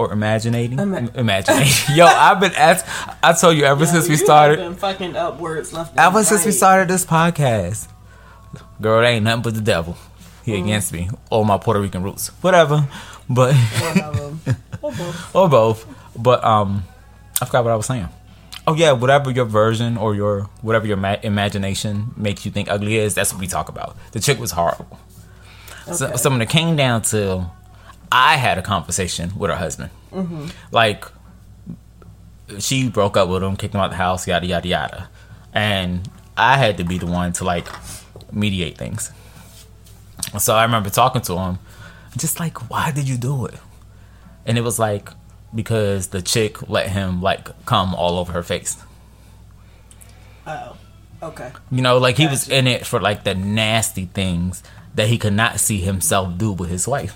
or 0.00 0.08
imaginating, 0.14 0.80
Ima- 0.80 1.10
imagining, 1.14 1.68
yo, 1.94 2.06
I've 2.06 2.40
been 2.40 2.54
asked. 2.54 2.86
I 3.22 3.34
told 3.34 3.56
you 3.58 3.64
ever 3.64 3.84
since 3.84 4.08
we 4.08 4.16
started. 4.16 4.56
Been 4.56 4.74
fucking 4.74 5.14
up 5.14 5.38
words 5.38 5.74
left. 5.74 5.94
Ever 5.98 6.24
since 6.24 6.46
we 6.46 6.52
started 6.52 6.88
this 6.88 7.04
podcast, 7.04 7.86
girl, 8.80 9.04
it 9.04 9.08
ain't 9.08 9.24
nothing 9.24 9.42
but 9.42 9.54
the 9.54 9.60
devil. 9.60 9.96
He 10.42 10.56
against 10.58 10.90
me 10.92 11.10
or 11.30 11.44
my 11.44 11.58
Puerto 11.58 11.80
Rican 11.80 12.02
roots, 12.02 12.28
whatever. 12.40 12.88
But 13.28 13.54
One 13.54 14.00
of 14.00 14.16
'em. 14.16 14.56
Or 14.82 14.90
both. 14.90 15.34
or 15.36 15.48
both. 15.50 15.86
But 16.16 16.42
um, 16.42 16.84
I 17.42 17.44
forgot 17.44 17.62
what 17.64 17.72
I 17.72 17.76
was 17.76 17.84
saying. 17.86 18.08
Oh 18.66 18.74
yeah, 18.74 18.92
whatever 18.92 19.30
your 19.30 19.44
version 19.44 19.98
or 19.98 20.14
your 20.14 20.44
whatever 20.62 20.86
your 20.86 20.96
ma- 20.96 21.16
imagination 21.22 22.12
makes 22.16 22.46
you 22.46 22.50
think 22.50 22.70
ugly 22.70 22.96
is, 22.96 23.14
that's 23.14 23.32
what 23.34 23.40
we 23.40 23.46
talk 23.46 23.68
about. 23.68 23.96
The 24.12 24.20
chick 24.20 24.38
was 24.40 24.52
horrible. 24.52 24.98
So, 25.92 26.06
Okay. 26.06 26.16
so 26.16 26.30
when 26.30 26.40
it 26.40 26.48
came 26.48 26.74
down 26.76 27.02
to, 27.12 27.46
I 28.12 28.36
had 28.36 28.58
a 28.58 28.62
conversation 28.62 29.32
with 29.36 29.50
her 29.50 29.56
husband. 29.56 29.90
Mm-hmm. 30.12 30.48
Like, 30.72 31.04
she 32.58 32.88
broke 32.88 33.16
up 33.16 33.28
with 33.28 33.42
him, 33.42 33.56
kicked 33.56 33.74
him 33.74 33.80
out 33.80 33.86
of 33.86 33.90
the 33.92 33.96
house, 33.96 34.26
yada 34.26 34.46
yada 34.46 34.68
yada, 34.68 35.08
and 35.52 36.08
I 36.36 36.56
had 36.56 36.78
to 36.78 36.84
be 36.84 36.98
the 36.98 37.06
one 37.06 37.32
to 37.34 37.44
like 37.44 37.68
mediate 38.32 38.76
things. 38.76 39.12
So 40.38 40.54
I 40.54 40.64
remember 40.64 40.90
talking 40.90 41.22
to 41.22 41.38
him, 41.38 41.58
just 42.16 42.40
like, 42.40 42.70
why 42.70 42.90
did 42.90 43.08
you 43.08 43.16
do 43.16 43.46
it? 43.46 43.54
And 44.46 44.58
it 44.58 44.62
was 44.62 44.78
like 44.78 45.10
because 45.54 46.08
the 46.08 46.22
chick 46.22 46.68
let 46.68 46.88
him 46.88 47.20
like 47.20 47.48
come 47.66 47.94
all 47.94 48.18
over 48.18 48.32
her 48.32 48.42
face. 48.42 48.76
Oh. 50.46 50.76
Okay. 51.22 51.52
You 51.70 51.82
know, 51.82 51.98
like 51.98 52.16
he 52.16 52.26
was 52.26 52.48
in 52.48 52.66
it 52.66 52.86
for 52.86 52.98
like 52.98 53.24
the 53.24 53.34
nasty 53.34 54.06
things 54.06 54.62
that 54.94 55.08
he 55.08 55.18
could 55.18 55.34
not 55.34 55.60
see 55.60 55.78
himself 55.78 56.38
do 56.38 56.52
with 56.52 56.70
his 56.70 56.88
wife. 56.88 57.14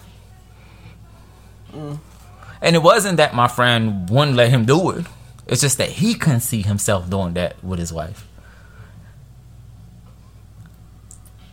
And 2.62 2.76
it 2.76 2.82
wasn't 2.82 3.18
that 3.18 3.34
my 3.34 3.48
friend 3.48 4.08
wouldn't 4.08 4.36
let 4.36 4.50
him 4.50 4.64
do 4.64 4.90
it. 4.90 5.06
It's 5.46 5.60
just 5.60 5.78
that 5.78 5.90
he 5.90 6.14
couldn't 6.14 6.40
see 6.40 6.62
himself 6.62 7.10
doing 7.10 7.34
that 7.34 7.62
with 7.62 7.78
his 7.78 7.92
wife. 7.92 8.26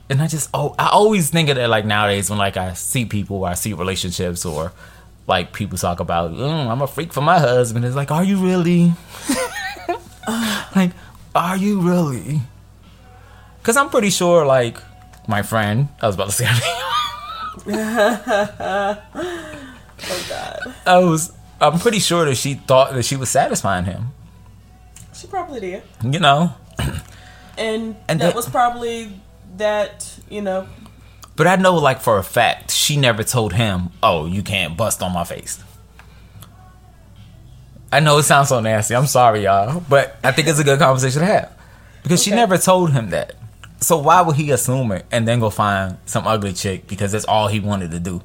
And 0.09 0.21
I 0.21 0.27
just 0.27 0.49
oh 0.53 0.75
I 0.77 0.89
always 0.89 1.29
think 1.29 1.49
of 1.49 1.55
that 1.55 1.69
like 1.69 1.85
nowadays 1.85 2.29
when 2.29 2.37
like 2.37 2.57
I 2.57 2.73
see 2.73 3.05
people 3.05 3.37
or 3.37 3.47
I 3.47 3.53
see 3.53 3.73
relationships 3.73 4.45
or 4.45 4.73
like 5.27 5.53
people 5.53 5.77
talk 5.77 5.99
about 6.01 6.31
mm, 6.31 6.67
I'm 6.67 6.81
a 6.81 6.87
freak 6.87 7.13
for 7.13 7.21
my 7.21 7.39
husband. 7.39 7.85
It's 7.85 7.95
like, 7.95 8.11
are 8.11 8.23
you 8.23 8.37
really? 8.37 8.93
like, 10.75 10.91
are 11.33 11.55
you 11.57 11.79
really? 11.81 12.41
Cause 13.63 13.77
I'm 13.77 13.89
pretty 13.89 14.09
sure 14.09 14.45
like 14.45 14.77
my 15.27 15.41
friend 15.43 15.87
I 16.01 16.07
was 16.07 16.15
about 16.15 16.29
to 16.29 16.33
say 16.33 16.47
Oh 20.09 20.25
God. 20.29 20.75
I 20.85 20.97
was 20.99 21.31
I'm 21.59 21.79
pretty 21.79 21.99
sure 21.99 22.25
that 22.25 22.35
she 22.35 22.55
thought 22.55 22.93
that 22.93 23.03
she 23.03 23.15
was 23.15 23.29
satisfying 23.29 23.85
him. 23.85 24.07
She 25.13 25.27
probably 25.27 25.59
did. 25.59 25.83
You 26.03 26.19
know? 26.19 26.53
And, 27.57 27.95
And 28.07 28.19
that 28.21 28.27
that- 28.27 28.35
was 28.35 28.49
probably 28.49 29.11
that. 29.57 30.19
You 30.29 30.41
know. 30.41 30.67
But 31.35 31.47
I 31.47 31.55
know 31.55 31.75
like 31.75 32.01
for 32.01 32.17
a 32.17 32.23
fact 32.23 32.71
she 32.71 32.97
never 32.97 33.23
told 33.23 33.53
him, 33.53 33.89
Oh, 34.01 34.25
you 34.25 34.41
can't 34.41 34.75
bust 34.77 35.01
on 35.03 35.13
my 35.13 35.23
face. 35.23 35.63
I 37.91 37.99
know 37.99 38.17
it 38.17 38.23
sounds 38.23 38.49
so 38.49 38.59
nasty. 38.61 38.95
I'm 38.95 39.05
sorry, 39.07 39.43
y'all. 39.43 39.83
But 39.89 40.17
I 40.23 40.31
think 40.31 40.47
it's 40.47 40.59
a 40.59 40.63
good 40.63 40.79
conversation 40.79 41.19
to 41.19 41.25
have. 41.25 41.51
Because 42.03 42.23
she 42.23 42.31
never 42.31 42.57
told 42.57 42.91
him 42.93 43.09
that. 43.09 43.33
So 43.81 43.97
why 43.97 44.21
would 44.21 44.35
he 44.35 44.51
assume 44.51 44.91
it 44.91 45.05
and 45.11 45.27
then 45.27 45.39
go 45.39 45.49
find 45.49 45.97
some 46.05 46.25
ugly 46.27 46.53
chick 46.53 46.87
because 46.87 47.11
that's 47.11 47.25
all 47.25 47.47
he 47.47 47.59
wanted 47.59 47.91
to 47.91 47.99
do? 47.99 48.21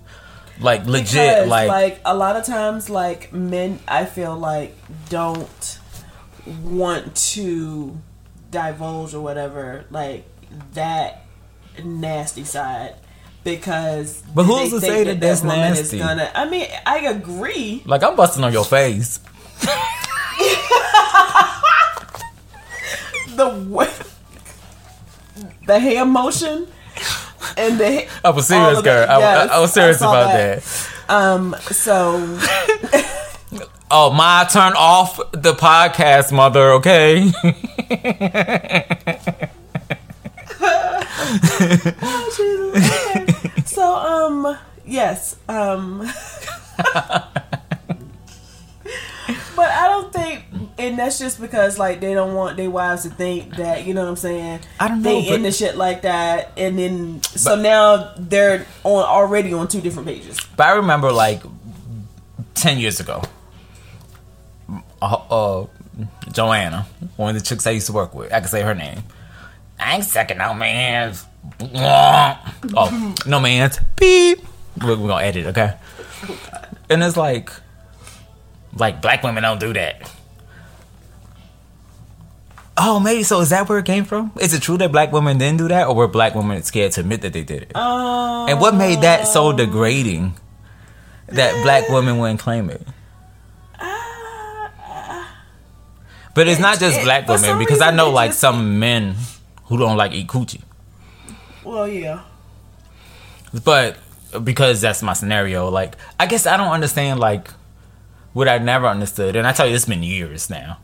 Like 0.61 0.87
legit, 0.87 1.13
Because, 1.13 1.49
like, 1.49 1.69
like 1.69 2.01
a 2.05 2.17
lot 2.17 2.37
of 2.37 2.45
times 2.45 2.89
like 2.89 3.33
men 3.33 3.79
i 3.87 4.05
feel 4.07 4.37
like 4.37 4.75
don't 5.11 5.79
want 6.63 7.15
to 7.15 7.99
divulge 8.51 9.13
or 9.15 9.21
whatever 9.21 9.85
like 9.91 10.25
that 10.73 11.25
nasty 11.85 12.45
side 12.45 12.95
because. 13.47 14.23
But 14.35 14.45
who's 14.45 14.71
to 14.71 14.81
say 14.81 15.05
that 15.05 15.21
that's 15.21 15.43
woman 15.43 15.73
is 15.73 15.79
nasty? 15.79 15.99
Gonna, 15.99 16.31
I 16.35 16.49
mean, 16.49 16.67
I 16.85 16.99
agree. 17.07 17.83
Like 17.87 18.03
I'm 18.03 18.17
busting 18.17 18.45
on 18.45 18.53
your 18.53 18.65
face. 18.65 19.21
The 23.37 23.51
way, 23.69 23.91
the 25.67 25.79
hand 25.79 26.11
motion, 26.11 26.69
and 27.57 27.79
the. 27.79 28.07
I 28.25 28.31
was 28.31 28.47
serious, 28.47 28.83
girl. 28.83 29.07
I, 29.09 29.19
Yes, 29.19 29.51
I, 29.51 29.57
I 29.57 29.61
was 29.61 29.73
serious 29.73 29.99
saw 29.99 30.11
about 30.11 30.33
that. 30.33 30.63
Um. 31.09 31.57
So 31.71 32.39
Oh, 33.89 34.11
my 34.11 34.45
turn 34.51 34.73
off 34.77 35.17
the 35.31 35.53
podcast, 35.53 36.33
mother. 36.33 36.73
Okay. 36.73 37.31
So 43.67 43.95
um 43.95 44.57
yes 44.87 45.37
um 45.49 46.09
and 50.97 51.05
that's 51.05 51.19
just 51.19 51.39
because 51.39 51.79
like 51.79 52.01
they 52.01 52.15
don't 52.15 52.35
want 52.35 52.57
their 52.57 52.71
wives 52.71 53.03
to 53.03 53.11
think 53.11 53.57
that 53.57 53.87
you 53.87 53.93
know 53.93 54.01
what 54.01 54.09
I'm 54.09 54.17
saying 54.17 54.61
I 54.81 54.89
don't 54.89 55.03
know, 55.03 55.11
they 55.11 55.29
into 55.29 55.53
shit 55.53 55.77
like 55.77 56.03
that 56.03 56.53
and 56.57 56.79
then 56.79 57.23
so 57.23 57.55
now 57.55 58.15
they're 58.17 58.65
on 58.83 59.05
already 59.05 59.53
on 59.53 59.69
two 59.69 59.83
different 59.83 60.09
pages 60.09 60.41
But 60.57 60.69
I 60.69 60.73
remember 60.77 61.13
like 61.13 61.43
ten 62.55 62.79
years 62.79 62.99
ago, 62.99 63.23
uh, 65.03 65.19
uh, 65.31 65.67
Joanna, 66.33 66.87
one 67.17 67.37
of 67.37 67.43
the 67.43 67.47
chicks 67.47 67.67
I 67.67 67.73
used 67.73 67.87
to 67.89 67.93
work 67.93 68.15
with, 68.15 68.33
I 68.33 68.41
can 68.41 68.49
say 68.49 68.63
her 68.63 68.75
name. 68.75 69.03
I 69.79 69.97
ain't 69.97 70.05
sucking 70.05 70.39
no 70.39 70.55
man's. 70.55 71.27
Oh, 71.75 73.15
no 73.27 73.39
man's. 73.41 73.79
Beep. 73.97 74.39
We're, 74.83 74.97
we're 74.97 75.09
gonna 75.09 75.25
edit, 75.25 75.47
okay? 75.49 75.77
And 76.89 77.03
it's 77.03 77.17
like, 77.19 77.51
like 78.75 79.03
black 79.03 79.23
women 79.23 79.43
don't 79.43 79.61
do 79.61 79.75
that. 79.75 80.11
Oh, 82.79 83.01
maybe 83.01 83.23
so. 83.23 83.41
Is 83.41 83.51
that 83.51 83.69
where 83.69 83.79
it 83.79 83.87
came 83.87 84.05
from? 84.05 84.33
Is 84.39 84.53
it 84.53 84.61
true 84.63 84.77
that 84.79 84.93
black 84.93 85.11
women 85.11 85.39
didn't 85.39 85.59
do 85.59 85.69
that, 85.69 85.87
or 85.89 85.95
were 85.95 86.09
black 86.09 86.35
women 86.35 86.63
scared 86.63 86.93
to 86.93 87.01
admit 87.01 87.23
that 87.23 87.33
they 87.33 87.43
did 87.43 87.63
it? 87.63 87.77
um 87.77 88.49
And 88.51 88.61
what 88.61 88.75
made 88.75 89.01
that 89.01 89.27
so 89.27 89.53
degrading 89.53 90.35
that 91.29 91.63
black 91.63 91.89
women 91.89 92.19
wouldn't 92.19 92.41
claim 92.41 92.69
it? 92.71 92.83
But 96.35 96.49
it's 96.49 96.61
not 96.61 96.79
just 96.79 96.99
it- 96.99 97.05
black 97.05 97.27
women 97.29 97.59
because 97.59 97.81
I 97.81 97.91
know 97.91 98.11
like 98.11 98.31
just- 98.31 98.41
some 98.41 98.79
men 98.79 99.17
who 99.65 99.79
don't 99.79 99.97
like 99.97 100.13
eat 100.13 100.29
coochie. 100.29 100.61
well 101.65 101.89
yeah 101.89 102.21
But 103.65 103.97
because 104.45 104.81
that's 104.83 105.03
my 105.03 105.15
scenario, 105.15 105.71
like 105.71 105.97
I 106.21 106.27
guess 106.27 106.47
I 106.47 106.57
don't 106.59 106.69
understand 106.73 107.21
like 107.21 107.49
what 108.35 108.49
I 108.49 108.59
never 108.59 108.87
understood, 108.87 109.35
and 109.35 109.47
I 109.47 109.53
tell 109.53 109.67
you 109.67 109.75
it's 109.75 109.87
been 109.87 110.03
years 110.03 110.51
now. 110.51 110.77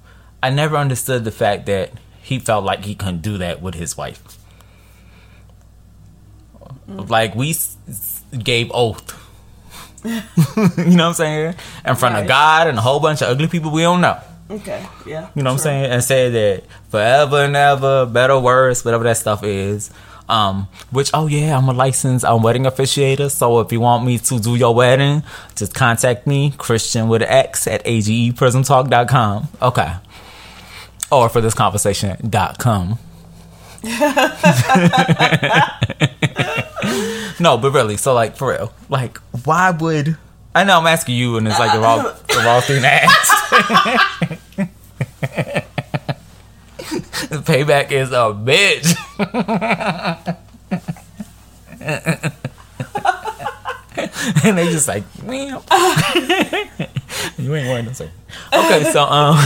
I 0.43 0.51
never 0.51 0.77
understood 0.77 1.25
the 1.25 1.31
fact 1.31 1.67
that 1.67 1.91
he 2.23 2.39
felt 2.39 2.65
like 2.65 2.85
he 2.85 2.95
couldn't 2.95 3.23
do 3.23 3.39
that 3.39 3.63
with 3.63 3.75
his 3.75 3.97
wife. 3.97 4.23
Like 6.89 7.35
we 7.35 7.55
gave 8.43 8.71
oath. 8.75 9.19
you 10.05 10.11
know 10.11 10.21
what 10.25 11.01
I'm 11.01 11.15
saying? 11.15 11.55
In 11.87 11.95
front 11.95 12.15
Right. 12.15 12.23
of 12.23 12.29
God 12.29 12.67
and 12.67 12.77
a 12.79 12.81
whole 12.81 12.99
bunch 13.01 13.23
of 13.23 13.29
ugly 13.29 13.47
people 13.49 13.71
we 13.71 13.83
don't 13.83 14.01
know. 14.01 14.19
okay 14.51 14.85
yeah 15.07 15.29
You 15.35 15.43
know 15.43 15.51
what 15.51 15.61
I'm 15.61 15.63
saying? 15.63 15.85
And 15.93 16.03
say 16.05 16.29
that 16.31 16.65
forever 16.91 17.45
and 17.45 17.55
ever, 17.57 18.05
better, 18.07 18.39
worse, 18.39 18.85
whatever 18.85 19.05
that 19.05 19.17
stuff 19.17 19.45
is. 19.45 19.91
Um, 20.29 20.69
which 20.91 21.11
oh 21.15 21.27
yeah, 21.27 21.57
I'm 21.57 21.69
a 21.69 21.73
licensed 21.73 22.25
um, 22.25 22.43
wedding 22.43 22.65
officiator. 22.65 23.31
So 23.31 23.61
if 23.61 23.71
you 23.73 23.81
want 23.81 24.05
me 24.05 24.19
to 24.19 24.39
do 24.41 24.55
your 24.57 24.75
wedding, 24.75 25.23
just 25.57 25.75
contact 25.75 26.27
me, 26.27 26.53
Christian 26.59 27.09
with 27.09 27.23
an 27.23 27.29
X 27.29 27.67
at 27.67 27.85
ageprismtalk.com. 27.85 29.49
Okay. 29.61 29.93
Or 31.13 31.29
for 31.29 31.41
this 31.41 31.55
conversation 31.55 32.17
dot 32.29 32.59
com. 32.59 32.99
no, 37.41 37.59
but 37.59 37.73
really, 37.73 37.97
so 37.97 38.15
like 38.15 38.37
for 38.37 38.51
real, 38.53 38.73
like 38.89 39.19
why 39.45 39.71
would 39.71 40.17
I 40.55 40.65
know 40.65 40.79
I'm 40.79 40.87
asking 40.87 41.17
you 41.17 41.37
and 41.37 41.47
it's 41.49 41.59
like 41.59 41.73
the 41.73 41.81
wrong 41.81 42.03
the 42.03 42.43
wrong 42.45 42.61
thing 42.63 42.83
to 42.83 42.89
ask. 42.89 44.69
Payback 47.45 47.91
is 47.93 48.11
a 48.13 48.33
bitch. 48.35 48.95
and 54.45 54.59
they 54.59 54.71
just 54.71 54.87
like, 54.89 55.05
you 57.39 57.55
ain't 57.55 57.69
wearing 57.69 57.87
no. 57.87 57.93
Okay, 58.53 58.83
so 58.93 59.05
um, 59.05 59.37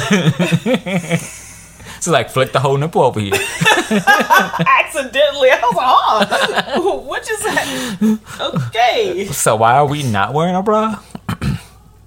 so 2.01 2.11
like 2.13 2.31
flick 2.31 2.53
the 2.53 2.61
whole 2.61 2.77
nipple 2.77 3.03
over 3.03 3.21
here. 3.21 3.33
accidentally 3.91 5.51
I 5.51 5.61
was 5.63 6.51
like 6.51 6.65
oh 6.77 6.97
what 7.07 7.23
is 7.29 7.39
that 7.41 8.19
okay 8.41 9.27
So 9.27 9.57
why 9.57 9.75
are 9.75 9.87
we 9.87 10.03
not 10.03 10.33
wearing 10.35 10.55
a 10.57 10.63
bra? 10.63 11.01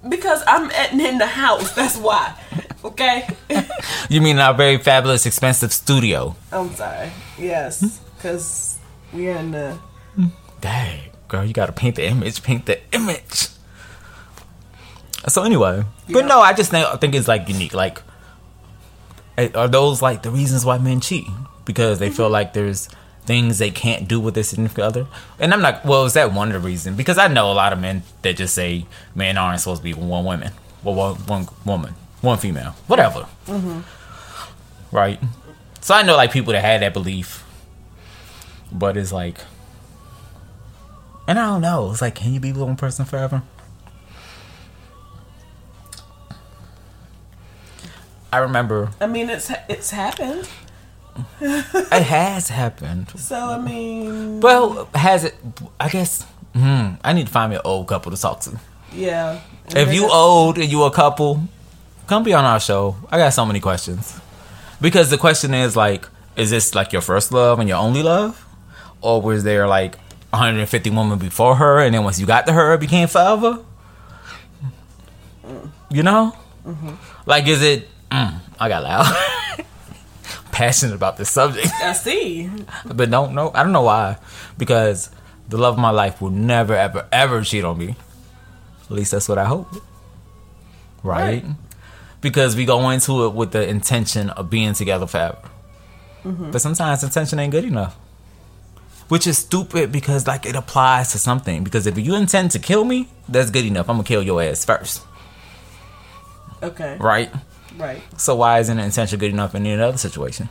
because 0.08 0.42
I'm 0.46 0.70
at, 0.70 0.92
in 0.92 1.18
the 1.18 1.26
house 1.26 1.72
that's 1.74 1.96
why 1.96 2.34
okay 2.84 3.28
You 4.10 4.20
mean 4.20 4.40
our 4.40 4.54
very 4.54 4.78
fabulous, 4.78 5.24
expensive 5.24 5.72
studio? 5.72 6.34
I'm 6.50 6.74
sorry. 6.74 7.12
Yes, 7.38 7.78
hmm? 7.80 7.86
because 8.16 8.76
we're 9.12 9.36
in 9.36 9.52
the. 9.52 9.78
Dang, 10.60 11.10
girl, 11.28 11.44
you 11.44 11.52
gotta 11.54 11.70
paint 11.72 11.94
the 11.94 12.06
image. 12.06 12.42
Paint 12.42 12.66
the 12.66 12.80
image. 12.92 13.48
So 15.28 15.44
anyway, 15.44 15.84
but 16.08 16.24
no, 16.26 16.40
I 16.40 16.52
just 16.54 16.72
think, 16.72 16.86
I 16.86 16.96
think 16.96 17.14
it's 17.14 17.28
like 17.28 17.48
unique. 17.48 17.72
Like, 17.72 18.02
Eh, 19.36 19.50
are 19.54 19.68
those 19.68 20.02
like 20.02 20.22
the 20.22 20.30
reasons 20.30 20.64
why 20.64 20.78
men 20.78 21.00
cheat? 21.00 21.26
Because 21.64 21.98
they 21.98 22.10
feel 22.10 22.26
mm-hmm. 22.26 22.32
like 22.32 22.52
there's 22.52 22.88
things 23.24 23.58
they 23.58 23.70
can't 23.70 24.08
do 24.08 24.18
with 24.18 24.34
their 24.34 24.42
significant 24.42 24.84
other. 24.84 25.06
And 25.38 25.52
I'm 25.52 25.62
not. 25.62 25.84
Well, 25.84 26.04
is 26.04 26.14
that 26.14 26.32
one 26.32 26.48
of 26.48 26.54
the 26.60 26.66
reasons? 26.66 26.96
Because 26.96 27.18
I 27.18 27.28
know 27.28 27.50
a 27.50 27.54
lot 27.54 27.72
of 27.72 27.78
men 27.78 28.02
that 28.22 28.36
just 28.36 28.54
say 28.54 28.86
men 29.14 29.38
aren't 29.38 29.60
supposed 29.60 29.80
to 29.80 29.84
be 29.84 29.94
with 29.94 30.04
one 30.04 30.24
woman, 30.24 30.52
well, 30.82 30.94
one 30.94 31.14
one 31.14 31.48
woman, 31.64 31.94
one 32.20 32.38
female, 32.38 32.74
whatever. 32.86 33.26
Mm-hmm. 33.46 33.80
Right. 34.94 35.20
So 35.80 35.94
I 35.94 36.02
know 36.02 36.16
like 36.16 36.32
people 36.32 36.52
that 36.52 36.64
had 36.64 36.82
that 36.82 36.92
belief, 36.92 37.44
but 38.72 38.96
it's 38.96 39.12
like. 39.12 39.38
And 41.28 41.38
I 41.38 41.46
don't 41.46 41.60
know. 41.60 41.92
It's 41.92 42.02
like, 42.02 42.16
can 42.16 42.34
you 42.34 42.40
be 42.40 42.50
with 42.50 42.62
one 42.62 42.76
person 42.76 43.04
forever? 43.04 43.42
I 48.32 48.38
remember 48.38 48.90
I 49.00 49.06
mean, 49.06 49.28
it's 49.30 49.50
it's 49.68 49.90
happened. 49.90 50.48
it 51.40 52.02
has 52.02 52.48
happened. 52.48 53.10
So 53.16 53.36
I 53.36 53.58
mean, 53.58 54.40
Well, 54.40 54.88
has 54.94 55.24
it? 55.24 55.34
I 55.78 55.88
guess. 55.88 56.24
Hmm, 56.54 56.94
I 57.04 57.12
need 57.12 57.26
to 57.26 57.32
find 57.32 57.50
me 57.50 57.56
an 57.56 57.62
old 57.64 57.86
couple 57.88 58.10
to 58.12 58.20
talk 58.20 58.40
to. 58.40 58.58
yeah. 58.92 59.40
If 59.74 59.92
you 59.92 60.08
old 60.10 60.58
and 60.58 60.68
you 60.70 60.82
a 60.84 60.90
couple, 60.90 61.42
come 62.08 62.22
be 62.24 62.34
on 62.34 62.44
our 62.44 62.58
show. 62.58 62.96
I 63.10 63.18
got 63.18 63.30
so 63.32 63.44
many 63.46 63.60
questions. 63.60 64.18
Because 64.80 65.10
the 65.10 65.18
question 65.18 65.54
is 65.54 65.76
like, 65.76 66.06
is 66.36 66.50
this 66.50 66.74
like 66.74 66.92
your 66.92 67.02
first 67.02 67.30
love 67.32 67.60
and 67.60 67.68
your 67.68 67.78
only 67.78 68.02
love, 68.02 68.44
or 69.00 69.22
was 69.22 69.44
there 69.44 69.68
like 69.68 69.96
150 70.30 70.90
women 70.90 71.18
before 71.18 71.54
her, 71.56 71.78
and 71.78 71.94
then 71.94 72.02
once 72.02 72.18
you 72.18 72.26
got 72.26 72.46
to 72.46 72.52
her, 72.52 72.74
it 72.74 72.80
became 72.80 73.06
forever? 73.08 73.62
You 75.90 76.02
know, 76.02 76.34
like 77.26 77.46
is 77.46 77.62
it? 77.62 77.88
Mm, 78.10 78.40
I 78.58 78.68
got 78.68 78.82
loud. 78.82 79.06
Passionate 80.52 80.94
about 80.94 81.16
this 81.16 81.30
subject 81.30 81.68
I 81.80 81.92
see. 81.92 82.50
but 82.84 83.10
don't 83.10 83.34
know. 83.34 83.50
I 83.54 83.62
don't 83.62 83.72
know 83.72 83.82
why. 83.82 84.16
Because 84.58 85.10
the 85.48 85.56
love 85.56 85.74
of 85.74 85.80
my 85.80 85.90
life 85.90 86.20
will 86.20 86.30
never, 86.30 86.74
ever, 86.74 87.06
ever 87.12 87.42
cheat 87.42 87.64
on 87.64 87.78
me. 87.78 87.96
At 88.84 88.90
least 88.90 89.12
that's 89.12 89.28
what 89.28 89.38
I 89.38 89.44
hope. 89.44 89.72
Right? 91.02 91.42
Right. 91.42 91.44
Because 92.20 92.56
we 92.56 92.64
go 92.64 92.90
into 92.90 93.24
it 93.26 93.32
with 93.32 93.52
the 93.52 93.66
intention 93.66 94.28
of 94.30 94.50
being 94.50 94.74
together 94.74 95.06
forever. 95.06 95.38
But 96.22 96.60
sometimes 96.60 97.02
intention 97.02 97.38
ain't 97.38 97.52
good 97.52 97.64
enough. 97.64 97.96
Which 99.08 99.26
is 99.26 99.38
stupid 99.38 99.90
because 99.90 100.26
like 100.26 100.44
it 100.44 100.54
applies 100.54 101.12
to 101.12 101.18
something. 101.18 101.64
Because 101.64 101.86
if 101.86 101.96
you 101.98 102.14
intend 102.14 102.50
to 102.50 102.58
kill 102.58 102.84
me, 102.84 103.08
that's 103.28 103.50
good 103.50 103.64
enough. 103.64 103.88
I'm 103.88 103.96
gonna 103.96 104.04
kill 104.06 104.22
your 104.22 104.42
ass 104.42 104.64
first. 104.64 105.02
Okay. 106.62 106.98
Right? 107.00 107.30
Right. 107.80 108.02
So 108.20 108.34
why 108.36 108.58
isn't 108.60 108.78
intention 108.78 109.18
good 109.18 109.30
enough 109.32 109.54
in 109.54 109.64
any 109.66 109.80
other 109.80 109.96
situation? 109.98 110.48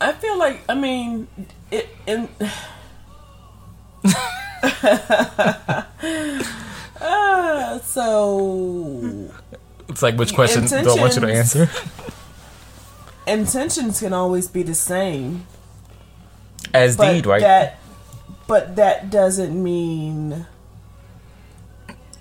I 0.00 0.12
feel 0.12 0.38
like 0.38 0.60
I 0.68 0.74
mean 0.74 1.26
it. 1.70 1.88
In, 2.06 2.28
uh, 7.00 7.78
so 7.82 9.28
It's 9.88 10.02
like 10.02 10.16
which 10.16 10.34
question 10.34 10.66
do 10.66 10.76
I 10.76 10.94
want 11.00 11.14
you 11.14 11.20
to 11.22 11.32
answer? 11.32 11.70
intentions 13.26 14.00
can 14.00 14.12
always 14.12 14.46
be 14.48 14.62
the 14.62 14.74
same, 14.74 15.46
As 16.72 16.96
deed, 16.96 17.26
right? 17.26 17.40
that 17.40 17.78
but 18.46 18.76
that 18.76 19.10
doesn't 19.10 19.60
mean 19.60 20.46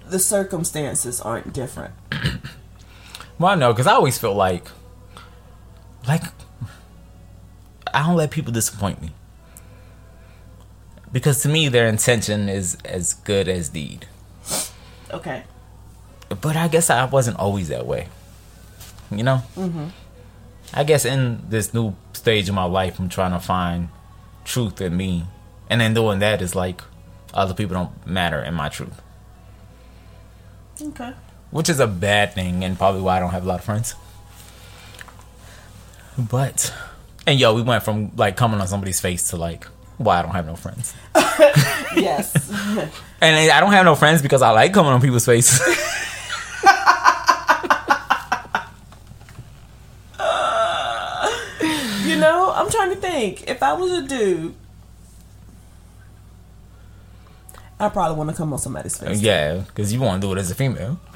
the 0.10 0.20
circumstances 0.20 1.22
aren't 1.22 1.53
different. 1.53 1.93
Well, 3.38 3.51
I 3.51 3.56
know 3.56 3.74
because 3.74 3.88
I 3.88 3.93
always 3.93 4.18
feel 4.18 4.34
like, 4.34 4.66
like, 6.08 6.24
I 7.93 8.06
don't 8.06 8.16
let 8.16 8.32
people 8.32 8.53
disappoint 8.53 9.01
me. 9.01 9.12
Because 11.12 11.41
to 11.43 11.49
me, 11.49 11.68
their 11.68 11.88
intention 11.88 12.49
is 12.49 12.78
as 12.86 13.14
good 13.14 13.47
as 13.47 13.70
deed. 13.70 14.08
Okay. 15.12 15.43
But 16.30 16.56
I 16.56 16.68
guess 16.68 16.89
I 16.89 17.06
wasn't 17.06 17.38
always 17.38 17.68
that 17.70 17.86
way. 17.86 18.08
You 19.12 19.24
know? 19.24 19.41
Mm-hmm. 19.56 19.88
I 20.74 20.84
guess 20.84 21.06
in 21.06 21.43
this 21.49 21.74
new 21.74 21.95
stage 22.14 22.49
of 22.49 22.56
my 22.56 22.64
life, 22.64 22.99
I'm 22.99 23.10
trying 23.10 23.32
to 23.32 23.39
find 23.39 23.89
truth 24.43 24.82
in 24.82 24.95
me. 24.97 25.26
And 25.70 25.82
then 25.82 25.93
doing 25.93 26.20
that 26.20 26.41
is 26.41 26.56
like, 26.56 26.82
other 27.34 27.53
people 27.53 27.76
don't 27.76 28.08
matter 28.08 28.41
in 28.41 28.53
my 28.53 28.70
truth. 28.70 29.01
Okay. 30.82 31.14
which 31.52 31.70
is 31.70 31.80
a 31.80 31.88
bad 31.88 32.34
thing 32.34 32.64
and 32.64 32.78
probably 32.78 33.02
why 33.02 33.18
I 33.18 33.20
don't 33.20 33.32
have 33.32 33.46
a 33.46 33.48
lot 33.48 33.60
of 33.60 33.66
friends. 33.66 33.96
But 36.18 36.74
and 37.28 37.40
yo, 37.40 37.54
we 37.54 37.62
went 37.62 37.84
from 37.84 38.12
like 38.16 38.36
coming 38.38 38.60
on 38.62 38.68
somebody's 38.68 39.00
face 39.02 39.30
to 39.30 39.38
like 39.38 39.66
why 39.98 40.20
I 40.20 40.22
don't 40.22 40.32
have 40.32 40.46
no 40.46 40.56
friends. 40.56 40.94
Yes. 41.96 42.34
And 43.22 43.52
I 43.52 43.60
don't 43.62 43.72
have 43.72 43.86
no 43.86 43.96
friends 43.96 44.22
because 44.22 44.42
I 44.42 44.52
like 44.52 44.74
coming 44.74 44.92
on 44.92 45.02
people's 45.02 45.26
faces. 45.26 45.60
you 52.06 52.18
know, 52.18 52.52
I'm 52.54 52.70
trying 52.70 52.90
to 52.90 52.96
think. 52.96 53.50
If 53.50 53.64
I 53.64 53.74
was 53.74 53.92
a 53.92 54.02
dude, 54.08 54.54
I 57.80 57.90
probably 57.90 58.16
want 58.18 58.30
to 58.30 58.36
come 58.36 58.54
on 58.54 58.60
somebody's 58.60 58.98
face. 58.98 59.20
yeah, 59.22 59.56
because 59.68 59.92
you 59.92 60.00
want 60.00 60.22
to 60.22 60.28
do 60.28 60.34
it 60.34 60.40
as 60.40 60.50
a 60.52 60.56
female. 60.56 61.00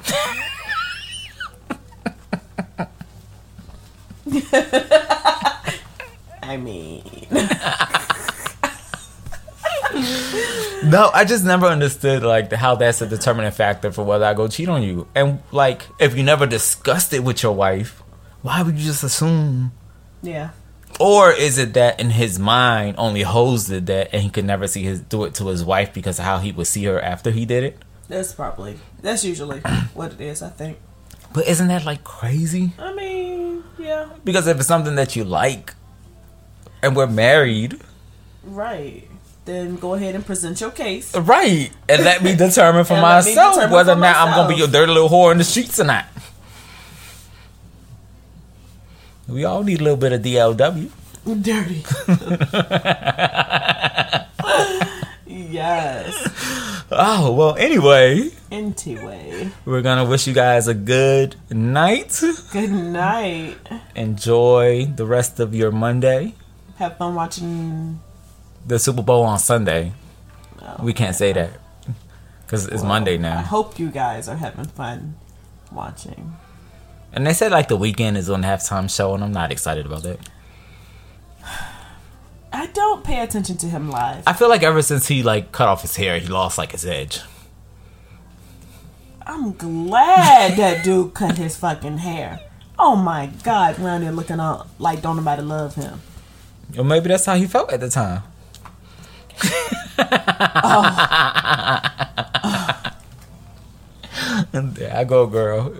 I 6.42 6.56
mean, 6.56 7.02
No, 10.82 11.10
I 11.12 11.24
just 11.26 11.44
never 11.44 11.66
understood 11.66 12.22
like 12.22 12.52
how 12.52 12.74
that's 12.74 13.00
a 13.02 13.06
determining 13.06 13.52
factor 13.52 13.92
for 13.92 14.02
whether 14.04 14.24
I 14.24 14.34
go 14.34 14.48
cheat 14.48 14.68
on 14.68 14.82
you. 14.82 15.06
And 15.14 15.40
like, 15.52 15.82
if 15.98 16.16
you 16.16 16.22
never 16.22 16.46
discussed 16.46 17.12
it 17.12 17.22
with 17.22 17.42
your 17.42 17.52
wife, 17.52 18.02
why 18.42 18.62
would 18.62 18.76
you 18.78 18.84
just 18.84 19.02
assume? 19.04 19.72
yeah. 20.22 20.50
Or 21.00 21.32
is 21.32 21.56
it 21.58 21.72
that 21.74 21.98
in 21.98 22.10
his 22.10 22.38
mind 22.38 22.96
only 22.98 23.22
Hose 23.22 23.66
did 23.68 23.86
that 23.86 24.10
and 24.12 24.22
he 24.22 24.28
could 24.28 24.44
never 24.44 24.66
see 24.68 24.82
his 24.82 25.00
do 25.00 25.24
it 25.24 25.34
to 25.36 25.46
his 25.48 25.64
wife 25.64 25.94
because 25.94 26.18
of 26.18 26.26
how 26.26 26.38
he 26.38 26.52
would 26.52 26.66
see 26.66 26.84
her 26.84 27.00
after 27.00 27.30
he 27.30 27.46
did 27.46 27.64
it? 27.64 27.78
That's 28.08 28.32
probably 28.34 28.76
that's 29.00 29.24
usually 29.24 29.60
what 29.94 30.12
it 30.12 30.20
is. 30.20 30.42
I 30.42 30.50
think. 30.50 30.78
But 31.32 31.46
isn't 31.48 31.68
that 31.68 31.84
like 31.86 32.04
crazy? 32.04 32.72
I 32.78 32.92
mean, 32.92 33.64
yeah, 33.78 34.08
Because 34.24 34.46
if 34.46 34.58
it's 34.58 34.66
something 34.66 34.96
that 34.96 35.14
you 35.16 35.24
like 35.24 35.74
and 36.82 36.94
we're 36.96 37.06
married, 37.06 37.80
right. 38.44 39.06
Then 39.46 39.76
go 39.76 39.94
ahead 39.94 40.14
and 40.14 40.24
present 40.26 40.60
your 40.60 40.70
case. 40.70 41.16
right, 41.16 41.70
and 41.88 42.04
let 42.04 42.22
me 42.22 42.36
determine 42.46 42.84
for 42.84 42.92
And 42.92 43.02
let 43.02 43.24
me 43.24 43.30
myself 43.34 43.54
determine 43.54 43.72
whether 43.74 43.92
or 43.92 43.96
not 43.96 44.16
I'm 44.16 44.34
gonna 44.34 44.48
be 44.48 44.56
your 44.56 44.68
dirty 44.68 44.92
little 44.92 45.08
whore 45.08 45.32
in 45.32 45.38
the 45.38 45.44
streets 45.44 45.80
or 45.80 45.84
not. 45.84 46.04
We 49.30 49.44
all 49.44 49.62
need 49.62 49.80
a 49.80 49.84
little 49.84 49.96
bit 49.96 50.12
of 50.12 50.22
DLW. 50.22 50.90
Dirty. 51.42 51.84
yes. 55.26 56.86
Oh 56.90 57.32
well. 57.32 57.56
Anyway, 57.56 58.30
Anyway, 58.50 59.50
we're 59.64 59.82
gonna 59.82 60.04
wish 60.04 60.26
you 60.26 60.32
guys 60.34 60.66
a 60.66 60.74
good 60.74 61.36
night. 61.50 62.20
good 62.52 62.70
night. 62.70 63.56
Enjoy 63.94 64.86
the 64.86 65.06
rest 65.06 65.38
of 65.38 65.54
your 65.54 65.70
Monday. 65.70 66.34
Have 66.76 66.96
fun 66.96 67.14
watching. 67.14 68.00
The 68.66 68.78
Super 68.78 69.02
Bowl 69.02 69.22
on 69.24 69.38
Sunday. 69.38 69.92
oh, 70.60 70.76
We 70.82 70.92
can't 70.92 71.14
say 71.16 71.32
that 71.32 71.50
because 72.44 72.66
it's 72.66 72.82
Monday 72.82 73.16
now. 73.18 73.38
I 73.38 73.42
hope 73.42 73.78
you 73.78 73.90
guys 73.90 74.28
are 74.28 74.36
having 74.36 74.64
fun 74.66 75.14
watching. 75.72 76.34
And 77.12 77.26
they 77.26 77.32
said 77.32 77.52
like 77.52 77.68
the 77.68 77.78
Weeknd 77.78 78.16
is 78.16 78.30
on 78.30 78.42
halftime 78.42 78.94
show, 78.94 79.14
and 79.14 79.24
I'm 79.24 79.32
not 79.32 79.50
excited 79.50 79.86
about 79.86 80.02
that. 80.04 80.18
I 82.52 82.66
don't 82.66 83.04
pay 83.04 83.20
attention 83.20 83.56
to 83.58 83.66
him 83.66 83.90
live. 83.90 84.24
I 84.26 84.32
feel 84.32 84.48
like 84.48 84.62
ever 84.62 84.82
since 84.82 85.08
he 85.08 85.22
like 85.22 85.52
cut 85.52 85.68
off 85.68 85.82
his 85.82 85.96
hair, 85.96 86.18
he 86.18 86.26
lost 86.26 86.58
like 86.58 86.72
his 86.72 86.84
edge. 86.84 87.20
I'm 89.26 89.52
glad 89.52 90.56
that 90.56 90.84
dude 90.84 91.14
cut 91.14 91.38
his 91.38 91.56
fucking 91.56 91.98
hair. 91.98 92.40
Oh 92.78 92.96
my 92.96 93.26
god, 93.44 93.78
around 93.78 94.02
there 94.02 94.12
looking 94.12 94.40
all 94.40 94.66
like 94.78 95.02
don't 95.02 95.16
nobody 95.16 95.42
love 95.42 95.74
him. 95.74 96.00
Or 96.76 96.84
maybe 96.84 97.08
that's 97.08 97.26
how 97.26 97.34
he 97.36 97.46
felt 97.46 97.72
at 97.72 97.80
the 97.80 97.90
time. 97.90 98.22
Oh. 100.62 101.90
And 104.52 104.74
there 104.76 104.96
I 104.96 105.04
go, 105.04 105.26
girl. 105.26 105.74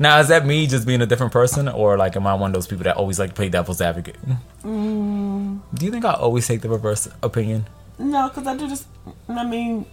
Now, 0.00 0.18
is 0.18 0.28
that 0.28 0.46
me 0.46 0.66
just 0.66 0.86
being 0.86 1.02
a 1.02 1.06
different 1.06 1.30
person, 1.30 1.68
or 1.68 1.98
like 1.98 2.16
am 2.16 2.26
I 2.26 2.32
one 2.32 2.50
of 2.50 2.54
those 2.54 2.66
people 2.66 2.84
that 2.84 2.96
always 2.96 3.18
like 3.18 3.34
play 3.34 3.50
devil's 3.50 3.82
advocate? 3.82 4.16
Mm. 4.64 5.60
Do 5.74 5.84
you 5.84 5.92
think 5.92 6.06
I 6.06 6.14
always 6.14 6.48
take 6.48 6.62
the 6.62 6.70
reverse 6.70 7.06
opinion? 7.22 7.68
No, 7.98 8.28
because 8.28 8.46
I 8.46 8.56
do 8.56 8.66
this. 8.66 8.86
I 9.28 9.44
mean, 9.44 9.84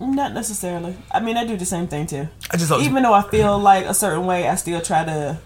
not 0.00 0.32
necessarily. 0.32 0.96
I 1.10 1.20
mean, 1.20 1.36
I 1.36 1.44
do 1.44 1.58
the 1.58 1.66
same 1.66 1.88
thing 1.88 2.06
too. 2.06 2.26
I 2.50 2.56
just 2.56 2.72
always 2.72 2.86
Even 2.86 3.02
though 3.02 3.12
I 3.12 3.22
feel 3.28 3.58
like 3.58 3.84
a 3.84 3.92
certain 3.92 4.24
way, 4.24 4.48
I 4.48 4.54
still 4.54 4.80
try 4.80 5.04
to 5.04 5.38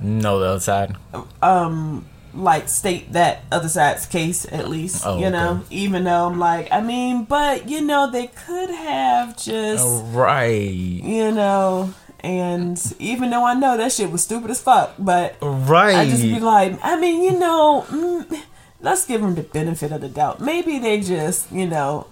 know 0.00 0.40
the 0.40 0.46
other 0.46 0.60
side. 0.60 0.96
um 1.42 2.06
like 2.32 2.68
state 2.68 3.12
that 3.12 3.42
other 3.52 3.68
side's 3.68 4.06
case 4.06 4.46
at 4.50 4.68
least. 4.70 5.02
Oh, 5.04 5.18
you 5.18 5.28
know, 5.28 5.62
even 5.68 6.04
though 6.04 6.28
I'm 6.28 6.38
like, 6.38 6.68
I 6.72 6.80
mean, 6.80 7.24
but 7.24 7.68
you 7.68 7.82
know, 7.82 8.10
they 8.10 8.28
could 8.28 8.70
have 8.70 9.36
just. 9.36 9.84
Right, 10.14 10.62
you 10.62 11.30
know, 11.32 11.92
and 12.20 12.80
even 12.98 13.30
though 13.30 13.44
I 13.44 13.54
know 13.54 13.76
that 13.76 13.92
shit 13.92 14.10
was 14.10 14.22
stupid 14.24 14.50
as 14.50 14.60
fuck, 14.60 14.94
but 14.98 15.36
right. 15.40 15.94
I 15.94 16.08
just 16.08 16.22
be 16.22 16.40
like, 16.40 16.78
I 16.82 16.98
mean, 16.98 17.22
you 17.22 17.38
know, 17.38 17.84
mm, 17.88 18.42
let's 18.80 19.06
give 19.06 19.20
them 19.20 19.34
the 19.34 19.42
benefit 19.42 19.92
of 19.92 20.00
the 20.00 20.08
doubt. 20.08 20.40
Maybe 20.40 20.78
they 20.78 21.00
just, 21.00 21.50
you 21.52 21.66
know, 21.66 22.06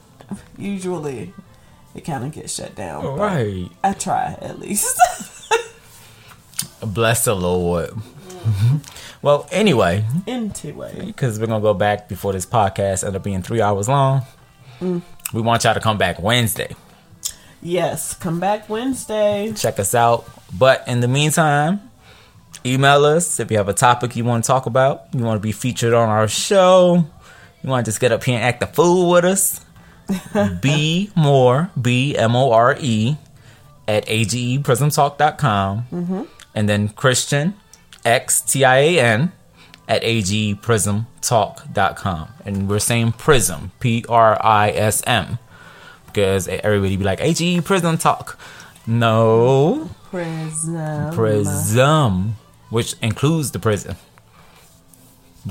usually 0.56 1.32
it 1.94 2.04
kind 2.04 2.24
of 2.24 2.32
gets 2.32 2.54
shut 2.54 2.74
down. 2.74 3.04
right. 3.18 3.68
I 3.82 3.92
try 3.94 4.36
at 4.40 4.60
least. 4.60 4.96
Bless 6.80 7.24
the 7.24 7.34
Lord. 7.34 7.90
well, 9.22 9.48
anyway, 9.50 10.04
anyway, 10.26 11.02
because 11.04 11.40
we're 11.40 11.46
gonna 11.46 11.60
go 11.60 11.74
back 11.74 12.08
before 12.08 12.32
this 12.32 12.46
podcast 12.46 13.04
end 13.04 13.16
up 13.16 13.22
being 13.22 13.42
three 13.42 13.60
hours 13.60 13.88
long. 13.88 14.22
We 14.80 15.40
want 15.40 15.64
y'all 15.64 15.74
to 15.74 15.80
come 15.80 15.98
back 15.98 16.20
Wednesday. 16.22 16.76
Yes, 17.66 18.14
come 18.14 18.40
back 18.40 18.68
Wednesday. 18.68 19.52
Check 19.54 19.78
us 19.78 19.94
out. 19.94 20.26
But 20.56 20.84
in 20.86 21.00
the 21.00 21.08
meantime, 21.08 21.90
email 22.64 23.04
us 23.04 23.40
if 23.40 23.50
you 23.50 23.58
have 23.58 23.68
a 23.68 23.74
topic 23.74 24.16
you 24.16 24.24
want 24.24 24.44
to 24.44 24.48
talk 24.48 24.64
about. 24.66 25.06
You 25.12 25.24
want 25.24 25.36
to 25.36 25.42
be 25.42 25.52
featured 25.52 25.92
on 25.92 26.08
our 26.08 26.26
show. 26.28 27.04
You 27.62 27.68
want 27.68 27.84
to 27.84 27.90
just 27.90 28.00
get 28.00 28.12
up 28.12 28.24
here 28.24 28.36
and 28.36 28.44
act 28.44 28.62
a 28.62 28.66
fool 28.66 29.10
with 29.10 29.24
us. 29.24 29.60
be 30.62 31.10
more 31.16 31.68
B 31.80 32.16
M 32.16 32.36
O 32.36 32.52
R 32.52 32.76
E 32.78 33.16
at 33.88 34.06
ageprismtalk.com. 34.06 35.86
Mm-hmm. 35.92 36.22
And 36.54 36.68
then 36.68 36.90
Christian 36.90 37.54
X 38.04 38.40
T 38.40 38.64
I 38.64 38.76
A 38.76 39.00
N 39.00 39.32
at 39.88 40.02
agprismtalk.com. 40.02 42.28
And 42.44 42.68
we're 42.68 42.78
saying 42.78 43.10
prism, 43.12 43.72
P 43.80 44.04
R 44.08 44.38
I 44.40 44.70
S 44.70 45.02
M. 45.06 45.40
Because 46.16 46.48
everybody 46.48 46.96
be 46.96 47.04
like, 47.04 47.20
AGE 47.20 47.62
prison 47.62 47.98
Talk. 47.98 48.38
No, 48.86 49.90
Prism. 50.10 51.12
Prism, 51.12 52.36
which 52.70 52.94
includes 53.02 53.50
the 53.50 53.58
prison. 53.58 53.96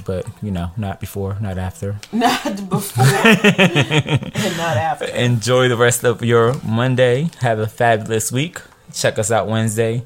But, 0.08 0.26
you 0.42 0.50
know, 0.50 0.72
not 0.76 1.00
before, 1.00 1.38
not 1.40 1.60
after. 1.60 1.98
Not 2.12 2.68
before 2.68 3.06
and 3.06 4.58
not 4.58 4.76
after. 4.76 5.06
Enjoy 5.06 5.70
the 5.70 5.78
rest 5.78 6.04
of 6.04 6.24
your 6.24 6.56
Monday. 6.64 7.30
Have 7.42 7.60
a 7.60 7.68
fabulous 7.68 8.32
week. 8.32 8.60
Check 8.92 9.20
us 9.20 9.30
out 9.32 9.48
Wednesday. 9.48 10.04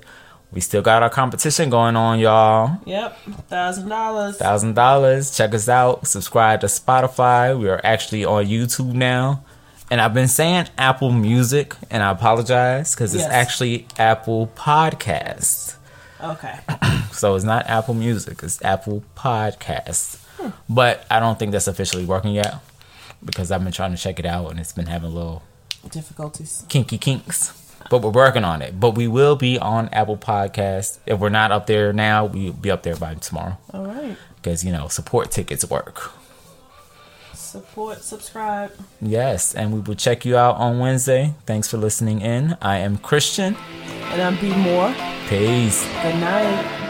We 0.52 0.60
still 0.60 0.82
got 0.82 1.04
our 1.04 1.10
competition 1.10 1.70
going 1.70 1.96
on, 1.96 2.20
y'all. 2.20 2.80
Yep, 2.86 3.18
thousand 3.48 3.88
dollars. 3.88 4.38
thousand 4.38 4.74
dollars. 4.76 5.36
Check 5.36 5.54
us 5.54 5.70
out. 5.70 6.06
Subscribe 6.06 6.60
to 6.62 6.68
Spotify. 6.68 7.58
We 7.58 7.70
are 7.70 7.80
actually 7.82 8.26
on 8.26 8.46
YouTube 8.46 8.92
now. 8.94 9.44
And 9.92 10.00
I've 10.00 10.14
been 10.14 10.28
saying 10.28 10.68
Apple 10.78 11.12
Music, 11.12 11.74
and 11.90 12.04
I 12.04 12.12
apologize 12.12 12.94
because 12.94 13.16
it's 13.16 13.24
actually 13.24 13.88
Apple 13.98 14.48
Podcast. 14.56 15.76
Okay. 16.22 16.60
So 17.12 17.36
it's 17.36 17.44
not 17.44 17.66
Apple 17.68 17.96
Music, 17.96 18.42
it's 18.44 18.64
Apple 18.64 19.04
Podcast. 19.18 20.18
Hmm. 20.38 20.50
But 20.70 21.06
I 21.12 21.20
don't 21.20 21.38
think 21.38 21.52
that's 21.52 21.68
officially 21.68 22.06
working 22.06 22.32
yet. 22.34 22.56
because 23.26 23.52
I've 23.52 23.62
been 23.64 23.74
trying 23.74 23.92
to 23.92 23.98
check 23.98 24.20
it 24.20 24.26
out 24.26 24.50
and 24.52 24.58
it's 24.60 24.72
been 24.72 24.86
having 24.86 25.12
a 25.12 25.14
little 25.14 25.44
Difficulties. 25.90 26.64
kinky 26.70 26.98
kinks. 26.98 27.52
But 27.90 28.02
we're 28.04 28.12
working 28.12 28.46
on 28.46 28.62
it. 28.62 28.80
But 28.80 28.92
we 28.92 29.08
will 29.10 29.36
be 29.36 29.58
on 29.60 29.90
Apple 29.90 30.16
Podcasts. 30.18 31.00
If 31.06 31.20
we're 31.20 31.30
not 31.30 31.52
up 31.52 31.66
there 31.68 31.92
now, 31.92 32.26
we'll 32.26 32.54
be 32.54 32.72
up 32.72 32.84
there 32.84 32.96
by 32.96 33.16
tomorrow. 33.16 33.58
All 33.74 33.86
right. 33.88 34.16
Because, 34.36 34.64
you 34.64 34.72
know, 34.72 34.88
support 34.88 35.32
tickets 35.32 35.66
work. 35.70 36.12
Support, 37.34 38.04
subscribe. 38.04 38.72
Yes, 39.02 39.56
and 39.56 39.74
we 39.74 39.80
will 39.80 39.96
check 39.96 40.26
you 40.26 40.38
out 40.38 40.56
on 40.58 40.80
Wednesday. 40.80 41.34
Thanks 41.46 41.68
for 41.68 41.78
listening 41.78 42.22
in. 42.22 42.58
I 42.62 42.78
am 42.80 42.98
Christian. 42.98 43.56
And 44.12 44.22
I'm 44.22 44.40
B 44.40 44.56
More. 44.56 44.94
Peace. 45.28 45.84
Good 46.02 46.16
night. 46.20 46.89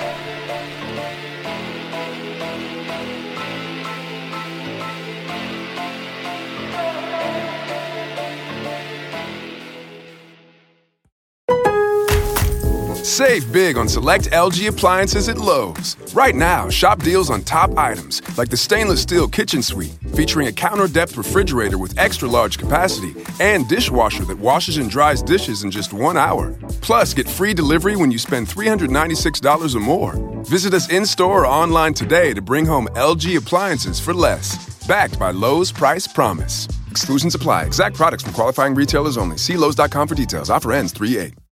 Save 13.20 13.52
big 13.52 13.78
on 13.78 13.90
select 13.90 14.32
LG 14.32 14.70
appliances 14.70 15.28
at 15.28 15.38
Lowe's. 15.38 15.98
Right 16.14 16.34
now, 16.34 16.70
shop 16.70 17.04
deals 17.04 17.30
on 17.30 17.42
top 17.42 17.78
items 17.78 18.22
like 18.38 18.48
the 18.48 18.56
stainless 18.56 19.02
steel 19.02 19.28
kitchen 19.28 19.62
suite 19.62 19.94
featuring 20.16 20.48
a 20.48 20.54
counter 20.54 20.88
depth 20.88 21.18
refrigerator 21.18 21.78
with 21.78 22.00
extra 22.00 22.30
large 22.30 22.58
capacity 22.58 23.14
and 23.42 23.68
dishwasher 23.68 24.24
that 24.24 24.38
washes 24.38 24.78
and 24.78 24.90
dries 24.90 25.22
dishes 25.22 25.66
in 25.66 25.70
just 25.70 25.92
one 25.92 26.16
hour. 26.16 26.54
Plus, 26.80 27.14
get 27.14 27.28
free 27.28 27.54
delivery 27.54 27.98
when 27.98 28.10
you 28.10 28.18
spend 28.18 28.48
$396 28.48 29.76
or 29.76 29.80
more. 29.82 30.16
Visit 30.46 30.74
us 30.74 30.90
in 30.90 31.06
store 31.06 31.42
or 31.42 31.46
online 31.46 31.94
today 31.94 32.34
to 32.34 32.42
bring 32.42 32.66
home 32.66 32.88
LG 32.96 33.36
appliances 33.36 34.00
for 34.00 34.14
less. 34.14 34.56
Backed 34.88 35.20
by 35.20 35.32
Lowe's 35.32 35.74
Price 35.74 36.08
Promise. 36.08 36.70
Exclusions 36.90 37.36
apply. 37.36 37.64
Exact 37.64 37.98
products 37.98 38.24
from 38.24 38.32
qualifying 38.32 38.76
retailers 38.76 39.18
only. 39.18 39.38
See 39.38 39.58
Lowe's.com 39.58 40.08
for 40.08 40.16
details. 40.16 40.50
Offer 40.50 40.72
ends 40.72 40.94
3 40.94 41.18
8. 41.18 41.34